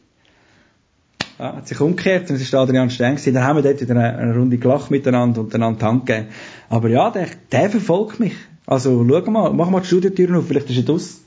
Ja, 1.39 1.55
hat 1.55 1.69
sich 1.69 1.81
umgekehrt 1.81 2.29
und 2.29 2.41
es 2.41 2.53
war 2.53 2.63
Adrian 2.63 2.91
Stern 2.91 3.15
gewesen. 3.15 3.33
Dann 3.33 3.45
haben 3.45 3.63
wir 3.63 3.63
dort 3.63 3.81
wieder 3.81 3.95
eine, 3.95 4.19
eine 4.19 4.35
Runde 4.35 4.59
gelacht 4.59 4.91
miteinander 4.91 5.43
und 5.43 5.55
einander 5.55 5.79
die 5.79 5.85
Hand 5.85 6.07
gegeben. 6.07 6.29
Aber 6.69 6.89
ja, 6.89 7.13
der, 7.13 7.29
der 7.53 7.71
verfolgt 7.71 8.19
mich. 8.19 8.35
Also, 8.67 9.07
schau 9.09 9.31
mal, 9.31 9.53
mach 9.53 9.71
mal 9.71 9.83
die 9.83 9.87
Studiotüren 9.87 10.35
auf, 10.35 10.49
vielleicht 10.49 10.69
ist 10.69 10.79
er 10.79 10.83
draus. 10.83 11.21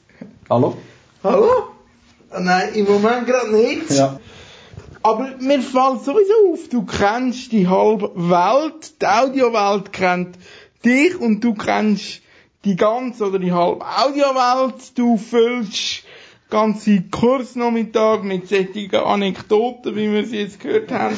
Hallo? 0.50 0.76
Hallo? 1.24 1.69
Nein, 2.38 2.74
im 2.74 2.86
Moment 2.86 3.26
gerade 3.26 3.52
nicht. 3.56 3.90
Ja. 3.92 4.20
Aber 5.02 5.30
mir 5.40 5.62
fällt 5.62 6.04
sowieso 6.04 6.54
auf, 6.54 6.68
du 6.70 6.86
kennst 6.86 7.52
die 7.52 7.68
halbe 7.68 8.12
Welt, 8.16 9.02
die 9.02 9.06
Audiowelt 9.06 9.94
kennt 9.94 10.38
dich 10.84 11.20
und 11.20 11.42
du 11.42 11.54
kennst 11.54 12.22
die 12.66 12.76
ganze 12.76 13.26
oder 13.26 13.40
die 13.40 13.54
halbe 13.54 13.86
Audiowelt, 13.86 14.98
du 14.98 15.18
füllst 15.18 16.04
ganze 16.50 17.02
Kursnachmittag 17.04 18.24
mit 18.24 18.50
solchen 18.50 18.94
Anekdoten, 18.96 19.96
wie 19.96 20.12
wir 20.12 20.26
sie 20.26 20.40
jetzt 20.40 20.60
gehört 20.60 20.92
haben. 20.92 21.18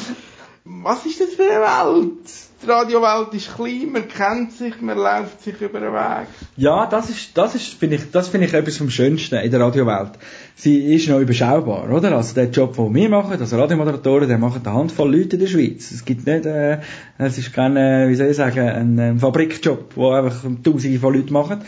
Was 0.64 1.04
ist 1.06 1.20
das 1.20 1.34
für 1.34 1.42
eine 1.42 1.60
Welt? 1.60 2.28
Die 2.62 2.70
Radiowelt 2.70 3.34
ist 3.34 3.56
klein, 3.56 3.90
man 3.90 4.06
kennt 4.06 4.52
sich, 4.52 4.80
man 4.80 4.96
läuft 4.96 5.42
sich 5.42 5.60
über 5.60 5.80
den 5.80 5.92
Weg. 5.92 6.28
Ja, 6.56 6.86
das 6.86 7.10
ist, 7.10 7.36
das 7.36 7.56
ist, 7.56 7.74
finde 7.74 7.96
ich, 7.96 8.12
das 8.12 8.28
finde 8.28 8.46
ich 8.46 8.54
etwas 8.54 8.76
vom 8.76 8.88
Schönsten 8.88 9.34
in 9.40 9.50
der 9.50 9.58
Radiowelt. 9.58 10.12
Sie 10.54 10.94
ist 10.94 11.08
noch 11.08 11.18
überschaubar, 11.18 11.90
oder? 11.90 12.16
Also 12.16 12.34
der 12.34 12.50
Job, 12.50 12.76
den 12.76 12.94
wir 12.94 13.08
machen, 13.08 13.40
also 13.40 13.56
Radiomoderatoren, 13.56 14.28
der 14.28 14.38
machen 14.38 14.62
eine 14.64 14.72
Handvoll 14.72 15.16
Leute 15.16 15.34
in 15.34 15.40
der 15.40 15.48
Schweiz. 15.48 15.90
Es 15.90 16.04
gibt 16.04 16.24
nicht, 16.24 16.46
äh, 16.46 16.78
es 17.18 17.38
ist 17.38 17.52
kein, 17.52 17.76
äh, 17.76 18.08
wie 18.08 18.14
soll 18.14 18.28
ich 18.28 18.36
sagen, 18.36 18.68
ein, 18.68 18.98
ähm, 19.00 19.18
Fabrikjob, 19.18 19.96
wo 19.96 20.12
einfach 20.12 20.44
Tausende 20.62 21.00
von 21.00 21.12
Leuten 21.12 21.32
machen. 21.32 21.62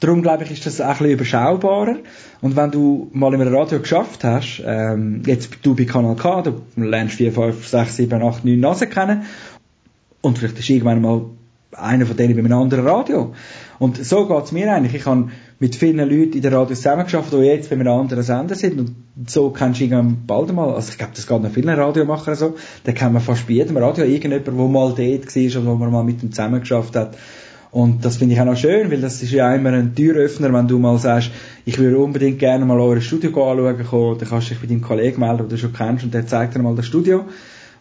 Darum 0.00 0.22
glaube 0.22 0.44
ich, 0.44 0.50
ist 0.50 0.66
das 0.66 0.80
auch 0.80 1.00
ein 1.00 1.10
überschaubarer. 1.10 1.96
Und 2.40 2.56
wenn 2.56 2.70
du 2.70 3.10
mal 3.12 3.32
einem 3.34 3.52
Radio 3.54 3.80
geschafft 3.80 4.24
hast, 4.24 4.62
ähm, 4.64 5.22
jetzt 5.26 5.50
du 5.62 5.74
bei 5.74 5.84
Kanal 5.84 6.16
K, 6.16 6.42
du 6.42 6.62
lernst 6.76 7.16
4, 7.16 7.32
5, 7.32 7.66
6, 7.66 7.96
7, 7.96 8.22
8, 8.22 8.44
9 8.44 8.60
Nasen 8.60 8.90
kennen 8.90 9.22
und 10.20 10.38
vielleicht 10.38 10.58
ist 10.58 10.68
irgendwann 10.68 11.00
mal 11.00 11.22
einer 11.72 12.06
von 12.06 12.16
denen 12.16 12.34
bei 12.34 12.40
einem 12.40 12.58
anderen 12.58 12.86
Radio. 12.86 13.34
Und 13.78 14.02
so 14.04 14.26
geht's 14.26 14.52
mir 14.52 14.72
eigentlich. 14.72 14.94
Ich 14.94 15.06
habe 15.06 15.28
mit 15.58 15.76
vielen 15.76 15.98
Leuten 15.98 16.34
in 16.34 16.42
der 16.42 16.52
Radio 16.52 16.74
zusammengeschafft, 16.74 17.32
die 17.32 17.36
jetzt 17.38 17.70
bei 17.70 17.76
einem 17.76 17.88
anderen 17.88 18.22
Sender 18.22 18.54
sind. 18.54 18.78
Und 18.78 19.30
so 19.30 19.50
kennst 19.50 19.80
du 19.80 19.84
irgendwann 19.84 20.26
bald 20.26 20.52
mal, 20.52 20.74
also 20.74 20.90
ich 20.90 20.98
glaube, 20.98 21.12
das 21.14 21.26
geht 21.26 21.42
noch 21.42 21.50
vielen 21.50 21.68
Radiomachern 21.68 22.34
so, 22.34 22.56
da 22.84 22.92
kennt 22.92 23.12
man 23.12 23.22
fast 23.22 23.46
bei 23.46 23.54
jedem 23.54 23.76
Radio 23.76 24.04
irgendjemand, 24.04 24.46
der 24.46 24.54
mal 24.54 24.94
dort 24.94 24.98
war 24.98 25.62
oder 25.62 25.70
wo 25.70 25.74
man 25.74 25.92
mal 25.92 26.04
mit 26.04 26.22
ihm 26.22 26.32
zusammengeschafft 26.32 26.96
hat. 26.96 27.16
Und 27.70 28.04
das 28.04 28.16
finde 28.16 28.34
ich 28.34 28.40
auch 28.40 28.46
noch 28.46 28.56
schön, 28.56 28.90
weil 28.90 29.00
das 29.00 29.22
ist 29.22 29.32
ja 29.32 29.54
immer 29.54 29.70
ein 29.70 29.94
Türöffner, 29.94 30.52
wenn 30.52 30.68
du 30.68 30.78
mal 30.78 30.98
sagst, 30.98 31.30
ich 31.64 31.78
würde 31.78 31.98
unbedingt 31.98 32.38
gerne 32.38 32.64
mal 32.64 32.80
euer 32.80 33.00
Studio 33.00 33.28
anschauen 33.30 33.86
kommen, 33.86 34.18
dann 34.18 34.28
kannst 34.28 34.48
du 34.48 34.54
dich 34.54 34.62
bei 34.62 34.68
deinem 34.68 34.82
Kollegen 34.82 35.20
melden, 35.20 35.38
den 35.38 35.48
du 35.48 35.58
schon 35.58 35.72
kennst, 35.72 36.04
und 36.04 36.14
der 36.14 36.26
zeigt 36.26 36.54
dir 36.54 36.62
mal 36.62 36.74
das 36.74 36.86
Studio. 36.86 37.24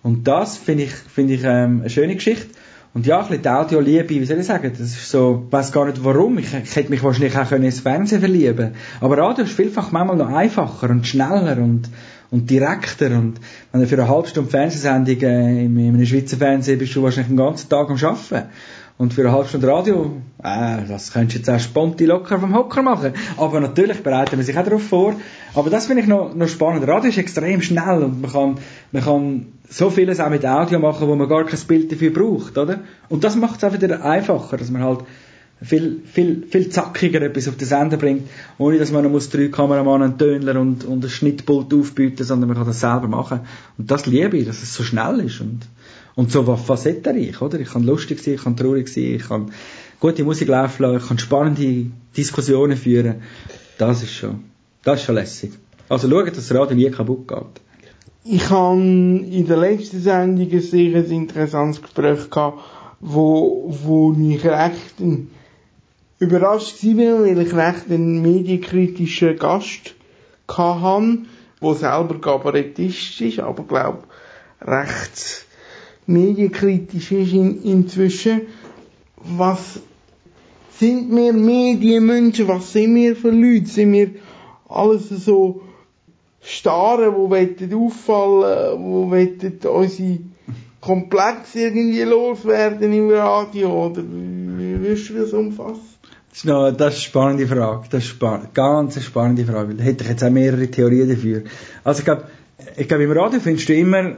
Und 0.04 0.28
das 0.28 0.58
finde 0.58 0.84
ich, 0.84 0.92
finde 0.92 1.34
ich 1.34 1.44
ähm, 1.44 1.82
eine 1.82 1.90
schöne 1.90 2.16
Geschichte. 2.16 2.48
Und 2.96 3.06
ja, 3.06 3.20
ein 3.20 3.28
bisschen 3.28 3.44
die 3.44 3.50
Audioliebe, 3.50 4.10
wie 4.10 4.26
soll 4.26 4.40
ich 4.40 4.46
sagen, 4.46 4.72
das 4.72 4.80
ist 4.80 5.10
so, 5.10 5.44
ich 5.48 5.52
weiss 5.52 5.74
gar 5.74 5.86
nicht 5.86 6.02
warum, 6.02 6.38
ich, 6.38 6.54
ich 6.54 6.76
hätte 6.78 6.90
mich 6.90 7.04
wahrscheinlich 7.04 7.38
auch 7.38 7.52
ins 7.52 7.82
Fernsehen 7.82 8.22
verlieben 8.22 8.72
Aber 9.02 9.18
Radio 9.18 9.44
ist 9.44 9.52
vielfach 9.52 9.92
manchmal 9.92 10.16
noch 10.16 10.30
einfacher 10.30 10.90
und 10.90 11.06
schneller 11.06 11.58
und, 11.58 11.90
und 12.32 12.50
direkter 12.50 13.08
und 13.08 13.42
wenn 13.74 13.82
du 13.82 13.88
für 13.88 13.98
eine 13.98 14.08
halbe 14.08 14.30
Stunde 14.30 14.50
Fernsehsendung 14.50 15.20
äh, 15.24 15.66
in, 15.66 15.78
in 15.78 15.94
einem 15.94 16.06
Schweizer 16.06 16.38
Fernsehen 16.38 16.80
bist 16.80 16.96
du 16.96 17.04
wahrscheinlich 17.04 17.28
den 17.28 17.36
ganzen 17.36 17.68
Tag 17.68 17.90
am 17.90 17.98
Arbeiten. 17.98 18.50
Und 18.98 19.14
für 19.14 19.22
eine 19.22 19.34
halbe 19.34 19.50
Stunde 19.50 19.68
Radio, 19.68 20.22
äh, 20.42 20.78
das 20.88 21.12
könntest 21.12 21.36
du 21.36 21.40
jetzt 21.40 21.50
auch 21.50 21.60
spontan 21.60 22.08
locker 22.08 22.40
vom 22.40 22.56
Hocker 22.56 22.82
machen. 22.82 23.12
Aber 23.36 23.60
natürlich 23.60 24.02
bereiten 24.04 24.38
wir 24.38 24.46
sich 24.46 24.58
auch 24.58 24.64
darauf 24.64 24.84
vor. 24.84 25.16
Aber 25.54 25.70
das 25.70 25.88
finde 25.88 26.04
ich 26.04 26.08
noch, 26.08 26.34
noch 26.34 26.48
spannend. 26.48 26.88
Radio 26.88 27.10
ist 27.10 27.18
extrem 27.18 27.62
schnell 27.62 28.04
und 28.04 28.22
man 28.22 28.32
kann, 28.32 28.58
man 28.94 29.04
kann 29.04 29.46
so 29.70 29.90
vieles 29.90 30.22
auch 30.22 30.30
mit 30.30 30.46
Audio 30.46 30.80
machen, 30.80 31.10
wo 31.10 31.16
man 31.16 31.28
gar 31.28 31.44
kein 31.44 31.60
Bild 31.68 31.92
dafür 31.92 32.14
braucht, 32.14 32.58
oder? 32.58 32.80
Und 33.10 33.26
das 33.26 33.36
macht 33.36 33.58
es 33.58 33.66
auch 33.66 33.74
wieder 33.74 34.06
einfacher, 34.06 34.56
dass 34.56 34.72
man 34.72 34.82
halt 34.82 35.02
viel, 35.62 36.02
viel, 36.06 36.46
viel 36.50 36.70
zackiger 36.70 37.22
etwas 37.22 37.50
auf 37.50 37.58
den 37.58 37.68
Sender 37.68 37.98
bringt, 37.98 38.30
ohne 38.58 38.78
dass 38.78 38.92
man 38.92 39.04
noch 39.04 39.10
muss 39.10 39.30
drei 39.30 39.48
Kameramann, 39.48 40.04
einen 40.04 40.18
Tönler 40.18 40.60
und, 40.60 40.86
und 40.86 41.04
ein 41.04 41.10
Schnittpult 41.10 41.74
aufbieten, 41.74 42.24
sondern 42.24 42.48
man 42.48 42.58
kann 42.58 42.68
das 42.68 42.80
selber 42.80 43.08
machen. 43.08 43.42
Und 43.78 43.92
das 43.92 44.06
liebe 44.06 44.38
ich, 44.38 44.46
dass 44.46 44.64
es 44.64 44.74
so 44.74 44.84
schnell 44.84 45.20
ist 45.20 45.42
und, 45.42 45.68
und 46.16 46.32
so 46.32 46.44
facettenreich, 46.56 47.42
oder? 47.42 47.60
Ich 47.60 47.72
kann 47.72 47.84
lustig 47.84 48.22
sein, 48.22 48.36
ich 48.36 48.44
kann 48.44 48.58
traurig 48.58 48.88
sein, 48.88 49.16
ich 49.16 49.28
kann 49.28 49.52
gute 50.00 50.24
Musik 50.24 50.48
laufen 50.48 50.84
lassen, 50.84 50.98
ich 50.98 51.08
kann 51.08 51.20
spannende 51.20 51.88
Diskussionen 52.16 52.78
führen. 52.78 53.22
Das 53.78 54.02
ist 54.04 54.14
schon, 54.14 54.46
das 54.84 55.00
ist 55.00 55.06
schon 55.06 55.16
lässig. 55.16 55.52
Also 55.90 56.10
schauen, 56.10 56.28
dass 56.28 56.48
das 56.48 56.54
Radio 56.54 56.76
nie 56.76 56.90
kaputt 56.90 57.28
geht. 57.28 57.62
Ich 58.24 58.50
habe 58.50 58.80
in 58.80 59.46
der 59.48 59.58
letzten 59.58 60.02
Sendung 60.02 60.50
ein 60.52 60.62
sehr 60.62 61.06
interessantes 61.06 61.82
Gespräch 61.82 62.30
gehabt, 62.30 62.60
wo, 63.00 63.72
wo 63.84 64.16
ich 64.18 64.44
recht 64.44 64.96
überrascht 66.18 66.84
war, 66.84 67.22
weil 67.24 67.40
ich 67.40 67.54
recht 67.54 67.92
einen 67.92 68.22
medienkritischen 68.22 69.38
Gast 69.38 69.94
hatte, 70.48 71.18
der 71.62 71.74
selber 71.76 72.20
Kabarettist 72.20 73.22
ist, 73.22 73.40
aber 73.40 73.64
glaub 73.64 74.08
recht 74.62 75.45
medienkritisch 76.08 77.12
ist 77.12 77.34
in, 77.34 77.62
inzwischen. 77.64 78.42
Was 79.18 79.80
sind 80.78 81.16
wir 81.16 81.34
Medienmenschen? 81.34 82.48
Was 82.48 82.74
sind 82.74 82.96
wir 82.96 83.16
für 83.16 83.32
Leute? 83.32 83.68
Sind 83.68 83.94
wir 83.94 84.10
alles 84.68 85.10
so 85.10 85.62
Starren, 86.42 87.12
die 87.12 87.72
wollen 87.72 87.74
auffallen, 87.74 88.78
die 88.78 89.64
wollen 89.64 89.82
unsere 89.82 90.20
Komplexe 90.80 91.62
irgendwie 91.62 92.04
loswerden 92.04 92.94
im 92.94 93.10
Radio? 93.10 93.88
Oder 93.88 94.04
wie 94.04 94.80
würdest 94.80 95.10
du 95.10 95.14
das 95.16 95.34
umfassen? 95.34 95.82
Das 96.30 96.40
ist, 96.40 96.46
noch, 96.46 96.72
das 96.72 96.76
ist 96.76 96.82
eine 96.82 96.92
spannende 96.92 97.48
Frage. 97.48 97.88
Das 97.90 98.04
ist 98.04 98.10
spa 98.10 98.42
ganz 98.54 98.96
eine 98.96 99.04
spannende 99.04 99.46
Frage. 99.46 99.74
Da 99.74 99.84
hätte 99.84 100.04
ich 100.04 100.10
jetzt 100.10 100.24
auch 100.24 100.30
mehrere 100.30 100.68
Theorien 100.68 101.10
dafür. 101.10 101.44
Also 101.84 102.00
ich 102.00 102.06
glaube, 102.06 102.26
ich 102.78 102.88
glaube, 102.88 103.04
im 103.06 103.12
Radio 103.12 103.40
findest 103.40 103.70
du 103.70 103.74
immer 103.74 104.18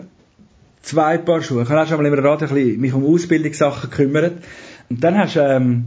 zwei 0.82 1.17
Paar 1.17 1.41
Schuhe. 1.41 1.63
Ich 1.63 1.69
habe 1.69 1.82
auch 1.82 1.88
schon 1.88 1.97
mal 1.97 2.05
im 2.05 2.13
Radio 2.13 2.47
ein 2.47 2.53
bisschen 2.53 2.82
mich 2.82 2.93
um 2.93 3.05
Ausbildungssachen 3.05 3.89
gekümmert. 3.89 4.43
Und 4.89 5.03
dann 5.03 5.17
hast 5.17 5.36
du, 5.36 5.41
ähm, 5.41 5.86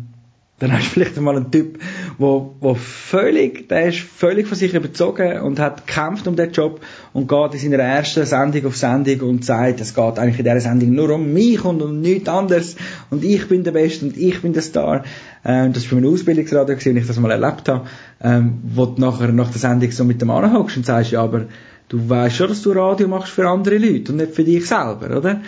dann 0.58 0.72
hast 0.72 0.86
du 0.86 0.90
vielleicht 0.90 1.16
einmal 1.16 1.36
einen 1.36 1.50
Typ, 1.50 1.78
wo, 2.18 2.54
wo 2.60 2.74
völlig, 2.74 3.68
der 3.70 3.86
ist 3.86 4.00
völlig 4.00 4.46
von 4.46 4.58
sich 4.58 4.74
überzogen 4.74 5.40
und 5.40 5.58
hat 5.58 5.86
gekämpft 5.86 6.26
um 6.26 6.36
den 6.36 6.52
Job 6.52 6.80
und 7.14 7.28
geht 7.28 7.54
in 7.54 7.70
seiner 7.70 7.82
ersten 7.82 8.26
Sendung 8.26 8.66
auf 8.66 8.76
Sendung 8.76 9.20
und 9.26 9.44
sagt, 9.44 9.80
es 9.80 9.94
geht 9.94 10.18
eigentlich 10.18 10.38
in 10.38 10.44
dieser 10.44 10.60
Sendung 10.60 10.94
nur 10.94 11.10
um 11.10 11.32
mich 11.32 11.64
und 11.64 11.80
um 11.80 12.02
nichts 12.02 12.28
anderes 12.28 12.76
und 13.08 13.24
ich 13.24 13.48
bin 13.48 13.64
der 13.64 13.72
Beste 13.72 14.04
und 14.04 14.18
ich 14.18 14.42
bin 14.42 14.52
der 14.52 14.60
Star. 14.60 15.04
Ähm, 15.46 15.72
das 15.72 15.84
war 15.84 15.96
bei 15.96 16.02
meinem 16.02 16.12
Ausbildungsradio, 16.12 16.74
als 16.74 16.84
ich 16.84 17.06
das 17.06 17.18
mal 17.18 17.30
erlebt 17.30 17.66
habe, 17.70 17.86
ähm, 18.22 18.58
wo 18.62 18.84
du 18.84 19.00
nachher 19.00 19.32
nach 19.32 19.50
der 19.50 19.60
Sendung 19.60 19.90
so 19.90 20.04
mit 20.04 20.20
dem 20.20 20.30
anhockst 20.30 20.76
und 20.76 20.84
sagst, 20.84 21.12
ja, 21.12 21.22
aber 21.22 21.46
du 21.90 22.08
weißt 22.08 22.36
schon, 22.36 22.48
dass 22.48 22.62
du 22.62 22.72
Radio 22.72 23.06
machst 23.06 23.32
für 23.32 23.46
andere 23.46 23.76
Leute 23.76 24.12
und 24.12 24.18
nicht 24.18 24.34
für 24.34 24.44
dich 24.44 24.66
selber, 24.66 25.18
oder? 25.18 25.40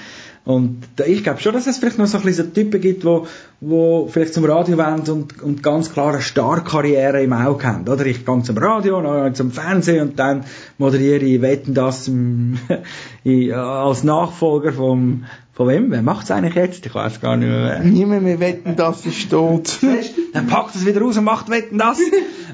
Und 0.45 0.81
ich 1.07 1.23
glaube 1.23 1.41
schon, 1.41 1.53
dass 1.53 1.69
es 1.69 1.79
vielleicht 1.79 1.99
noch 1.99 2.09
so 2.09 2.19
ein 2.19 2.25
bisschen 2.25 2.47
so 2.47 2.51
Typen 2.51 2.81
gibt, 2.81 3.05
wo, 3.05 3.29
wo 3.61 4.09
vielleicht 4.09 4.35
zum 4.35 4.45
Radio 4.45 4.77
wollen 4.77 5.09
und, 5.09 5.41
und 5.41 5.63
ganz 5.63 5.93
klar 5.93 6.15
eine 6.15 6.21
Starkarriere 6.21 7.23
im 7.23 7.33
Auge 7.33 7.65
haben. 7.65 7.89
Oder 7.89 8.07
ich 8.07 8.27
gehe 8.27 8.43
zum 8.43 8.59
Radio, 8.59 9.01
dann 9.01 9.37
zum 9.37 9.53
Fernsehen 9.53 10.09
und 10.09 10.19
dann 10.19 10.45
moderiere 10.79 11.25
ich 11.25 11.43
Wetten 11.43 11.75
das 11.75 12.11
ich, 13.25 13.55
als 13.55 14.03
Nachfolger 14.03 14.73
vom, 14.73 15.27
von 15.53 15.69
wem? 15.69 15.93
Wer 15.93 16.03
macht's 16.03 16.33
eigentlich 16.33 16.57
jetzt? 16.57 16.87
Ich 16.87 16.95
weiß 16.95 17.21
gar 17.21 17.37
nicht 17.37 17.49
mehr. 17.49 17.79
wer. 17.81 17.85
Niemand 17.85 18.25
mehr 18.25 18.41
wetten, 18.41 18.75
dass 18.75 19.07
es 19.07 19.15
steht. 19.15 19.79
Dann 20.33 20.47
packt 20.47 20.75
es 20.75 20.87
wieder 20.87 21.01
raus 21.01 21.17
und 21.19 21.25
macht 21.25 21.51
Wetten 21.51 21.79
das. 21.79 21.99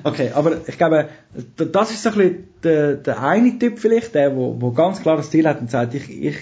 Okay, 0.05 0.31
aber 0.33 0.59
ich 0.69 0.79
glaube, 0.79 1.09
das 1.57 1.91
ist 1.91 2.05
so 2.05 2.11
ein 2.11 2.15
bisschen 2.15 2.49
der, 2.63 2.95
der 2.95 3.23
eine 3.23 3.59
Typ 3.59 3.81
vielleicht, 3.81 4.15
der, 4.15 4.37
wo, 4.37 4.57
wo 4.61 4.71
ganz 4.71 5.03
klar 5.03 5.17
das 5.17 5.31
Ziel 5.31 5.47
hat 5.47 5.61
und 5.61 5.73
sagt, 5.73 5.95
ich, 5.95 6.09
ich, 6.09 6.37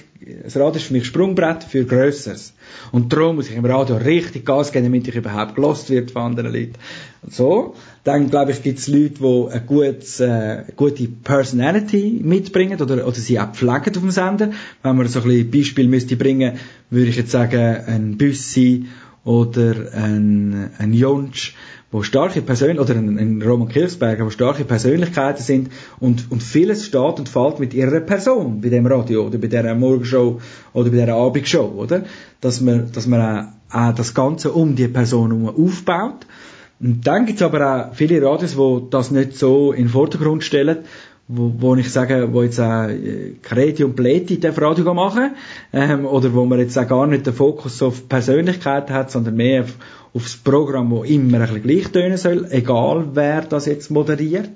das 0.45 0.57
Radio 0.57 0.76
ist 0.76 0.84
für 0.84 0.93
mich 0.93 1.07
Sprungbrett 1.07 1.64
für 1.64 1.84
Grösseres. 1.84 2.53
Und 2.93 3.12
darum 3.12 3.37
muss 3.37 3.49
ich 3.49 3.57
im 3.57 3.64
Radio 3.64 3.97
richtig 3.97 4.45
Gas 4.45 4.72
geben, 4.72 4.87
damit 4.87 5.09
ich 5.09 5.14
überhaupt 5.14 5.55
gelost 5.55 5.89
wird 5.89 6.11
von 6.11 6.22
anderen 6.22 6.53
Leuten. 6.53 6.74
So, 7.28 7.74
dann 8.05 8.30
glaube 8.30 8.53
ich, 8.53 8.62
gibt 8.62 8.78
es 8.78 8.89
Leute, 8.89 9.20
die 9.20 9.51
eine 9.51 9.62
gutes, 9.62 10.20
äh, 10.20 10.64
gute 10.76 11.09
Personality 11.09 12.20
mitbringen 12.22 12.80
oder, 12.80 13.07
oder 13.07 13.16
sie 13.16 13.41
auch 13.41 13.53
pflegen 13.53 13.97
auf 13.97 14.03
dem 14.03 14.11
Sender. 14.11 14.51
Wenn 14.82 14.97
man 14.97 15.09
so 15.09 15.20
ein 15.20 15.26
bisschen 15.26 15.51
Beispiel 15.51 15.89
müsste 15.89 16.16
bringen, 16.16 16.59
würde 16.91 17.09
ich 17.09 17.16
jetzt 17.16 17.30
sagen, 17.30 17.59
ein 17.87 18.16
Büssi 18.16 18.87
oder 19.27 19.93
ein, 19.93 20.70
ein 20.79 20.93
Jonsch, 20.95 21.57
wo 21.91 22.03
starke 22.03 22.43
Persönlichkeiten, 22.43 22.91
oder 22.91 22.99
ein, 22.99 23.18
ein 23.18 23.43
Roman 23.43 23.68
Kirchsberger, 23.68 24.24
wo 24.24 24.31
starke 24.31 24.64
Persönlichkeiten 24.64 25.43
sind 25.43 25.70
und, 25.99 26.31
und 26.31 26.45
vieles 26.45 26.87
steht 26.87 27.18
und 27.18 27.29
fällt 27.29 27.59
mit 27.59 27.74
ihrer 27.74 28.01
Person, 28.01 28.61
bei 28.61 28.68
dem 28.68 28.87
Radio 28.87 29.27
oder 29.27 29.39
bei 29.39 29.49
dieser 29.49 29.74
Morgenshow 29.74 30.41
oder 30.72 30.91
bei 30.91 30.99
dieser 30.99 31.14
Abendshow, 31.14 31.72
oder? 31.77 32.05
Dass 32.41 32.61
man, 32.61 32.93
dass 32.93 33.09
man 33.09 33.51
auch, 33.68 33.77
auch 33.77 33.95
das 33.95 34.14
Ganze 34.14 34.53
um 34.53 34.77
die 34.77 34.87
Person 34.87 35.33
herum 35.33 35.66
aufbaut. 35.66 36.24
Und 36.79 37.05
dann 37.07 37.27
gibt's 37.27 37.43
aber 37.43 37.91
auch 37.91 37.95
viele 37.95 38.22
Radios, 38.22 38.55
die 38.55 38.91
das 38.91 39.11
nicht 39.11 39.37
so 39.37 39.72
in 39.72 39.85
den 39.85 39.89
Vordergrund 39.89 40.45
stellen, 40.45 40.85
wo, 41.29 41.53
wo 41.59 41.74
ich 41.74 41.91
sage, 41.91 42.33
wo 42.33 42.43
jetzt 42.43 42.61
auch 42.61 42.89
äh, 42.89 43.33
Kreti 43.43 43.83
und 43.85 43.97
Pleti 43.97 44.39
das 44.39 44.61
Radio 44.61 44.95
machen, 44.95 45.33
ähm, 45.72 46.07
oder 46.07 46.33
wo 46.35 46.45
man 46.45 46.61
jetzt 46.61 46.79
auch 46.79 46.87
gar 46.87 47.07
nicht 47.07 47.27
den 47.27 47.35
Fokus 47.35 47.83
auf 47.83 48.09
Persönlichkeit 48.09 48.91
hat, 48.91 49.11
sondern 49.11 49.37
mehr 49.37 49.62
auf, 49.62 49.74
auf 50.14 50.22
das 50.22 50.37
Programm, 50.37 50.91
wo 50.91 51.03
immer 51.03 51.41
ein 51.41 51.47
bisschen 51.47 51.62
gleich 51.62 51.89
tönen 51.89 52.16
soll, 52.16 52.47
egal 52.51 53.09
wer 53.14 53.43
das 53.43 53.66
jetzt 53.66 53.91
moderiert. 53.91 54.51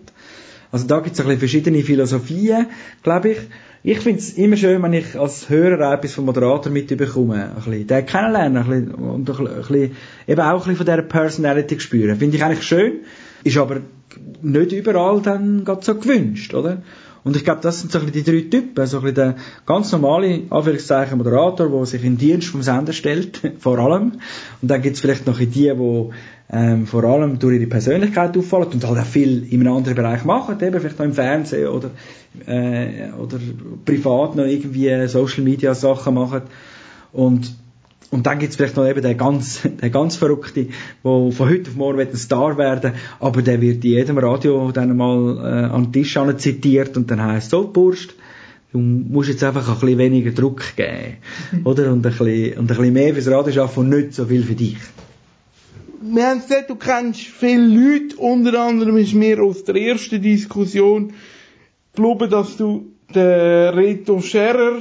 Also 0.72 0.86
da 0.86 1.00
gibt 1.00 1.14
es 1.14 1.20
ein 1.20 1.26
bisschen 1.26 1.40
verschiedene 1.40 1.82
Philosophien, 1.82 2.66
glaube 3.02 3.30
ich. 3.30 3.38
Ich 3.82 3.98
finde 4.00 4.20
es 4.20 4.34
immer 4.34 4.56
schön, 4.56 4.82
wenn 4.82 4.92
ich 4.92 5.18
als 5.18 5.48
Hörer 5.48 5.94
etwas 5.94 6.12
vom 6.12 6.26
Moderator 6.26 6.70
mitbekomme. 6.70 7.50
Ein 7.50 7.54
bisschen 7.56 7.86
den 7.86 8.06
kennenlernen 8.06 8.62
ein 8.62 8.68
bisschen, 8.68 8.94
und 8.94 9.30
ein 9.30 9.56
bisschen, 9.56 9.96
eben 10.28 10.40
auch 10.40 10.52
ein 10.52 10.58
bisschen 10.58 10.76
von 10.76 10.86
dieser 10.86 11.02
Personality 11.02 11.80
spüren. 11.80 12.16
Finde 12.16 12.36
ich 12.36 12.44
eigentlich 12.44 12.62
schön, 12.62 13.00
ist 13.44 13.56
aber 13.56 13.80
nicht 14.42 14.72
überall 14.72 15.20
dann 15.22 15.64
gerade 15.64 15.84
so 15.84 15.94
gewünscht, 15.94 16.54
oder? 16.54 16.82
Und 17.22 17.36
ich 17.36 17.44
glaube, 17.44 17.60
das 17.60 17.80
sind 17.80 17.92
so 17.92 17.98
ein 17.98 18.06
bisschen 18.06 18.24
die 18.24 18.30
drei 18.30 18.48
Typen. 18.48 18.86
So 18.86 18.98
ein 18.98 19.02
bisschen 19.02 19.14
der 19.16 19.36
ganz 19.66 19.92
normale, 19.92 20.42
Anführungszeichen, 20.48 21.18
Moderator, 21.18 21.68
der 21.68 21.86
sich 21.86 22.02
in 22.02 22.14
den 22.14 22.18
Dienst 22.18 22.48
vom 22.48 22.62
Sender 22.62 22.92
stellt, 22.92 23.40
vor 23.58 23.78
allem. 23.78 24.12
Und 24.62 24.70
dann 24.70 24.80
gibt's 24.80 25.00
vielleicht 25.00 25.26
noch 25.26 25.38
die, 25.38 25.46
die 25.46 26.08
ähm, 26.52 26.86
vor 26.86 27.04
allem 27.04 27.38
durch 27.38 27.56
ihre 27.56 27.66
Persönlichkeit 27.66 28.36
auffallen 28.36 28.68
und 28.72 28.84
halt 28.86 28.98
auch 28.98 29.04
viel 29.04 29.46
in 29.52 29.60
einem 29.60 29.76
anderen 29.76 29.94
Bereich 29.94 30.24
machen, 30.24 30.56
eben 30.60 30.80
vielleicht 30.80 30.98
noch 30.98 31.06
im 31.06 31.12
Fernsehen 31.12 31.68
oder, 31.68 31.90
äh, 32.46 33.10
oder 33.12 33.38
privat 33.84 34.34
noch 34.34 34.44
irgendwie 34.44 35.06
Social 35.06 35.44
Media 35.44 35.74
Sachen 35.74 36.14
machen. 36.14 36.42
Und 37.12 37.54
und 38.10 38.26
dann 38.26 38.38
gibt's 38.38 38.56
vielleicht 38.56 38.76
noch 38.76 38.88
eben 38.88 39.02
den 39.02 39.16
ganz, 39.16 39.60
den 39.82 39.92
ganz 39.92 40.16
Verrückte, 40.16 40.66
der 41.04 41.32
von 41.32 41.48
heute 41.48 41.70
auf 41.70 41.76
morgen 41.76 41.98
wird 41.98 42.12
ein 42.12 42.16
Star 42.16 42.58
werden, 42.58 42.92
aber 43.18 43.42
der 43.42 43.60
wird 43.60 43.84
in 43.84 43.90
jedem 43.90 44.18
Radio 44.18 44.72
dann 44.72 44.96
mal 44.96 45.38
äh, 45.38 45.72
an 45.72 45.84
den 45.84 45.92
Tisch 45.92 46.18
zitiert 46.38 46.96
und 46.96 47.10
dann 47.10 47.22
heisst 47.22 47.50
so, 47.50 47.66
Burst, 47.66 48.14
du 48.72 48.78
musst 48.78 49.28
jetzt 49.28 49.44
einfach 49.44 49.68
ein 49.68 49.80
bisschen 49.80 49.98
weniger 49.98 50.32
Druck 50.32 50.76
geben, 50.76 51.18
oder? 51.64 51.92
Und 51.92 52.04
ein 52.04 52.12
bisschen, 52.12 52.58
und 52.58 52.70
ein 52.70 52.76
bisschen 52.76 52.92
mehr 52.92 53.14
fürs 53.14 53.28
Radio 53.28 53.62
arbeiten 53.62 53.80
und 53.80 53.88
nicht 53.90 54.14
so 54.14 54.26
viel 54.26 54.42
für 54.42 54.54
dich. 54.54 54.78
Wir 56.02 56.26
haben 56.28 56.40
gesagt, 56.40 56.70
du 56.70 56.76
kennst 56.76 57.20
viele 57.20 57.66
Leute, 57.66 58.16
unter 58.16 58.58
anderem 58.58 58.96
ist 58.96 59.12
mir 59.12 59.42
aus 59.42 59.64
der 59.64 59.76
ersten 59.76 60.22
Diskussion 60.22 61.12
glaube, 61.94 62.28
dass 62.28 62.56
du 62.56 62.92
den 63.14 63.74
Reto 63.74 64.20
Scherer 64.20 64.78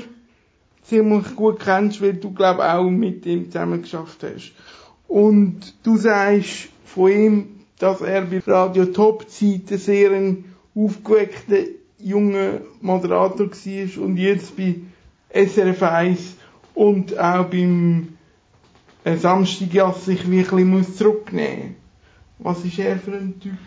ziemlich 0.90 1.36
gut 1.36 1.60
kennst, 1.60 2.02
weil 2.02 2.14
du 2.14 2.34
glaube 2.34 2.72
auch 2.72 2.90
mit 2.90 3.26
ihm 3.26 3.52
zusammen 3.52 3.82
geschafft 3.82 4.24
hast. 4.24 4.54
Und 5.08 5.76
du 5.84 5.98
sagst 5.98 6.70
von 6.86 7.12
ihm, 7.12 7.48
dass 7.78 8.02
er 8.02 8.24
bei 8.24 8.42
Radio 8.46 8.86
Top 8.86 9.30
Zeiten 9.30 9.78
sehr 9.78 10.12
ein 10.12 10.46
aufgeweckter 10.76 11.64
junger 12.00 12.62
Moderator 12.82 13.50
war 13.50 14.04
und 14.04 14.18
jetzt 14.18 14.56
bei 14.58 14.76
SRF 15.34 15.84
1 15.84 16.36
und 16.74 17.18
auch 17.18 17.46
beim 17.46 18.10
äh, 19.04 19.16
Samstagjass 19.16 20.06
sich 20.06 20.30
wirklich 20.30 20.66
muss 20.66 20.96
zurücknehmen 20.96 21.76
Was 22.40 22.64
ist 22.64 22.80
er 22.80 22.98
für 22.98 23.14
ein 23.14 23.40
Typ? 23.40 23.58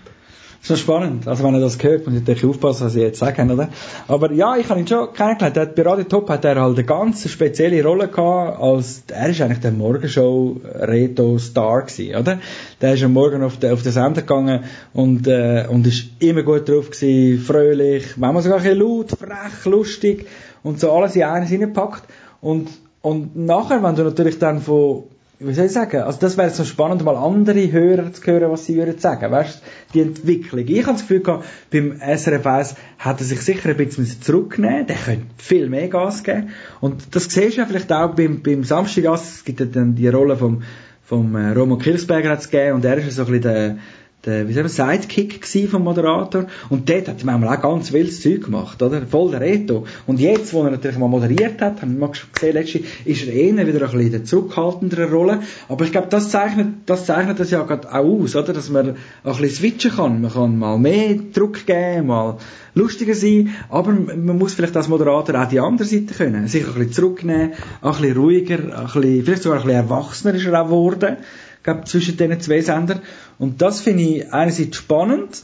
Noch 0.68 0.76
spannend. 0.76 1.26
Also 1.26 1.42
wenn 1.42 1.54
er 1.54 1.60
das 1.60 1.82
hört, 1.82 2.06
muss 2.06 2.14
ich 2.14 2.20
natürlich 2.20 2.44
aufpassen, 2.44 2.86
was 2.86 2.94
ich 2.94 3.02
jetzt 3.02 3.18
sage, 3.18 3.42
oder? 3.42 3.68
Aber 4.06 4.30
ja, 4.30 4.56
ich 4.56 4.68
habe 4.68 4.78
ihn 4.78 4.86
schon 4.86 5.12
kennengelernt. 5.12 5.56
Er 5.56 5.62
hat, 5.62 5.74
bei 5.74 5.82
Radio 5.82 6.04
Top 6.04 6.28
hat 6.28 6.44
er 6.44 6.60
halt 6.60 6.78
eine 6.78 6.86
ganz 6.86 7.28
spezielle 7.28 7.82
Rolle 7.82 8.06
gehabt, 8.06 8.60
als, 8.60 9.02
er 9.08 9.28
ist 9.28 9.40
eigentlich 9.40 9.58
der 9.58 9.72
Morgenshow 9.72 10.60
Reto 10.64 11.36
Star 11.38 11.82
gewesen, 11.82 12.14
oder? 12.14 12.38
Der 12.80 12.94
ist 12.94 13.02
am 13.02 13.12
Morgen 13.12 13.42
auf 13.42 13.56
den, 13.56 13.72
auf 13.72 13.82
den 13.82 13.90
Sender 13.90 14.20
gegangen 14.20 14.62
und, 14.92 15.26
äh, 15.26 15.66
und 15.68 15.84
ist 15.84 16.10
immer 16.20 16.44
gut 16.44 16.68
drauf 16.68 16.90
gewesen, 16.90 17.42
fröhlich, 17.42 18.16
manchmal 18.16 18.44
sogar 18.44 18.58
ein 18.58 18.64
bisschen 18.64 18.78
laut, 18.78 19.10
frech, 19.10 19.64
lustig 19.64 20.26
und 20.62 20.78
so 20.78 20.92
alles 20.92 21.16
in 21.16 21.24
eines 21.24 21.48
hineingepackt. 21.48 22.04
Und, 22.40 22.68
und 23.00 23.34
nachher, 23.34 23.82
wenn 23.82 23.96
du 23.96 24.04
natürlich 24.04 24.38
dann 24.38 24.60
von, 24.60 25.04
wie 25.44 25.54
soll 25.54 25.66
ich 25.66 25.72
sagen, 25.72 26.02
also 26.02 26.18
das 26.20 26.36
wäre 26.36 26.50
so 26.50 26.64
spannend, 26.64 27.04
mal 27.04 27.16
andere 27.16 27.70
Hörer 27.70 28.12
zu 28.12 28.22
hören, 28.24 28.50
was 28.50 28.66
sie 28.66 28.76
würden 28.76 28.98
sagen, 28.98 29.30
weißt 29.30 29.62
die 29.94 30.00
Entwicklung. 30.00 30.66
Ich 30.66 30.82
habe 30.82 30.92
das 30.92 31.02
Gefühl 31.02 31.20
gehabt, 31.20 31.44
beim 31.70 32.00
SRF 32.00 32.46
1 32.46 32.74
hat 32.98 33.20
er 33.20 33.26
sich 33.26 33.40
sicher 33.40 33.70
ein 33.70 33.76
bisschen 33.76 34.06
zurücknehmen. 34.06 34.86
Der 34.86 34.96
könnte 34.96 35.26
viel 35.38 35.68
mehr 35.68 35.88
Gas 35.88 36.22
geben. 36.22 36.50
Und 36.80 37.14
das 37.14 37.24
siehst 37.24 37.56
du 37.56 37.60
ja 37.60 37.66
vielleicht 37.66 37.92
auch 37.92 38.14
beim, 38.14 38.42
beim 38.42 38.64
Samstag, 38.64 39.04
es 39.14 39.44
gibt 39.44 39.60
ja 39.60 39.66
dann 39.66 39.94
die 39.94 40.08
Rolle 40.08 40.36
vom, 40.36 40.62
vom 41.04 41.34
äh, 41.34 41.52
Roman 41.52 41.78
Kirchsberger 41.78 42.30
hat's 42.30 42.50
gegeben, 42.50 42.76
und 42.76 42.84
er 42.84 42.96
ist 42.98 43.04
ja 43.04 43.10
so 43.10 43.22
ein 43.22 43.26
bisschen 43.26 43.42
der, 43.42 43.76
der, 44.24 44.48
wie 44.48 44.52
sagen 44.52 44.68
wir, 44.68 44.98
Sidekick 44.98 45.46
vom 45.68 45.84
Moderator. 45.84 46.46
Und 46.68 46.88
dort 46.88 47.08
hat 47.08 47.20
er 47.20 47.26
manchmal 47.26 47.56
auch 47.56 47.62
ganz 47.62 47.92
wildes 47.92 48.22
Zeug 48.22 48.44
gemacht, 48.44 48.80
oder? 48.82 49.02
Voll 49.02 49.32
der 49.32 49.40
Reto. 49.40 49.86
Und 50.06 50.20
jetzt, 50.20 50.52
wo 50.54 50.62
er 50.62 50.70
natürlich 50.70 50.98
mal 50.98 51.08
moderiert 51.08 51.60
hat, 51.60 51.82
haben 51.82 51.94
wir 51.94 52.06
mal 52.06 52.12
gesehen, 52.32 52.54
letztens, 52.54 52.86
ist 53.04 53.26
er 53.26 53.32
eher 53.32 53.66
wieder 53.66 53.80
ein 53.80 53.90
bisschen 53.90 54.00
in 54.00 54.12
der 54.12 54.24
zurückhaltenderen 54.24 55.12
Rolle. 55.12 55.40
Aber 55.68 55.84
ich 55.84 55.92
glaube, 55.92 56.08
das 56.08 56.30
zeichnet, 56.30 56.68
das 56.86 57.06
zeichnet 57.06 57.40
das 57.40 57.50
ja 57.50 57.62
gerade 57.62 57.92
auch 57.92 58.22
aus, 58.22 58.36
oder? 58.36 58.52
Dass 58.52 58.70
man 58.70 58.90
ein 58.90 58.96
bisschen 59.24 59.50
switchen 59.50 59.90
kann. 59.92 60.22
Man 60.22 60.32
kann 60.32 60.58
mal 60.58 60.78
mehr 60.78 61.16
Druck 61.32 61.66
geben, 61.66 62.06
mal 62.06 62.38
lustiger 62.74 63.14
sein, 63.14 63.50
aber 63.68 63.92
man 63.92 64.38
muss 64.38 64.54
vielleicht 64.54 64.76
als 64.76 64.88
Moderator 64.88 65.42
auch 65.42 65.48
die 65.48 65.60
andere 65.60 65.86
Seite 65.86 66.14
können. 66.14 66.48
Sich 66.48 66.66
ein 66.66 66.74
bisschen 66.74 66.92
zurücknehmen, 66.92 67.52
ein 67.82 67.90
bisschen 67.90 68.16
ruhiger, 68.16 68.54
ein 68.54 68.84
bisschen, 68.84 69.24
vielleicht 69.24 69.42
sogar 69.42 69.58
ein 69.58 69.66
bisschen 69.66 69.82
erwachsener 69.82 70.34
ist 70.34 70.46
er 70.46 70.62
auch 70.62 70.66
geworden 70.66 71.16
glaub, 71.62 71.86
zwischen 71.86 72.16
diesen 72.16 72.40
zwei 72.40 72.60
Sendern. 72.60 73.00
Und 73.42 73.60
das 73.60 73.80
finde 73.80 74.04
ich 74.04 74.32
einerseits 74.32 74.76
spannend, 74.76 75.42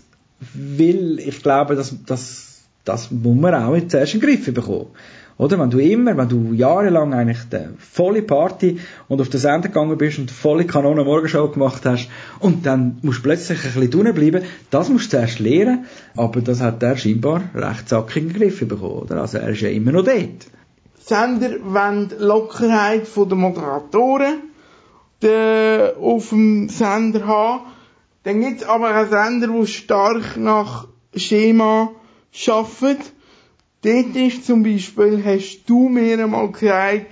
weil 0.54 1.18
ich 1.18 1.42
glaube, 1.42 1.74
dass, 1.74 1.96
dass, 2.06 2.60
das 2.84 3.10
muss 3.10 3.36
man 3.36 3.52
auch 3.56 3.74
jetzt 3.74 3.92
erst 3.92 4.14
in 4.14 4.20
den 4.20 4.28
Griff 4.28 4.54
bekommen. 4.54 4.86
Oder? 5.36 5.58
Wenn 5.58 5.70
du 5.70 5.80
immer, 5.80 6.16
wenn 6.16 6.28
du 6.28 6.52
jahrelang 6.52 7.12
eigentlich 7.12 7.48
die 7.50 7.66
volle 7.76 8.22
Party 8.22 8.78
und 9.08 9.20
auf 9.20 9.30
den 9.30 9.40
Sender 9.40 9.66
gegangen 9.66 9.98
bist 9.98 10.20
und 10.20 10.30
volle 10.30 10.64
Kanone 10.64 11.02
Morgenshow 11.02 11.48
gemacht 11.48 11.84
hast 11.86 12.08
und 12.38 12.64
dann 12.66 12.98
musst 13.02 13.18
du 13.18 13.22
plötzlich 13.24 13.58
ein 13.64 13.72
bisschen 13.72 13.90
drinnen 13.90 14.14
bleiben, 14.14 14.44
das 14.70 14.88
musst 14.90 15.06
du 15.06 15.16
zuerst 15.16 15.40
lernen, 15.40 15.86
aber 16.14 16.40
das 16.40 16.60
hat 16.60 16.80
er 16.84 16.96
scheinbar 16.96 17.42
recht 17.52 17.88
zackig 17.88 18.16
in 18.18 18.28
den 18.28 18.38
Griff 18.38 18.60
bekommen, 18.60 18.92
oder? 18.92 19.22
Also 19.22 19.38
er 19.38 19.48
ist 19.48 19.60
ja 19.60 19.70
immer 19.70 19.90
noch 19.90 20.04
dort. 20.04 20.46
Sender 21.00 21.50
wollen 21.64 22.12
Lockerheit 22.20 23.08
der 23.16 23.36
Moderatoren 23.36 24.34
der, 25.20 25.96
auf 26.00 26.28
dem 26.28 26.68
Sender 26.68 27.26
haben. 27.26 27.77
Dann 28.28 28.42
gibt's 28.42 28.62
aber 28.62 28.94
auch 28.94 29.08
Sender, 29.08 29.48
die 29.48 29.66
stark 29.66 30.36
nach 30.36 30.86
Schema 31.16 31.92
arbeiten. 32.46 33.02
Dort 33.80 34.16
ist 34.16 34.44
zum 34.44 34.62
Beispiel, 34.62 35.24
hast 35.24 35.62
du 35.64 35.88
mir 35.88 36.22
einmal 36.22 36.52
gesagt, 36.52 37.06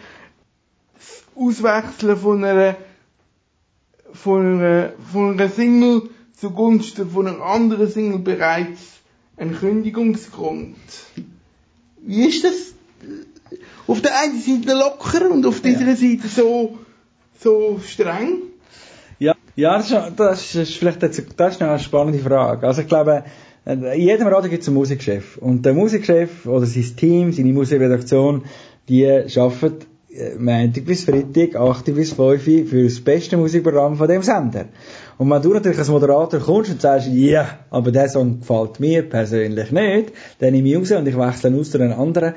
das 0.92 1.22
Auswechseln 1.34 2.18
von 2.18 2.44
einer, 2.44 2.76
von 4.12 4.60
einer, 4.60 4.92
von 5.10 5.40
einer 5.40 5.48
Single 5.48 6.10
zugunsten 6.38 7.08
von 7.08 7.28
einer 7.28 7.40
anderen 7.40 7.88
Single 7.88 8.18
bereits 8.18 8.82
ein 9.38 9.56
Kündigungsgrund. 9.56 10.76
Wie 12.02 12.26
ist 12.26 12.44
das? 12.44 12.74
Auf 13.86 14.02
der 14.02 14.20
einen 14.20 14.38
Seite 14.38 14.74
locker 14.74 15.30
und 15.30 15.46
auf 15.46 15.62
dieser 15.62 15.96
Seite 15.96 16.28
so, 16.28 16.78
so 17.40 17.80
streng? 17.82 18.42
Ja, 19.56 19.78
das, 19.78 19.90
ist, 19.90 19.96
das 20.16 20.54
ist 20.54 20.76
vielleicht 20.76 21.02
das 21.02 21.18
ist 21.18 21.62
eine 21.62 21.78
spannende 21.78 22.18
Frage. 22.18 22.66
Also 22.66 22.82
ich 22.82 22.88
glaube, 22.88 23.24
in 23.64 23.84
jedem 23.94 24.28
Radio 24.28 24.50
gibt 24.50 24.62
es 24.62 24.68
einen 24.68 24.76
Musikchef. 24.76 25.38
Und 25.38 25.64
der 25.64 25.72
Musikchef 25.72 26.46
oder 26.46 26.66
sein 26.66 26.96
Team, 26.96 27.32
seine 27.32 27.52
Musikredaktion, 27.52 28.44
die 28.88 29.06
arbeiten 29.08 29.86
äh, 30.16 30.34
Montag 30.38 30.84
bis 30.84 31.04
Freitag, 31.04 31.56
8 31.56 31.86
bis 31.94 32.12
5 32.12 32.42
für 32.42 32.84
das 32.84 33.00
beste 33.00 33.36
Musikprogramm 33.36 33.96
von 33.96 34.08
dem 34.08 34.22
Sender. 34.22 34.66
Und 35.18 35.30
wenn 35.30 35.42
du 35.42 35.54
natürlich 35.54 35.78
als 35.78 35.88
Moderator 35.88 36.38
kommst 36.38 36.70
und 36.70 36.80
sagst, 36.80 37.08
ja, 37.08 37.60
aber 37.70 37.90
der 37.90 38.08
Song 38.08 38.40
gefällt 38.40 38.78
mir 38.78 39.08
persönlich 39.08 39.72
nicht, 39.72 40.12
dann 40.38 40.52
nehme 40.52 40.68
ich 40.68 40.76
raus 40.76 40.92
und 40.92 41.08
ich 41.08 41.18
wechsle 41.18 41.58
aus 41.58 41.70
zu 41.70 41.80
einem 41.80 41.98
anderen, 41.98 42.34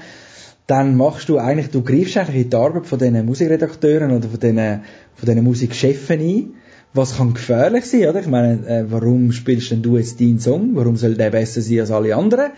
dann 0.67 0.95
machst 0.95 1.29
du 1.29 1.37
eigentlich, 1.37 1.69
du 1.69 1.83
greifst 1.83 2.17
eigentlich 2.17 2.43
in 2.43 2.49
die 2.49 2.55
Arbeit 2.55 2.85
von 2.85 2.97
diesen 2.97 3.25
Musikredakteuren 3.25 4.11
oder 4.11 4.29
von 4.29 4.39
diesen, 4.39 4.81
von 5.15 5.25
diesen 5.25 5.43
Musikchefen 5.43 6.19
ein. 6.19 6.53
Was 6.93 7.17
kann 7.17 7.33
gefährlich 7.33 7.85
sein, 7.85 8.07
oder? 8.09 8.19
Ich 8.19 8.27
meine, 8.27 8.67
äh, 8.67 8.85
warum 8.89 9.31
spielst 9.31 9.69
denn 9.71 9.83
du 9.83 9.97
jetzt 9.97 10.19
deinen 10.19 10.39
Song? 10.39 10.71
Warum 10.73 10.95
soll 10.97 11.15
der 11.15 11.29
besser 11.29 11.61
sein 11.61 11.81
als 11.81 11.91
alle 11.91 12.15
anderen? 12.15 12.51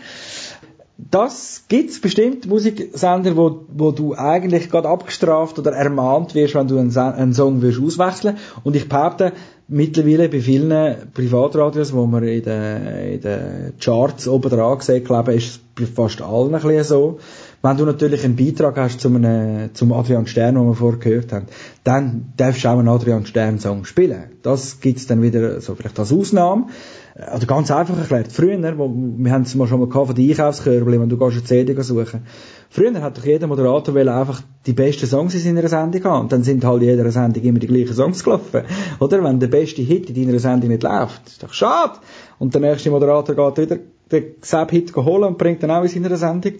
Das 1.10 1.64
gibt's 1.68 2.00
bestimmt 2.00 2.46
Musiksender, 2.46 3.36
wo, 3.36 3.64
wo 3.68 3.90
du 3.90 4.14
eigentlich 4.14 4.70
gerade 4.70 4.88
abgestraft 4.88 5.58
oder 5.58 5.72
ermahnt 5.72 6.34
wirst, 6.34 6.54
wenn 6.54 6.68
du 6.68 6.78
einen, 6.78 6.96
einen 6.96 7.34
Song 7.34 7.60
wirst 7.60 7.80
auswechseln. 7.80 8.36
Und 8.62 8.76
ich 8.76 8.88
behaupte, 8.88 9.32
mittlerweile 9.68 10.28
bei 10.28 10.40
vielen 10.40 10.96
Privatradios, 11.12 11.92
wo 11.92 12.06
man 12.06 12.22
in 12.22 12.42
den, 12.42 12.86
in 13.14 13.20
den 13.20 13.72
Charts 13.80 14.28
oben 14.28 14.50
dran 14.50 14.80
sieht, 14.80 15.06
glaube 15.06 15.34
ich, 15.34 15.46
ist 15.46 15.50
es 15.54 15.60
bei 15.74 15.86
fast 15.86 16.22
allen 16.22 16.54
ein 16.54 16.62
bisschen 16.62 16.84
so. 16.84 17.18
Wenn 17.64 17.76
du 17.76 17.84
natürlich 17.84 18.24
einen 18.24 18.34
Beitrag 18.34 18.76
hast 18.76 19.00
zum, 19.00 19.14
einem, 19.14 19.72
zum 19.72 19.92
Adrian 19.92 20.26
Stern, 20.26 20.56
den 20.56 20.66
wir 20.66 20.74
vorher 20.74 20.98
gehört 20.98 21.32
haben, 21.32 21.46
dann 21.84 22.32
darfst 22.36 22.64
du 22.64 22.68
auch 22.68 22.78
einen 22.80 22.88
Adrian 22.88 23.24
Stern 23.24 23.60
Song 23.60 23.84
spielen. 23.84 24.24
Das 24.42 24.80
gibt's 24.80 25.06
dann 25.06 25.22
wieder 25.22 25.60
so 25.60 25.76
vielleicht 25.76 25.96
als 26.00 26.12
Ausnahme. 26.12 26.66
Oder 27.14 27.46
ganz 27.46 27.70
einfach 27.70 27.96
erklärt. 27.96 28.32
Früher, 28.32 28.78
wo, 28.78 28.92
wir 28.92 29.30
haben 29.30 29.42
es 29.42 29.54
mal 29.54 29.68
schon 29.68 29.78
mal 29.78 29.88
gehabt 29.88 30.06
von 30.08 30.16
den 30.16 30.30
Einkaufskörbchen, 30.30 31.00
wenn 31.02 31.08
du 31.08 31.16
gehst 31.16 31.36
eine 31.36 31.44
CD 31.44 31.80
suchen. 31.82 32.22
Früher 32.68 33.00
hat 33.00 33.18
doch 33.18 33.24
jeder 33.24 33.46
Moderator 33.46 33.94
einfach 33.96 34.42
die 34.66 34.72
besten 34.72 35.06
Songs 35.06 35.34
in 35.34 35.40
seiner 35.40 35.68
Sendung 35.68 36.02
haben. 36.02 36.22
Und 36.22 36.32
dann 36.32 36.42
sind 36.42 36.64
halt 36.64 36.82
in 36.82 36.88
jeder 36.88 37.10
Sendung 37.12 37.44
immer 37.44 37.58
die 37.60 37.68
gleichen 37.68 37.94
Songs 37.94 38.24
gelaufen. 38.24 38.62
Oder? 38.98 39.22
Wenn 39.22 39.38
der 39.38 39.48
beste 39.48 39.82
Hit 39.82 40.10
in 40.10 40.26
deiner 40.26 40.40
Sendung 40.40 40.70
nicht 40.70 40.82
läuft, 40.82 41.28
ist 41.28 41.42
doch 41.42 41.52
schade. 41.52 41.98
Und 42.40 42.54
der 42.54 42.60
nächste 42.60 42.90
Moderator 42.90 43.36
geht 43.36 43.70
wieder 43.70 43.80
den 44.12 44.34
Sab-Hit 44.40 44.94
holen 44.94 45.24
und 45.24 45.38
bringt 45.38 45.62
dann 45.62 45.70
auch 45.70 45.82
in 45.82 45.88
seiner 45.88 46.16
Sendung. 46.16 46.54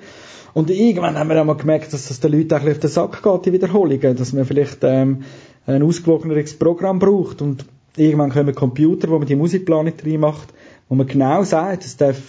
Und 0.55 0.71
irgendwann 0.71 1.19
haben 1.19 1.31
wir 1.31 1.41
auch 1.41 1.47
mal 1.47 1.57
gemerkt, 1.57 1.93
dass 1.93 2.09
das 2.09 2.21
den 2.21 2.33
Leuten 2.33 2.55
auch 2.55 2.67
auf 2.67 2.79
den 2.79 2.91
Sack 2.91 3.23
geht, 3.23 3.47
die 3.47 3.53
Wiederholungen. 3.53 4.17
Dass 4.17 4.33
man 4.33 4.45
vielleicht 4.45 4.79
ähm, 4.83 5.23
ein 5.67 5.83
ausgewogeneres 5.83 6.59
Programm 6.59 6.99
braucht. 6.99 7.41
Und 7.41 7.65
irgendwann 7.97 8.31
kommen 8.31 8.55
Computer, 8.55 9.09
wo 9.09 9.19
man 9.19 9.27
die 9.27 9.37
Musikplanung 9.37 9.97
drin 9.97 10.21
macht, 10.21 10.49
wo 10.89 10.95
man 10.95 11.07
genau 11.07 11.43
sagt, 11.45 11.85
es 11.85 11.97
darf, 11.97 12.21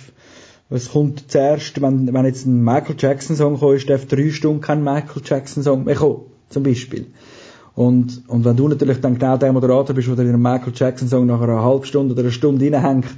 es 0.70 0.92
kommt 0.92 1.32
zuerst, 1.32 1.82
wenn, 1.82 2.14
wenn 2.14 2.26
jetzt 2.26 2.46
ein 2.46 2.64
Michael 2.64 2.96
Jackson 2.98 3.36
Song 3.36 3.60
kommt, 3.60 3.76
ist, 3.76 3.90
darf 3.90 4.06
drei 4.06 4.30
Stunden 4.30 4.62
kein 4.62 4.84
Michael 4.84 5.22
Jackson 5.24 5.64
Song 5.64 5.84
mehr 5.84 5.96
kommen, 5.96 6.22
zum 6.50 6.64
Beispiel. 6.64 7.08
Und, 7.76 8.24
und 8.28 8.46
wenn 8.46 8.56
du 8.56 8.68
natürlich 8.68 9.02
dann 9.02 9.16
genau 9.18 9.38
der 9.38 9.52
Moderator 9.52 9.96
bist, 9.96 10.08
der 10.08 10.20
in 10.20 10.30
einem 10.30 10.42
Michael 10.42 10.74
Jackson 10.76 11.08
Song 11.08 11.26
nach 11.26 11.42
einer 11.42 11.64
halben 11.64 11.86
Stunde 11.86 12.14
oder 12.14 12.22
einer 12.22 12.32
Stunde 12.32 12.72
reinhängt, 12.72 13.16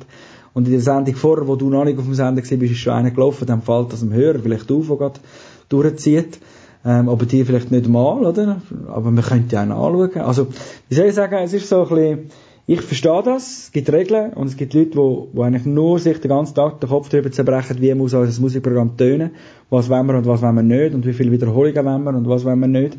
und 0.55 0.65
in 0.67 0.71
der 0.71 0.81
Sendung 0.81 1.15
vorher, 1.15 1.47
wo 1.47 1.57
du 1.57 1.69
noch 1.69 1.83
nicht 1.83 1.99
auf 1.99 2.05
dem 2.05 2.13
Sender 2.13 2.41
bist, 2.41 2.51
ist 2.51 2.77
schon 2.77 2.93
einer 2.93 3.11
gelaufen, 3.11 3.45
dann 3.45 3.61
fällt 3.61 3.91
das 3.91 3.99
dem 3.99 4.13
Hörer 4.13 4.39
vielleicht 4.39 4.71
auf, 4.71 4.87
der 4.87 4.95
gerade 4.95 5.19
durchzieht. 5.67 6.39
Ähm, 6.85 7.09
aber 7.09 7.25
dir 7.25 7.45
vielleicht 7.45 7.71
nicht 7.71 7.89
mal, 7.89 8.25
oder? 8.25 8.61
Aber 8.87 9.11
man 9.11 9.23
könnte 9.23 9.55
ja 9.55 9.63
auch 9.63 9.91
nachschauen. 9.91 10.21
Also, 10.21 10.47
wie 10.87 10.95
soll 10.95 11.07
ich 11.07 11.15
sagen, 11.15 11.35
es 11.43 11.53
ist 11.53 11.67
so 11.67 11.83
ein 11.83 11.89
bisschen, 11.89 12.19
ich 12.67 12.81
verstehe 12.81 13.21
das, 13.23 13.65
es 13.65 13.71
gibt 13.73 13.91
Regeln 13.91 14.31
und 14.33 14.47
es 14.47 14.55
gibt 14.55 14.73
Leute, 14.73 14.91
die, 14.91 15.37
die 15.37 15.41
eigentlich 15.41 15.65
nur 15.65 15.99
sich 15.99 16.21
den 16.21 16.29
ganzen 16.29 16.55
Tag 16.55 16.79
den 16.79 16.89
Kopf 16.89 17.09
darüber 17.09 17.31
zerbrechen, 17.31 17.81
wie 17.81 17.93
muss 17.93 18.13
unser 18.13 18.41
Musikprogramm 18.41 18.95
tönen, 18.95 19.31
was 19.69 19.89
wollen 19.89 20.07
wir 20.07 20.15
und 20.15 20.25
was 20.25 20.41
wollen 20.41 20.55
wir 20.55 20.63
nicht 20.63 20.95
und 20.95 21.05
wie 21.05 21.13
viele 21.13 21.31
Wiederholungen 21.31 21.85
wollen 21.85 22.03
wir 22.03 22.15
und 22.15 22.29
was 22.29 22.45
wollen 22.45 22.59
wir 22.59 22.67
nicht. 22.67 22.97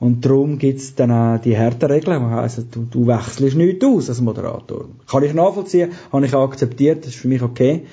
Und 0.00 0.24
darum 0.24 0.58
gibt's 0.58 0.94
dann 0.94 1.10
auch 1.10 1.40
die 1.40 1.56
harten 1.56 1.90
Regeln, 1.90 2.20
die 2.20 2.34
heissen, 2.34 2.68
du, 2.70 2.86
du 2.90 3.06
wechselst 3.06 3.56
nichts 3.56 3.84
aus 3.84 4.08
als 4.08 4.20
Moderator. 4.20 4.86
Kann 5.06 5.22
ich 5.22 5.34
nachvollziehen, 5.34 5.92
habe 6.12 6.26
ich 6.26 6.34
auch 6.34 6.48
akzeptiert, 6.48 7.04
das 7.04 7.14
ist 7.14 7.20
für 7.20 7.28
mich 7.28 7.42
okay. 7.42 7.86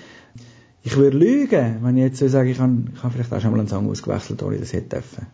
Ich 0.83 0.97
würde 0.97 1.17
lügen, 1.17 1.77
wenn 1.81 1.97
ich 1.97 2.03
jetzt 2.03 2.19
so 2.19 2.27
sage, 2.27 2.49
ich 2.49 2.59
habe, 2.59 2.75
ich 2.93 3.03
habe 3.03 3.13
vielleicht 3.13 3.31
auch 3.31 3.39
schon 3.39 3.51
mal 3.51 3.59
einen 3.59 3.67
Song 3.67 3.89
ausgewechselt, 3.89 4.41
ohne 4.41 4.57
das 4.57 4.73
hätte 4.73 4.95
dürfen. 4.95 5.27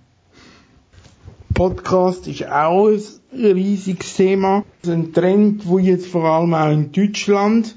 Podcast 1.53 2.27
ist 2.27 2.47
auch 2.47 2.89
ein 2.89 3.45
riesiges 3.45 4.15
Thema. 4.15 4.63
Ein 4.85 5.13
Trend, 5.13 5.63
der 5.65 5.79
jetzt 5.79 6.07
vor 6.07 6.25
allem 6.25 6.53
auch 6.53 6.71
in 6.71 6.91
Deutschland 6.91 7.75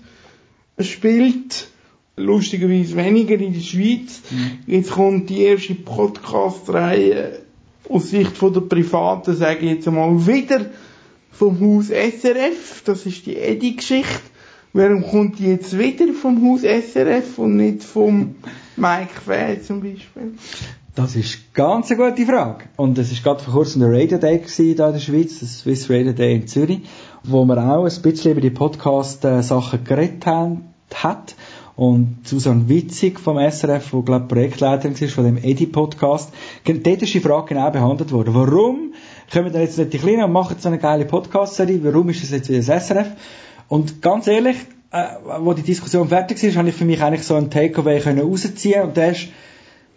spielt. 0.78 1.68
Lustigerweise 2.16 2.96
weniger 2.96 3.36
in 3.36 3.54
der 3.54 3.60
Schweiz. 3.60 4.20
Jetzt 4.66 4.90
kommt 4.90 5.30
die 5.30 5.42
erste 5.44 5.74
Podcast-Reihe 5.76 7.40
aus 7.90 8.10
Sicht 8.10 8.36
von 8.36 8.52
der 8.52 8.60
Privaten, 8.62 9.34
sage 9.34 9.60
ich 9.60 9.72
jetzt 9.76 9.88
einmal, 9.88 10.26
wieder 10.26 10.66
vom 11.30 11.60
Haus 11.60 11.88
SRF. 11.88 12.82
Das 12.84 13.06
ist 13.06 13.26
die 13.26 13.36
Edi-Geschichte. 13.36 14.20
Warum 14.72 15.02
kommt 15.02 15.38
die 15.38 15.46
jetzt 15.46 15.76
wieder 15.76 16.12
vom 16.12 16.48
Haus 16.48 16.60
SRF 16.60 17.38
und 17.38 17.56
nicht 17.56 17.82
vom 17.82 18.36
Mike 18.76 19.20
Fäh 19.26 19.60
zum 19.60 19.80
Beispiel? 19.80 20.34
Das 20.94 21.16
ist 21.16 21.54
ganz 21.54 21.90
eine 21.90 22.10
gute 22.10 22.26
Frage. 22.26 22.64
Und 22.76 22.98
es 22.98 23.10
ist 23.10 23.24
gerade 23.24 23.42
vor 23.42 23.54
kurzem 23.54 23.80
der 23.80 23.92
Radio 23.92 24.18
Day 24.18 24.38
gewesen, 24.38 24.70
in 24.70 24.76
der 24.76 24.98
Schweiz, 24.98 25.40
das 25.40 25.60
Swiss 25.60 25.88
Radio 25.90 26.12
Day 26.12 26.34
in 26.34 26.46
Zürich, 26.46 26.80
wo 27.24 27.44
wir 27.44 27.58
auch 27.58 27.84
ein 27.84 28.02
bisschen 28.02 28.32
über 28.32 28.40
die 28.40 28.50
Podcast-Sachen 28.50 29.84
geredet 29.84 30.26
haben, 30.26 30.74
hat. 30.94 31.34
Und 31.76 32.18
Susanne 32.24 32.68
Witzig 32.68 33.20
vom 33.20 33.38
SRF, 33.38 33.92
wo 33.92 34.02
glaube 34.02 34.26
Projektleiterin 34.26 34.94
ist 34.94 35.14
von 35.14 35.24
dem 35.24 35.38
Edi-Podcast. 35.38 36.32
Dort 36.64 37.02
ist 37.02 37.14
die 37.14 37.20
Frage 37.20 37.54
genau 37.54 37.70
behandelt 37.70 38.12
worden. 38.12 38.34
Warum 38.34 38.92
kommen 39.32 39.52
denn 39.52 39.62
jetzt 39.62 39.78
nicht 39.78 39.92
die 39.92 39.98
Kleinen 39.98 40.24
und 40.24 40.32
machen 40.32 40.56
so 40.58 40.68
eine 40.68 40.78
geile 40.78 41.04
Podcast-Serie? 41.04 41.82
Warum 41.82 42.10
ist 42.10 42.22
das 42.22 42.30
jetzt 42.30 42.48
wieder 42.48 42.62
das 42.62 42.86
SRF? 42.86 43.08
Und 43.68 44.02
ganz 44.02 44.26
ehrlich, 44.26 44.56
äh, 44.90 45.04
wo 45.40 45.52
die 45.52 45.62
Diskussion 45.62 46.08
fertig 46.08 46.42
war, 46.42 46.54
habe 46.56 46.68
ich 46.68 46.74
für 46.74 46.84
mich 46.84 47.00
eigentlich 47.00 47.22
so 47.22 47.36
einen 47.36 47.50
Takeaway 47.50 48.00
können 48.00 48.20
rausziehen 48.20 48.82
und 48.82 48.96
der 48.96 49.12
ist 49.12 49.28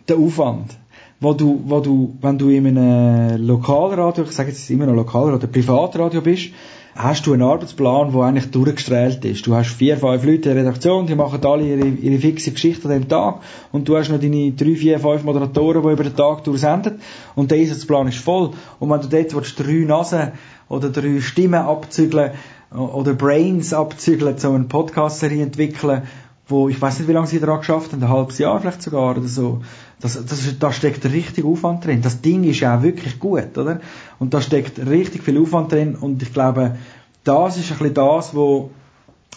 der 0.07 0.17
Aufwand. 0.17 0.77
Wo 1.19 1.33
du, 1.33 1.61
wo 1.65 1.79
du, 1.79 2.15
wenn 2.21 2.37
du 2.37 2.49
in 2.49 2.67
einem 2.67 3.45
Lokalradio, 3.45 4.25
ich 4.25 4.31
sage 4.31 4.49
jetzt 4.49 4.69
immer 4.69 4.85
noch 4.85 4.93
Lokalradio, 4.93 5.47
Privatradio 5.47 6.21
bist, 6.21 6.49
hast 6.95 7.25
du 7.25 7.33
einen 7.33 7.41
Arbeitsplan, 7.41 8.11
der 8.11 8.21
eigentlich 8.21 8.51
durchgestrahlt 8.51 9.25
ist. 9.25 9.47
Du 9.47 9.55
hast 9.55 9.71
vier, 9.71 9.97
fünf 9.97 10.23
Leute 10.23 10.49
in 10.49 10.55
der 10.55 10.55
Redaktion, 10.55 11.07
die 11.07 11.15
machen 11.15 11.43
alle 11.43 11.65
ihre, 11.65 11.87
ihre 11.87 12.19
fixe 12.19 12.51
Geschichte 12.51 12.87
an 12.87 12.93
dem 12.93 13.07
Tag 13.07 13.39
und 13.71 13.87
du 13.87 13.97
hast 13.97 14.09
noch 14.09 14.19
deine 14.19 14.51
drei, 14.51 14.75
vier, 14.75 14.99
fünf 14.99 15.23
Moderatoren, 15.23 15.81
die 15.81 15.91
über 15.91 16.03
den 16.03 16.15
Tag 16.15 16.43
durchsenden 16.43 17.01
und 17.35 17.49
der 17.49 17.57
Einsatzplan 17.57 18.07
ist 18.07 18.19
voll. 18.19 18.51
Und 18.79 18.89
wenn 18.89 19.01
du 19.01 19.07
dort 19.07 19.35
willst, 19.35 19.59
drei 19.59 19.85
Nasen 19.85 20.31
oder 20.69 20.89
drei 20.89 21.19
Stimmen 21.21 21.61
abzügeln 21.61 22.31
oder 22.71 23.13
Brains 23.13 23.73
abzügeln, 23.73 24.37
so 24.37 24.51
eine 24.51 24.65
Podcast-Serie 24.65 25.43
entwickeln, 25.43 26.03
wo, 26.47 26.67
ich 26.67 26.81
weiß 26.81 26.99
nicht, 26.99 27.07
wie 27.07 27.13
lange 27.13 27.27
sie 27.27 27.39
daran 27.39 27.59
geschafft 27.59 27.93
haben, 27.93 28.03
ein 28.03 28.09
halbes 28.09 28.37
Jahr 28.37 28.59
vielleicht 28.59 28.81
sogar 28.81 29.17
oder 29.17 29.27
so. 29.27 29.61
Das, 30.01 30.13
das, 30.25 30.59
da 30.59 30.73
steckt 30.73 31.05
richtig 31.05 31.45
Aufwand 31.45 31.85
drin. 31.85 32.01
Das 32.01 32.21
Ding 32.21 32.43
ist 32.43 32.59
ja 32.59 32.77
auch 32.77 32.83
wirklich 32.83 33.19
gut, 33.19 33.57
oder? 33.57 33.79
Und 34.19 34.33
da 34.33 34.41
steckt 34.41 34.79
richtig 34.79 35.23
viel 35.23 35.41
Aufwand 35.41 35.71
drin 35.71 35.95
und 35.95 36.21
ich 36.21 36.33
glaube, 36.33 36.75
das 37.23 37.57
ist 37.57 37.71
ein 37.71 37.77
bisschen 37.77 37.93
das, 37.93 38.35
wo, 38.35 38.71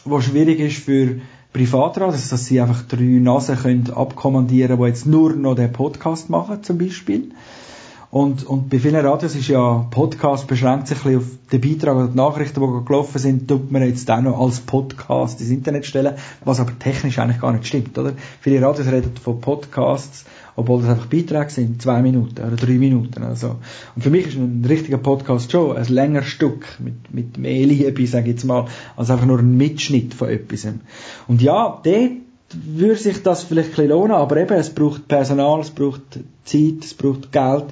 wo 0.04 0.20
schwierig 0.20 0.58
ist 0.58 0.78
für 0.78 1.20
Privatradios, 1.52 2.14
also 2.14 2.30
dass 2.30 2.46
sie 2.46 2.60
einfach 2.60 2.82
drei 2.82 3.18
Nasen 3.20 3.56
können 3.56 3.90
abkommandieren, 3.90 4.78
die 4.78 4.86
jetzt 4.86 5.06
nur 5.06 5.32
noch 5.34 5.54
den 5.54 5.72
Podcast 5.72 6.28
machen, 6.28 6.62
zum 6.64 6.78
Beispiel. 6.78 7.30
Und, 8.10 8.46
und 8.46 8.70
bei 8.70 8.78
vielen 8.78 9.04
Radios 9.04 9.34
ist 9.34 9.48
ja, 9.48 9.86
Podcast 9.90 10.46
beschränkt 10.46 10.88
sich 10.88 10.98
ein 10.98 11.02
bisschen 11.02 11.18
auf 11.18 11.50
den 11.52 11.60
Beitrag 11.60 11.96
oder 11.96 12.08
die 12.08 12.16
Nachrichten, 12.16 12.60
die 12.60 12.84
gelaufen 12.84 13.18
sind, 13.18 13.48
tut 13.48 13.70
man 13.72 13.82
jetzt 13.82 14.10
auch 14.10 14.20
noch 14.20 14.40
als 14.40 14.60
Podcast 14.60 15.40
ins 15.40 15.50
Internet 15.50 15.86
stellen, 15.86 16.14
was 16.44 16.60
aber 16.60 16.78
technisch 16.78 17.18
eigentlich 17.18 17.40
gar 17.40 17.52
nicht 17.52 17.66
stimmt, 17.66 17.98
oder? 17.98 18.12
Viele 18.40 18.62
Radios 18.62 18.86
reden 18.86 19.12
von 19.20 19.40
Podcasts, 19.40 20.24
obwohl 20.54 20.80
das 20.80 20.90
einfach 20.90 21.06
Beiträge 21.06 21.50
sind, 21.50 21.82
zwei 21.82 22.00
Minuten 22.00 22.42
oder 22.44 22.56
drei 22.56 22.74
Minuten 22.74 23.22
oder 23.22 23.36
so. 23.36 23.56
Und 23.94 24.02
für 24.02 24.10
mich 24.10 24.28
ist 24.28 24.36
ein 24.36 24.64
richtiger 24.66 24.98
Podcast 24.98 25.50
schon 25.50 25.76
ein 25.76 25.86
längeres 25.86 26.28
Stück 26.28 26.66
mit, 26.78 27.12
mit 27.12 27.38
mehr 27.38 27.66
Liebe, 27.66 28.06
sage 28.06 28.30
ich 28.30 28.36
jetzt 28.36 28.44
mal, 28.44 28.66
als 28.96 29.10
einfach 29.10 29.26
nur 29.26 29.40
ein 29.40 29.56
Mitschnitt 29.56 30.14
von 30.14 30.28
etwas. 30.28 30.66
Und 31.28 31.42
ja, 31.42 31.80
dort 31.84 32.12
würde 32.52 32.96
sich 32.96 33.22
das 33.22 33.42
vielleicht 33.42 33.70
ein 33.70 33.72
bisschen 33.72 33.90
lohnen, 33.90 34.12
aber 34.12 34.36
eben, 34.36 34.54
es 34.54 34.70
braucht 34.70 35.08
Personal, 35.08 35.60
es 35.60 35.70
braucht 35.70 36.20
Zeit, 36.44 36.84
es 36.84 36.94
braucht 36.94 37.32
Geld, 37.32 37.66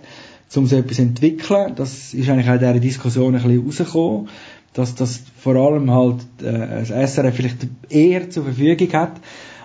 um 0.57 0.67
so 0.67 0.77
etwas 0.77 0.97
zu 0.97 1.03
entwickeln. 1.03 1.75
Das 1.77 2.15
ist 2.15 2.29
eigentlich 2.29 2.49
auch 2.49 2.55
in 2.55 2.59
dieser 2.61 2.81
Diskussion 2.81 3.35
ein 3.35 3.43
bisschen 3.43 3.65
rausgekommen, 3.65 4.29
dass 4.73 4.95
das 4.95 5.21
vor 5.39 5.57
allem 5.57 5.91
halt 5.91 6.21
äh, 6.43 6.85
das 6.87 7.13
SRF 7.13 7.35
vielleicht 7.35 7.67
eher 7.89 8.31
zur 8.31 8.45
Verfügung 8.45 8.93
hat, 8.93 9.13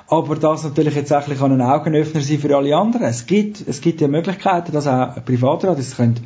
aber 0.08 0.36
das 0.36 0.64
natürlich 0.64 0.96
jetzt 0.96 1.14
auch 1.14 1.28
ein 1.28 1.52
ein 1.52 1.62
Augenöffner 1.62 2.22
sein 2.22 2.40
für 2.40 2.56
alle 2.56 2.76
anderen. 2.76 3.04
Es 3.04 3.28
gibt, 3.28 3.68
es 3.68 3.82
gibt 3.82 4.02
ja 4.02 4.08
Möglichkeiten, 4.08 4.72
dass 4.72 4.88
auch 4.88 5.24
Privatradios 5.24 5.96
können 5.96 6.20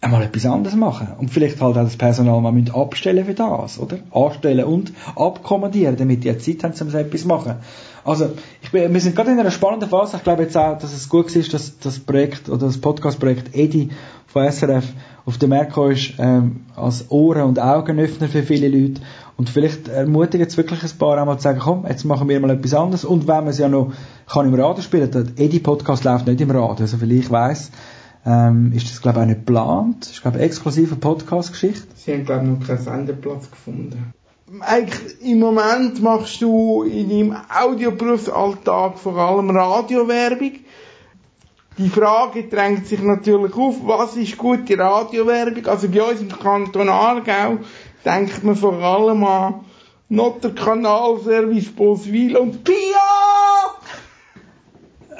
einmal 0.00 0.22
etwas 0.22 0.46
anderes 0.46 0.76
machen. 0.76 1.08
Und 1.18 1.30
vielleicht 1.30 1.60
halt 1.60 1.76
auch 1.76 1.84
das 1.84 1.96
Personal 1.96 2.40
mal 2.40 2.52
abstellen 2.72 3.24
für 3.24 3.34
das, 3.34 3.78
oder? 3.78 3.98
Anstellen 4.10 4.64
und 4.64 4.92
abkommandieren, 5.16 5.96
damit 5.96 6.24
die 6.24 6.38
Zeit 6.38 6.64
haben, 6.64 6.80
um 6.80 6.90
so 6.90 6.98
etwas 6.98 7.22
zu 7.22 7.28
machen. 7.28 7.54
Also, 8.04 8.30
ich 8.62 8.70
bin, 8.70 8.92
wir 8.92 9.00
sind 9.00 9.16
gerade 9.16 9.30
in 9.32 9.38
einer 9.38 9.50
spannenden 9.50 9.88
Phase. 9.88 10.16
Ich 10.16 10.22
glaube 10.22 10.42
jetzt 10.42 10.56
auch, 10.56 10.78
dass 10.78 10.92
es 10.92 11.08
gut 11.08 11.34
ist, 11.34 11.52
dass 11.54 11.78
das 11.78 11.98
Projekt, 11.98 12.48
oder 12.48 12.66
das 12.66 12.78
Podcast-Projekt 12.78 13.54
EDI 13.54 13.90
von 14.26 14.50
SRF 14.50 14.84
auf 15.24 15.38
den 15.38 15.50
Markt 15.50 15.76
ist, 15.76 16.14
ähm, 16.18 16.64
als 16.74 17.10
Ohren- 17.10 17.42
und 17.42 17.60
Augenöffner 17.60 18.28
für 18.28 18.42
viele 18.42 18.68
Leute. 18.68 19.00
Und 19.36 19.50
vielleicht 19.50 19.88
ermutigen 19.88 20.46
es 20.46 20.56
wirklich 20.56 20.82
ein 20.82 20.98
paar 20.98 21.18
einmal 21.18 21.36
zu 21.36 21.44
sagen, 21.44 21.60
komm, 21.60 21.86
jetzt 21.86 22.04
machen 22.04 22.28
wir 22.28 22.40
mal 22.40 22.50
etwas 22.50 22.74
anderes. 22.74 23.04
Und 23.04 23.28
wenn 23.28 23.36
man 23.36 23.48
es 23.48 23.58
ja 23.58 23.68
noch 23.68 23.92
kann 24.26 24.46
im 24.46 24.54
Radio 24.54 24.82
spielen, 24.82 25.10
der 25.10 25.26
EDI-Podcast 25.36 26.04
läuft 26.04 26.26
nicht 26.26 26.40
im 26.40 26.50
Radio, 26.50 26.82
also 26.82 26.96
viel 26.96 27.12
ich 27.12 27.30
weiss, 27.30 27.70
ähm, 28.26 28.72
ist 28.72 28.90
das, 28.90 29.00
glaube 29.00 29.18
ich, 29.18 29.22
auch 29.22 29.28
nicht 29.28 29.46
geplant. 29.46 30.06
Ist, 30.06 30.22
glaube 30.22 30.38
ich, 30.38 30.44
exklusive 30.44 30.96
Podcast-Geschichte. 30.96 31.86
Sie 31.94 32.12
haben, 32.12 32.24
glaube 32.24 32.44
ich, 32.44 32.58
noch 32.58 32.66
keinen 32.66 32.78
Sendeplatz 32.78 33.50
gefunden. 33.50 34.12
Eigentlich, 34.60 35.20
im 35.22 35.40
Moment 35.40 36.00
machst 36.02 36.40
du 36.40 36.82
in 36.82 37.10
deinem 37.10 37.36
Audioberufsalltag 37.54 38.98
vor 38.98 39.16
allem 39.16 39.50
Radiowerbung. 39.50 40.52
Die 41.76 41.88
Frage 41.90 42.44
drängt 42.44 42.86
sich 42.86 43.02
natürlich 43.02 43.54
auf, 43.54 43.76
was 43.84 44.16
ist 44.16 44.38
gute 44.38 44.78
Radiowerbung? 44.78 45.66
Also 45.66 45.88
bei 45.88 46.02
uns 46.02 46.22
im 46.22 46.30
Kanton 46.30 46.88
Aargau 46.88 47.58
denkt 48.04 48.42
man 48.42 48.56
vor 48.56 48.82
allem 48.82 49.22
an 49.22 49.66
Notter 50.08 50.50
Kanalservice 50.50 51.68
Boswil 51.68 52.36
und 52.38 52.64
Pia! 52.64 52.74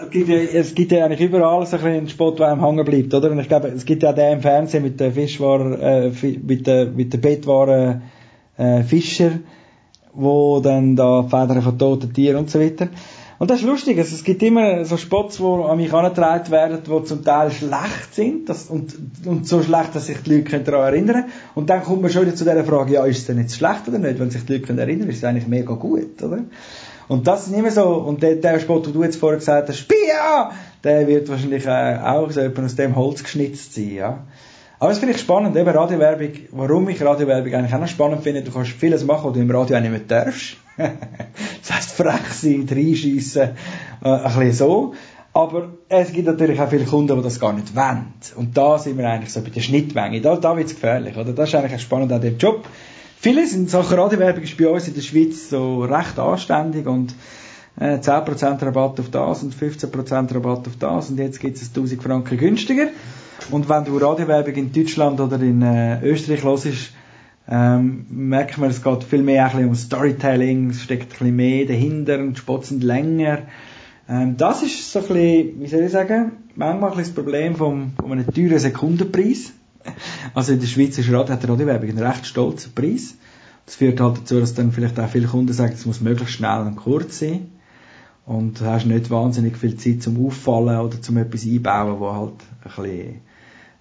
Es 0.01 0.11
gibt, 0.11 0.29
ja, 0.29 0.37
es 0.37 0.75
gibt 0.75 0.93
ja 0.93 1.05
eigentlich 1.05 1.21
überall 1.21 1.67
so 1.67 1.77
ein 1.77 1.85
einen 1.85 2.09
Spot, 2.09 2.31
der 2.31 2.53
einem 2.53 2.65
hängen 2.65 2.85
bleibt, 2.85 3.13
oder? 3.13 3.31
Und 3.31 3.41
ich 3.41 3.49
glaube, 3.49 3.69
es 3.69 3.85
gibt 3.85 4.03
ja 4.03 4.13
den 4.15 4.35
im 4.35 4.41
Fernsehen 4.41 4.85
mit 4.85 4.99
der 4.99 5.13
Fischwaren, 5.13 5.79
äh, 5.81 6.13
mit 6.43 6.67
der, 6.67 6.87
mit 6.87 7.13
der 7.13 7.19
Bettwaren, 7.19 8.03
äh, 8.59 8.83
Fischer, 8.83 9.33
wo 10.13 10.61
dann 10.61 10.97
da 10.97 11.23
Federn 11.23 11.63
von 11.63 11.79
toten 11.79 12.13
Tieren 12.13 12.37
und 12.37 12.51
so 12.51 12.61
weiter. 12.61 12.89
Und 13.39 13.51
das 13.51 13.61
ist 13.61 13.67
lustig, 13.67 13.97
also 13.99 14.17
es 14.17 14.25
gibt 14.25 14.43
immer 14.43 14.85
so 14.85 14.97
Spots, 14.97 15.37
die 15.37 15.45
an 15.45 15.77
mich 15.77 15.93
angetragen 15.93 16.51
werden, 16.51 16.81
die 16.85 17.05
zum 17.05 17.25
Teil 17.25 17.53
schlecht 17.53 18.13
sind, 18.13 18.49
das, 18.49 18.65
und, 18.65 18.95
und 19.27 19.47
so 19.47 19.63
schlecht, 19.63 19.95
dass 19.95 20.07
sich 20.07 20.19
die 20.23 20.39
Leute 20.39 20.59
daran 20.59 20.93
erinnern 20.93 21.15
können. 21.15 21.33
Und 21.55 21.71
dann 21.71 21.85
kommt 21.85 22.03
man 22.03 22.11
schon 22.11 22.23
wieder 22.23 22.35
zu 22.35 22.43
dieser 22.43 22.65
Frage, 22.65 22.95
ja, 22.95 23.05
ist 23.05 23.19
es 23.19 23.27
denn 23.27 23.39
jetzt 23.39 23.55
schlecht 23.55 23.87
oder 23.87 24.01
nicht? 24.01 24.19
Wenn 24.19 24.31
sich 24.31 24.45
die 24.45 24.57
Leute 24.57 24.81
erinnern, 24.81 25.09
ist 25.09 25.19
es 25.19 25.25
eigentlich 25.25 25.47
mega 25.47 25.75
gut, 25.75 26.21
oder? 26.21 26.41
Und 27.07 27.29
das 27.29 27.47
ist 27.47 27.53
nicht 27.53 27.63
mehr 27.63 27.71
so, 27.71 27.87
und 27.95 28.25
der, 28.25 28.37
der 28.37 28.59
Spot, 28.59 28.81
den 28.81 28.93
du 28.93 29.05
jetzt 29.05 29.17
vorher 29.17 29.39
gesagt 29.39 29.69
hast, 29.69 29.87
Pia! 29.87 30.51
Der 30.83 31.07
wird 31.07 31.29
wahrscheinlich 31.29 31.65
äh, 31.65 31.99
auch 32.03 32.31
so 32.31 32.41
aus 32.41 32.75
dem 32.75 32.97
Holz 32.97 33.23
geschnitzt 33.23 33.75
sein, 33.75 33.95
ja. 33.95 34.25
Aber 34.81 34.91
das 34.91 35.01
finde 35.01 35.15
ich 35.15 35.21
spannend, 35.21 35.57
eben 35.57 35.69
Radiowerbung, 35.69 36.31
warum 36.53 36.89
ich 36.89 37.03
Radiowerbung 37.03 37.53
eigentlich 37.53 37.75
auch 37.75 37.81
noch 37.81 37.89
spannend 37.89 38.23
finde, 38.23 38.43
du 38.43 38.53
kannst 38.53 38.71
vieles 38.71 39.05
machen, 39.05 39.25
was 39.25 39.33
du 39.33 39.41
im 39.41 39.51
Radio 39.51 39.77
auch 39.77 39.81
nicht 39.81 39.91
mehr 39.91 40.01
darfst. 40.01 40.57
das 40.77 41.73
heisst, 41.73 41.93
frech 41.93 42.33
sein, 42.33 42.69
reinschiessen, 42.71 43.51
äh, 44.05 44.09
ein 44.09 44.23
bisschen 44.23 44.53
so. 44.53 44.95
Aber 45.33 45.69
es 45.89 46.13
gibt 46.13 46.27
natürlich 46.27 46.61
auch 46.61 46.69
viele 46.69 46.85
Kunden, 46.85 47.17
die 47.17 47.23
das 47.23 47.41
gar 47.41 47.53
nicht 47.53 47.75
wollen. 47.75 48.13
Und 48.37 48.57
da 48.57 48.79
sind 48.79 48.99
wir 48.99 49.09
eigentlich 49.09 49.33
so 49.33 49.41
bei 49.41 49.51
der 49.51 49.61
Schnittmenge. 49.61 50.21
Da, 50.21 50.37
da 50.37 50.57
wird 50.57 50.69
es 50.69 50.75
gefährlich, 50.75 51.17
oder? 51.17 51.33
Das 51.33 51.49
ist 51.49 51.55
eigentlich 51.55 51.83
spannend 51.83 52.13
an 52.13 52.21
dem 52.21 52.39
Job. 52.39 52.65
Viele 53.21 53.47
sind 53.49 53.69
Sachen 53.69 53.99
Radiowerbung 53.99 54.45
ist 54.45 54.57
bei 54.57 54.69
uns 54.69 54.87
in 54.87 54.95
der 54.95 55.01
Schweiz 55.01 55.51
so 55.51 55.83
recht 55.83 56.21
anständig 56.21 56.87
und 56.87 57.15
äh, 57.81 57.97
10% 57.97 58.65
Rabatt 58.65 59.01
auf 59.01 59.11
das 59.11 59.43
und 59.43 59.55
15% 59.55 60.35
Rabatt 60.35 60.69
auf 60.69 60.77
das 60.79 61.11
und 61.11 61.19
jetzt 61.19 61.41
gibt 61.41 61.57
es 61.57 61.69
1000 61.69 62.01
Franken 62.01 62.39
günstiger. 62.39 62.89
Und 63.51 63.69
wenn 63.69 63.85
du 63.85 63.97
Radiowerbung 63.99 64.55
in 64.55 64.73
Deutschland 64.73 65.21
oder 65.21 65.41
in 65.41 65.63
äh, 65.63 66.03
Österreich 66.03 66.45
hörst, 66.45 66.93
ähm, 67.51 68.07
merkt 68.11 68.59
man, 68.59 68.71
es 68.71 68.83
geht 68.83 69.05
viel 69.05 69.23
mehr 69.23 69.55
ein 69.55 69.69
um 69.69 69.75
Storytelling, 69.75 70.71
es 70.71 70.83
steckt 70.83 71.05
ein 71.05 71.09
bisschen 71.09 71.37
mehr 71.37 71.65
dahinter 71.65 72.19
und 72.19 72.35
die 72.35 72.41
Spots 72.41 72.69
sind 72.69 72.85
länger. 72.85 73.39
Ähm, 74.09 74.37
das 74.37 74.63
ist 74.63 74.93
so 74.93 74.99
ein 75.01 75.07
bisschen, 75.07 75.61
wie 75.61 75.67
soll 75.67 75.81
ich 75.81 75.93
sagen, 75.93 76.33
manchmal 76.57 76.93
ein 76.93 76.99
das 76.99 77.11
Problem 77.11 77.57
vom, 77.57 77.93
von 77.99 78.13
einem 78.13 78.27
teuren 78.27 78.59
Sekundenpreis. 78.59 79.53
Also 80.35 80.53
in 80.53 80.61
der 80.61 80.67
Schweiz 80.67 80.99
ist 80.99 81.11
Radio, 81.11 81.33
hat 81.33 81.43
die 81.43 81.47
Radiowerbung 81.47 81.89
einen 81.89 81.99
recht 81.99 82.27
stolzen 82.27 82.75
Preis. 82.75 83.15
Das 83.65 83.77
führt 83.77 84.01
halt 84.01 84.19
dazu, 84.19 84.41
dass 84.41 84.53
dann 84.53 84.73
vielleicht 84.73 85.01
auch 85.01 85.09
viele 85.09 85.29
Kunden 85.29 85.53
sagen, 85.53 85.73
es 85.75 85.87
muss 85.87 86.03
möglichst 86.03 86.35
schnell 86.35 86.61
und 86.61 86.77
kurz 86.77 87.21
sein. 87.21 87.49
Und 88.29 88.61
hast 88.61 88.85
nicht 88.85 89.09
wahnsinnig 89.09 89.57
viel 89.57 89.77
Zeit 89.77 90.03
zum 90.03 90.27
Auffallen 90.27 90.81
oder 90.81 91.01
zum 91.01 91.17
etwas 91.17 91.47
einbauen, 91.47 91.99
wo 91.99 92.13
halt 92.13 92.35
ein 92.63 92.83
bisschen 92.83 93.21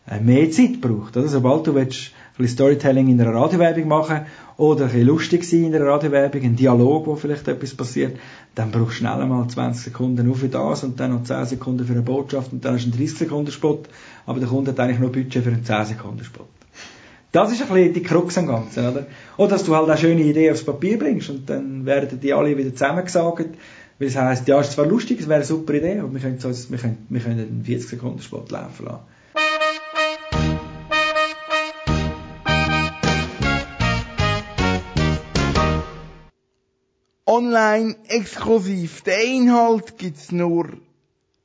äh, 0.10 0.22
mehr 0.22 0.50
Zeit 0.52 0.80
braucht. 0.80 1.18
Oder? 1.18 1.28
Sobald 1.28 1.68
du 1.68 1.76
willst, 1.76 2.12
ein 2.38 2.44
bisschen 2.44 2.56
Storytelling 2.56 3.10
in 3.10 3.20
einer 3.20 3.34
Radiowerbung 3.34 3.90
machen 3.90 4.22
oder 4.56 4.86
ein 4.86 4.92
bisschen 4.92 5.08
lustig 5.08 5.44
sein 5.44 5.66
in 5.66 5.76
einer 5.76 5.86
Radiowerbung, 5.86 6.42
ein 6.42 6.56
Dialog, 6.56 7.08
wo 7.08 7.16
vielleicht 7.18 7.48
etwas 7.50 7.74
passiert, 7.76 8.18
dann 8.56 8.72
brauchst 8.72 8.92
du 8.92 8.96
schnell 9.00 9.20
einmal 9.20 9.48
20 9.48 9.84
Sekunden 9.84 10.26
nur 10.26 10.36
für 10.36 10.48
das 10.48 10.84
und 10.86 10.98
dann 11.00 11.12
noch 11.12 11.24
10 11.24 11.46
Sekunden 11.46 11.86
für 11.86 11.94
eine 11.94 12.04
Botschaft 12.04 12.54
und 12.54 12.64
dann 12.64 12.76
hast 12.76 12.86
du 12.86 12.92
einen 12.92 13.00
30 13.00 13.18
Sekunden 13.18 13.52
Spot, 13.52 13.82
aber 14.26 14.40
der 14.40 14.48
Kunde 14.48 14.72
hat 14.72 14.80
eigentlich 14.80 15.00
nur 15.00 15.12
Budget 15.12 15.44
für 15.44 15.50
einen 15.50 15.66
10 15.66 15.86
Sekunden 15.86 16.24
Spot. 16.24 16.46
Das 17.32 17.52
ist 17.52 17.62
ein 17.62 17.68
bisschen 17.68 17.94
die 17.94 18.04
Krux 18.04 18.38
am 18.38 18.48
Ganzen, 18.48 18.88
oder? 18.88 19.06
Oder 19.36 19.50
dass 19.50 19.66
du 19.66 19.76
halt 19.76 19.90
auch 19.90 19.98
schöne 19.98 20.22
Ideen 20.22 20.54
aufs 20.54 20.64
Papier 20.64 20.98
bringst 20.98 21.30
und 21.30 21.50
dann 21.50 21.86
werden 21.86 22.20
die 22.22 22.34
alle 22.34 22.58
wieder 22.58 22.74
zusammengesagt, 22.74 23.50
weil 24.00 24.08
es 24.08 24.16
heisst, 24.16 24.48
ja, 24.48 24.60
ist 24.60 24.74
zwar 24.74 24.86
lustig, 24.86 25.20
es 25.20 25.28
wäre 25.28 25.38
eine 25.38 25.46
super 25.46 25.74
Idee, 25.74 26.00
aber 26.00 26.14
wir 26.14 26.20
können, 26.20 26.40
so, 26.40 26.50
wir 26.50 26.78
können, 26.78 27.06
wir 27.10 27.20
können 27.20 27.40
einen 27.40 27.64
40 27.66 27.90
Sekunden 27.90 28.22
Spot 28.22 28.46
laufen 28.50 28.86
lassen. 28.86 29.04
online 37.38 37.96
exklusiv. 38.08 39.02
Den 39.02 39.44
Inhalt 39.44 39.98
gibt's 39.98 40.32
nur 40.32 40.70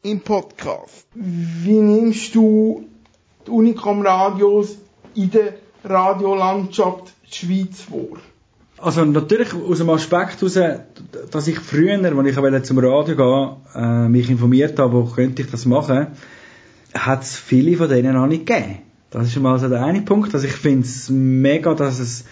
im 0.03 0.21
Podcast. 0.21 1.07
Wie 1.15 1.81
nimmst 1.81 2.35
du 2.35 2.85
die 3.47 3.51
Unicom 3.51 4.01
Radios 4.07 4.77
in 5.15 5.31
der 5.31 5.55
Radiolandschaft 5.85 7.13
Schweiz 7.31 7.83
vor? 7.83 8.19
Also 8.83 9.05
natürlich 9.05 9.55
aus 9.55 9.79
dem 9.79 9.91
Aspekt 9.91 10.43
heraus, 10.43 10.59
dass 11.31 11.47
ich 11.47 11.61
früher, 11.61 12.03
als 12.05 12.37
ich 12.37 12.63
zum 12.65 12.79
Radio 12.79 13.15
gehen, 13.17 13.81
äh, 13.81 14.09
mich 14.09 14.29
informiert 14.29 14.77
habe, 14.81 14.95
wo 14.95 15.05
könnte 15.05 15.43
ich 15.43 15.51
das 15.53 15.67
machen, 15.67 16.09
hat 16.93 17.23
es 17.23 17.37
viele 17.37 17.77
von 17.77 17.89
denen 17.89 18.15
noch 18.15 18.27
nicht 18.27 18.45
gegeben. 18.45 18.79
Das 19.11 19.29
ist 19.29 19.39
mal 19.39 19.57
so 19.61 19.69
der 19.69 19.85
eine 19.85 20.03
Punkt. 20.03 20.35
Also 20.35 20.49
ich 20.49 20.55
finde 20.55 20.85
es 20.85 21.09
mega, 21.11 21.75
dass 21.75 22.01
es 22.01 22.25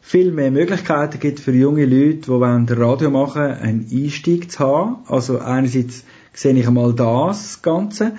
viel 0.00 0.32
mehr 0.32 0.50
Möglichkeiten 0.50 1.20
gibt 1.20 1.38
für 1.38 1.52
junge 1.52 1.86
Leute, 1.86 2.22
die 2.22 2.28
wollen 2.28 2.68
Radio 2.68 3.10
machen, 3.10 3.42
einen 3.42 3.86
Einstieg 3.92 4.50
zu 4.50 4.58
haben. 4.58 4.96
Also 5.06 5.38
einerseits 5.38 6.02
sehe 6.32 6.54
ich 6.54 6.66
einmal 6.66 6.92
das 6.92 7.62
Ganze. 7.62 8.14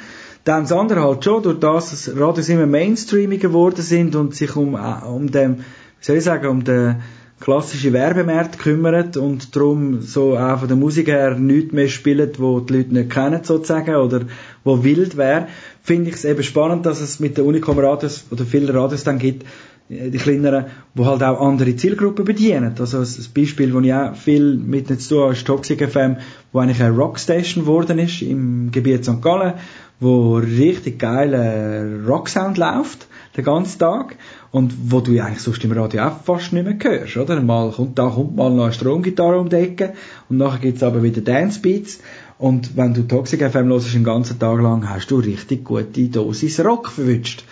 Dann 0.45 0.63
das 0.63 0.71
andere 0.71 1.03
halt 1.03 1.26
schon, 1.26 1.43
durch 1.43 1.59
das, 1.59 1.89
dass 1.89 2.17
Radios 2.17 2.47
immer 2.47 2.67
mainstreamiger 2.67 3.49
geworden 3.49 3.82
sind 3.82 4.15
und 4.15 4.34
sich 4.34 4.55
um, 4.55 4.76
äh, 4.76 5.05
um 5.05 5.30
dem, 5.30 5.57
wie 5.57 5.63
soll 5.99 6.15
ich 6.15 6.23
sagen, 6.23 6.47
um 6.47 6.63
den 6.63 7.01
klassischen 7.39 7.93
Werbemarkt 7.93 8.59
kümmert 8.59 9.17
und 9.17 9.55
darum 9.55 10.01
so 10.01 10.38
auch 10.38 10.59
von 10.59 10.67
der 10.67 10.77
Musik 10.77 11.07
her 11.07 11.36
nichts 11.38 11.73
mehr 11.73 11.89
spielt, 11.89 12.39
wo 12.39 12.59
die 12.59 12.77
Leute 12.77 12.93
nicht 12.93 13.09
kennen 13.09 13.43
sozusagen 13.43 13.95
oder 13.95 14.21
wo 14.63 14.83
wild 14.83 15.17
wäre, 15.17 15.47
finde 15.83 16.09
ich 16.09 16.15
es 16.15 16.25
eben 16.25 16.43
spannend, 16.43 16.86
dass 16.86 17.01
es 17.01 17.19
mit 17.19 17.38
den 17.38 17.45
Unicom 17.45 17.77
Radios 17.77 18.25
oder 18.31 18.45
vielen 18.45 18.69
Radios 18.69 19.03
dann 19.03 19.19
gibt, 19.19 19.43
äh, 19.89 20.09
die 20.09 20.17
kleineren, 20.17 20.65
wo 20.93 21.05
halt 21.05 21.23
auch 21.23 21.41
andere 21.41 21.75
Zielgruppen 21.75 22.23
bedienen. 22.23 22.73
Also 22.79 22.99
ein 22.99 23.33
Beispiel, 23.36 23.73
wo 23.73 23.81
ich 23.81 23.93
auch 23.93 24.15
viel 24.15 24.55
mit 24.55 24.88
zu 24.88 25.09
tun 25.09 25.23
habe, 25.23 25.33
ist 25.33 25.45
Toxic 25.45 25.88
FM, 25.88 26.17
wo 26.53 26.59
eigentlich 26.59 26.81
eine 26.81 26.95
Rockstation 26.95 27.65
geworden 27.65 27.99
ist 27.99 28.21
im 28.21 28.71
Gebiet 28.71 29.03
St. 29.03 29.21
Gallen, 29.21 29.55
wo 29.99 30.37
richtig 30.37 30.99
geiler 30.99 32.05
Rocksound 32.05 32.57
läuft, 32.57 33.07
den 33.37 33.45
ganzen 33.45 33.79
Tag. 33.79 34.17
Und 34.51 34.73
wo 34.91 35.01
du 35.01 35.19
eigentlich 35.19 35.41
sonst 35.41 35.63
im 35.63 35.73
Radio 35.73 36.03
auch 36.03 36.21
fast 36.23 36.53
nicht 36.53 36.65
mehr 36.65 36.77
hörst, 36.81 37.17
oder? 37.17 37.41
Mal 37.41 37.71
kommt, 37.71 37.99
da 37.99 38.07
kommt 38.07 38.35
mal 38.35 38.51
noch 38.51 38.65
eine 38.65 38.73
Stromgitarre 38.73 39.39
um 39.39 39.49
die 39.49 39.57
Ecke 39.57 39.93
und 40.29 40.37
nachher 40.37 40.59
gibt's 40.59 40.83
aber 40.83 41.03
wieder 41.03 41.21
Dancebeats. 41.21 41.99
Und 42.37 42.77
wenn 42.77 42.93
du 42.93 43.03
Toxic 43.03 43.41
FM 43.41 43.67
hörst, 43.69 43.93
den 43.93 44.03
ganzen 44.03 44.39
Tag 44.39 44.61
lang, 44.61 44.89
hast 44.89 45.11
du 45.11 45.19
richtig 45.19 45.63
gute 45.63 46.07
Dosis 46.07 46.63
Rock 46.63 46.89
verwünscht. 46.89 47.43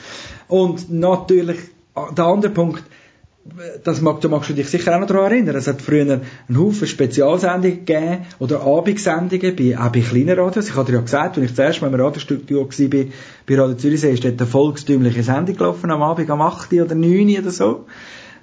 Und 0.47 0.91
natürlich, 0.91 1.57
der 2.17 2.25
andere 2.25 2.51
Punkt, 2.51 2.83
das 3.83 4.01
mag, 4.01 4.21
da 4.21 4.29
magst 4.29 4.49
du 4.49 4.53
dich 4.53 4.69
sicher 4.69 4.95
auch 4.95 5.01
noch 5.01 5.07
daran 5.07 5.31
erinnern. 5.31 5.55
Es 5.55 5.67
hat 5.67 5.81
früher 5.81 6.01
einen 6.01 6.21
Haufen 6.57 6.87
Spezialsendungen 6.87 7.85
gegeben 7.85 8.19
oder 8.39 8.61
Abendsendungen 8.61 9.55
bei, 9.55 9.77
auch 9.77 9.91
bei 9.91 9.99
kleinen 9.99 10.39
Radios. 10.39 10.69
Ich 10.69 10.75
hatte 10.75 10.91
dir 10.91 10.99
ja 10.99 11.01
gesagt, 11.01 11.37
als 11.37 11.49
ich 11.49 11.55
zuerst 11.55 11.81
mal 11.81 11.93
im 11.93 11.99
Radiostudio 11.99 12.61
war 12.61 12.87
bei, 12.89 13.07
bei 13.45 13.59
Radio 13.59 13.75
Zürichsee, 13.75 14.11
ist 14.11 14.23
dort 14.23 14.39
eine 14.39 14.49
volkstümliche 14.49 15.23
Sendung 15.23 15.57
gelaufen 15.57 15.91
am 15.91 16.01
Abend, 16.01 16.29
am 16.29 16.41
8. 16.41 16.73
oder 16.73 16.95
9. 16.95 17.37
oder 17.39 17.51
so. 17.51 17.85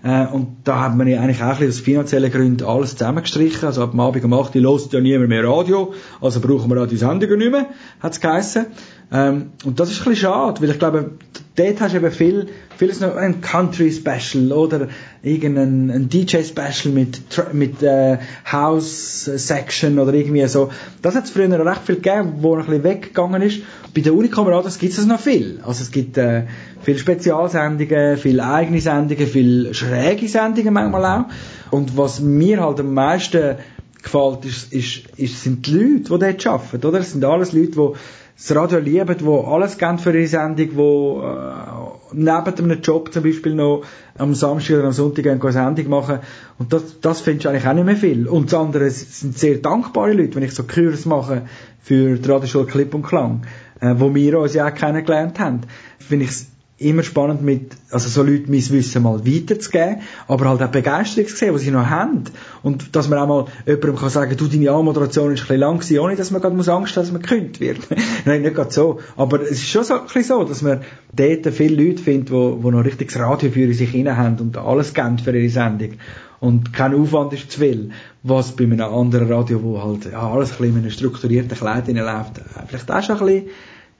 Äh, 0.02 0.26
und 0.26 0.58
da 0.64 0.80
hat 0.80 0.96
man 0.96 1.06
ja 1.06 1.20
eigentlich 1.20 1.42
auch 1.42 1.60
aus 1.60 1.80
finanziellen 1.80 2.30
Gründen 2.30 2.64
alles 2.64 2.92
zusammengestrichen. 2.92 3.66
Also 3.66 3.82
ab 3.82 3.92
dem 3.92 4.00
Abend 4.00 4.24
um 4.24 4.34
8 4.34 4.54
Uhr 4.54 4.80
ja 4.90 5.00
niemand 5.00 5.28
mehr 5.30 5.44
Radio, 5.44 5.94
also 6.20 6.40
brauchen 6.40 6.70
wir 6.70 6.82
auch 6.82 6.86
die 6.86 6.96
Sendungen 6.96 7.38
nicht 7.38 7.52
mehr, 7.52 7.66
hat 8.00 8.12
es 8.12 8.20
geheissen. 8.20 8.66
Ähm, 9.12 9.50
und 9.64 9.80
das 9.80 9.90
ist 9.90 10.00
ein 10.00 10.10
bisschen 10.10 10.30
schade, 10.30 10.62
weil 10.62 10.70
ich 10.70 10.78
glaube, 10.78 11.10
dort 11.56 11.80
hast 11.80 11.92
du 11.92 11.98
eben 11.98 12.12
viel, 12.12 12.46
vieles 12.76 13.00
noch 13.00 13.16
ein 13.16 13.40
Country 13.40 13.90
Special 13.90 14.52
oder 14.52 14.88
irgendein 15.22 15.90
ein 15.90 16.08
DJ 16.08 16.42
Special 16.44 16.94
mit, 16.94 17.20
mit 17.52 17.82
äh, 17.82 18.18
House 18.50 19.24
Section 19.24 19.98
oder 19.98 20.14
irgendwie 20.14 20.46
so. 20.46 20.70
Das 21.02 21.16
hat 21.16 21.24
es 21.24 21.30
früher 21.30 21.48
noch 21.48 21.64
recht 21.64 21.82
viel 21.84 21.96
gegeben, 21.96 22.34
wo 22.40 22.54
ein 22.54 22.64
bisschen 22.64 22.84
weggegangen 22.84 23.42
ist. 23.42 23.62
Bei 23.94 24.00
den 24.00 24.12
Unicom 24.12 24.46
Radios 24.46 24.78
gibt 24.78 24.96
es 24.96 25.04
noch 25.04 25.18
viel. 25.18 25.58
Also 25.64 25.82
es 25.82 25.90
gibt 25.90 26.16
äh, 26.16 26.44
viele 26.82 26.98
Spezialsendungen, 26.98 28.16
viele 28.16 28.44
eigene 28.44 28.80
Sendungen, 28.80 29.26
viele 29.26 29.74
schräge 29.74 30.28
Sendungen 30.28 30.72
manchmal 30.72 31.04
auch. 31.04 31.24
Und 31.72 31.96
was 31.96 32.20
mir 32.20 32.60
halt 32.62 32.78
am 32.78 32.94
meisten 32.94 33.56
gefällt, 34.02 34.44
ist, 34.44 34.72
ist, 34.72 35.02
ist, 35.18 35.42
sind 35.42 35.66
die 35.66 35.72
Leute, 35.72 36.02
die 36.02 36.08
dort 36.08 36.46
arbeiten, 36.46 36.86
oder? 36.86 37.00
Es 37.00 37.12
sind 37.12 37.24
alles 37.24 37.52
Leute, 37.52 37.72
die 37.72 37.92
das 38.40 38.56
Radio 38.56 38.78
lieben, 38.78 39.16
die 39.18 39.46
alles 39.46 39.76
geben 39.76 39.98
für 39.98 40.16
ihre 40.16 40.26
Sendung, 40.26 40.56
die 40.56 41.24
äh, 41.26 41.90
neben 42.12 42.70
einem 42.70 42.80
Job 42.80 43.12
zum 43.12 43.22
Beispiel 43.22 43.54
noch 43.54 43.82
am 44.16 44.34
Samstag 44.34 44.78
oder 44.78 44.86
am 44.86 44.92
Sonntag 44.92 45.26
eine 45.26 45.52
Sendung 45.52 45.88
machen. 45.90 46.20
Und 46.58 46.72
das, 46.72 47.00
das 47.00 47.20
findest 47.20 47.44
du 47.44 47.48
eigentlich 47.50 47.66
auch 47.66 47.74
nicht 47.74 47.84
mehr 47.84 47.96
viel. 47.96 48.26
Und 48.26 48.50
das 48.50 48.58
andere 48.58 48.88
sind 48.88 49.38
sehr 49.38 49.58
dankbare 49.58 50.14
Leute, 50.14 50.36
wenn 50.36 50.42
ich 50.42 50.54
so 50.54 50.62
Kurs 50.62 51.04
mache 51.04 51.42
für 51.82 52.16
die 52.16 52.28
Radioschule 52.28 52.64
Clip 52.64 52.94
und 52.94 53.02
Klang, 53.02 53.42
äh, 53.80 53.94
wo 53.98 54.14
wir 54.14 54.38
uns 54.38 54.54
ja 54.54 54.68
auch 54.68 54.74
kennengelernt 54.74 55.38
haben, 55.38 55.60
finde 55.98 56.24
ich 56.24 56.49
immer 56.80 57.02
spannend 57.02 57.42
mit, 57.42 57.76
also 57.90 58.08
so 58.08 58.22
Leute 58.22 58.50
mein 58.50 58.66
Wissen 58.70 59.02
mal 59.02 59.26
weiterzugeben, 59.26 59.98
aber 60.26 60.48
halt 60.48 60.62
auch 60.62 60.68
Begeisterung 60.68 61.28
zu 61.28 61.36
sehen, 61.36 61.54
was 61.54 61.60
sie 61.60 61.70
noch 61.70 61.90
haben. 61.90 62.24
Und 62.62 62.96
dass 62.96 63.08
man 63.10 63.18
auch 63.18 63.28
mal 63.28 63.44
jemandem 63.66 63.96
kann 63.96 64.08
sagen, 64.08 64.34
du, 64.34 64.46
deine 64.46 64.70
Anmoderation 64.70 65.30
ist 65.32 65.40
ein 65.40 65.42
bisschen 65.42 65.60
lang 65.60 65.78
gewesen, 65.78 65.98
ohne 65.98 66.16
dass 66.16 66.30
man 66.30 66.40
gerade 66.40 66.56
Angst 66.56 66.96
haben, 66.96 67.02
dass 67.02 67.12
man 67.12 67.20
gekündigt 67.20 67.60
wird. 67.60 67.78
Nein, 68.24 68.40
nicht 68.40 68.54
gerade 68.54 68.72
so. 68.72 68.98
Aber 69.18 69.42
es 69.42 69.50
ist 69.50 69.68
schon 69.68 69.84
so, 69.84 69.94
ein 69.94 70.04
bisschen 70.04 70.24
so, 70.24 70.44
dass 70.44 70.62
man 70.62 70.80
dort 71.14 71.46
viele 71.54 71.84
Leute 71.84 72.02
findet, 72.02 72.30
die, 72.30 72.32
die 72.32 72.70
noch 72.70 72.84
richtig 72.84 73.12
das 73.12 73.20
Radio 73.20 73.50
für 73.50 73.74
sich 73.74 73.94
rein 73.94 74.16
haben 74.16 74.38
und 74.38 74.56
alles 74.56 74.94
geben 74.94 75.18
für 75.18 75.36
ihre 75.36 75.50
Sendung. 75.50 75.98
Und 76.40 76.72
kein 76.72 76.94
Aufwand 76.94 77.34
ist 77.34 77.52
zu 77.52 77.60
viel. 77.60 77.90
Was 78.22 78.56
bei 78.56 78.64
einem 78.64 78.80
anderen 78.80 79.30
Radio, 79.30 79.62
wo 79.62 79.82
halt 79.82 80.10
ja, 80.10 80.30
alles 80.30 80.52
ein 80.52 80.56
bisschen 80.56 80.76
in 80.76 80.80
einem 80.80 80.90
strukturierten 80.90 81.58
Kleid 81.58 81.88
läuft, 81.88 82.38
äh, 82.38 82.42
vielleicht 82.66 82.90
auch 82.90 83.02
schon 83.02 83.18
ein 83.18 83.26
bisschen 83.26 83.50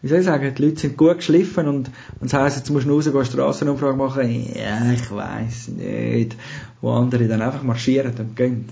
wie 0.03 0.09
soll 0.09 0.21
ich 0.21 0.25
sagen, 0.25 0.55
die 0.55 0.63
Leute 0.63 0.81
sind 0.81 0.97
gut 0.97 1.19
geschliffen 1.19 1.69
und, 1.69 1.91
es 2.23 2.33
heisst, 2.33 2.57
jetzt 2.57 2.71
musst 2.71 2.87
du 2.87 2.95
rausgehen, 2.95 3.25
Strassenumfrage 3.25 3.97
machen, 3.97 4.51
ja, 4.55 4.93
ich 4.93 5.11
weiss 5.11 5.69
nicht. 5.69 6.37
Wo 6.81 6.93
andere 6.93 7.29
dann 7.29 7.43
einfach 7.43 7.63
marschieren 7.63 8.15
und 8.19 8.35
gehen. 8.35 8.69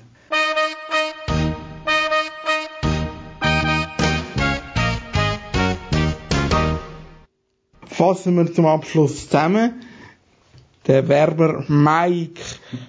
Fassen 7.85 8.37
wir 8.37 8.51
zum 8.53 8.67
Abschluss 8.67 9.29
zusammen. 9.29 9.83
Der 10.87 11.07
Werber 11.09 11.65
Mike 11.69 12.41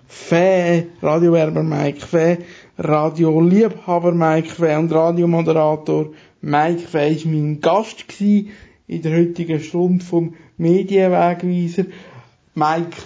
Fee, 0.08 0.88
Radiowerber 1.02 1.64
Mike 1.64 2.06
Fee, 2.06 2.38
Radioliebhaber 2.78 4.14
Mike 4.14 4.50
Fee 4.50 4.76
und 4.78 4.94
Radiomoderator 4.94 6.12
Mike 6.42 6.88
Fee 6.88 7.14
ist 7.14 7.26
mein 7.26 7.60
Gast 7.62 8.08
gewesen 8.08 8.50
in 8.88 9.02
der 9.02 9.18
heutigen 9.18 9.60
Stunde 9.60 10.04
vom 10.04 10.36
Medienwegweiser. 10.58 11.86
Mike, 12.56 12.98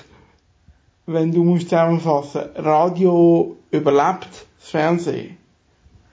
wenn 1.05 1.31
du 1.31 1.43
musst 1.43 1.69
zusammenfassen, 1.69 2.41
Radio 2.55 3.57
überlebt 3.71 4.29
das 4.59 4.69
Fernsehen. 4.69 5.37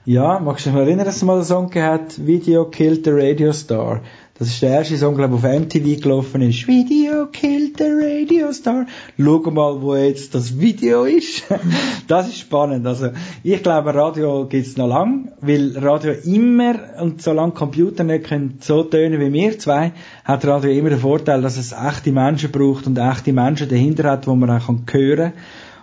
Ja, 0.05 0.41
magst 0.41 0.67
du 0.67 0.71
dich 0.71 0.79
erinnern, 0.79 1.05
dass 1.05 1.17
es 1.17 1.23
mal 1.23 1.35
einen 1.35 1.45
Song 1.45 1.71
gehabt 1.71 2.27
Video 2.27 2.65
Killed 2.65 3.05
the 3.05 3.11
Radio 3.13 3.53
Star? 3.53 4.01
Das 4.41 4.49
ist 4.49 4.63
der 4.63 4.71
erste 4.71 4.97
Song, 4.97 5.17
glaube 5.17 5.37
ich, 5.37 5.45
auf 5.45 5.61
MTV 5.61 6.01
gelaufen 6.01 6.41
ist. 6.41 6.67
Video 6.67 7.27
Killed 7.27 7.77
the 7.77 7.85
Radio 7.85 8.51
Star. 8.55 8.87
Schau 9.19 9.51
mal, 9.51 9.83
wo 9.83 9.95
jetzt 9.95 10.35
das 10.35 10.59
Video 10.59 11.05
ist. 11.05 11.45
das 12.09 12.29
ist 12.29 12.39
spannend. 12.39 12.87
Also, 12.87 13.11
ich 13.43 13.63
glaube, 13.63 13.95
Radio 13.95 14.47
gibt's 14.47 14.79
noch 14.79 14.89
lang, 14.89 15.33
weil 15.43 15.77
Radio 15.77 16.13
immer, 16.25 16.75
und 17.03 17.21
solange 17.21 17.53
Computer 17.53 18.03
nicht 18.03 18.29
können 18.29 18.57
so 18.61 18.83
tönen 18.83 19.21
wie 19.21 19.31
wir 19.31 19.59
zwei, 19.59 19.93
hat 20.25 20.47
Radio 20.47 20.71
immer 20.71 20.89
den 20.89 21.01
Vorteil, 21.01 21.43
dass 21.43 21.59
es 21.59 21.73
echte 21.73 22.11
Menschen 22.11 22.51
braucht 22.51 22.87
und 22.87 22.97
echte 22.97 23.35
Menschen 23.35 23.69
dahinter 23.69 24.11
hat, 24.11 24.27
wo 24.27 24.35
man 24.35 24.49
auch 24.49 24.67
hören 24.67 24.87
kann. 24.87 25.33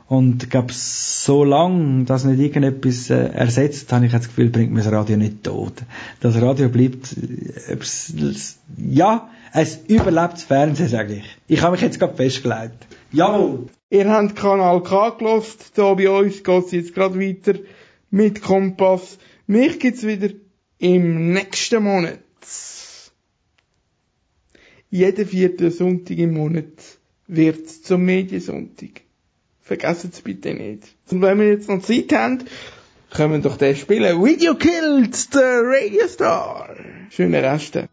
Und 0.07 0.43
ich 0.43 0.49
glaube, 0.49 0.71
so 0.71 1.43
lange 1.43 2.05
das 2.05 2.23
nicht 2.23 2.39
irgendetwas 2.39 3.09
äh, 3.09 3.27
ersetzt, 3.27 3.91
habe 3.91 4.05
ich 4.05 4.11
das 4.13 4.27
Gefühl, 4.27 4.49
bringt 4.49 4.71
mir 4.71 4.81
das 4.81 4.91
Radio 4.91 5.17
nicht 5.17 5.43
tot. 5.43 5.73
Das 6.21 6.41
Radio 6.41 6.69
bleibt, 6.69 7.13
äh, 7.17 7.77
ja, 8.77 9.29
es 9.53 9.79
überlebt 9.87 10.33
das 10.33 10.43
Fernsehen, 10.43 10.87
sage 10.87 11.15
ich. 11.15 11.37
Ich 11.47 11.61
habe 11.61 11.73
mich 11.73 11.81
jetzt 11.81 11.99
gerade 11.99 12.15
festgelegt. 12.15 12.87
Jawohl! 13.11 13.67
Ihr 13.89 14.09
habt 14.09 14.35
Kanal 14.35 14.81
K 14.83 15.09
gelost, 15.11 15.71
da 15.75 15.93
bei 15.93 16.09
uns 16.09 16.43
geht's 16.43 16.71
jetzt 16.71 16.93
gerade 16.93 17.19
weiter 17.19 17.59
mit 18.09 18.41
Kompass. 18.41 19.17
Mich 19.45 19.79
gibt's 19.79 20.05
wieder 20.05 20.29
im 20.77 21.33
nächsten 21.33 21.83
Monat. 21.83 22.19
Jeden 24.89 25.25
vierten 25.25 25.71
Sonntag 25.71 26.17
im 26.17 26.33
Monat 26.33 26.97
wird's 27.27 27.81
zum 27.81 28.05
Mediensonntag. 28.05 29.01
Vergesst 29.67 30.05
es 30.05 30.21
bitte 30.21 30.53
nicht. 30.53 30.83
Und 31.11 31.21
wenn 31.21 31.39
wir 31.41 31.49
jetzt 31.49 31.67
noch 31.67 31.81
Zeit 31.81 32.13
haben, 32.13 32.45
können 33.11 33.33
wir 33.33 33.39
doch 33.39 33.57
den 33.57 33.75
spielen. 33.75 34.23
Video 34.23 34.55
Killed 34.55 35.13
the 35.13 35.39
Radio 35.41 36.07
Star. 36.07 36.73
Schöne 37.09 37.43
Reste. 37.43 37.86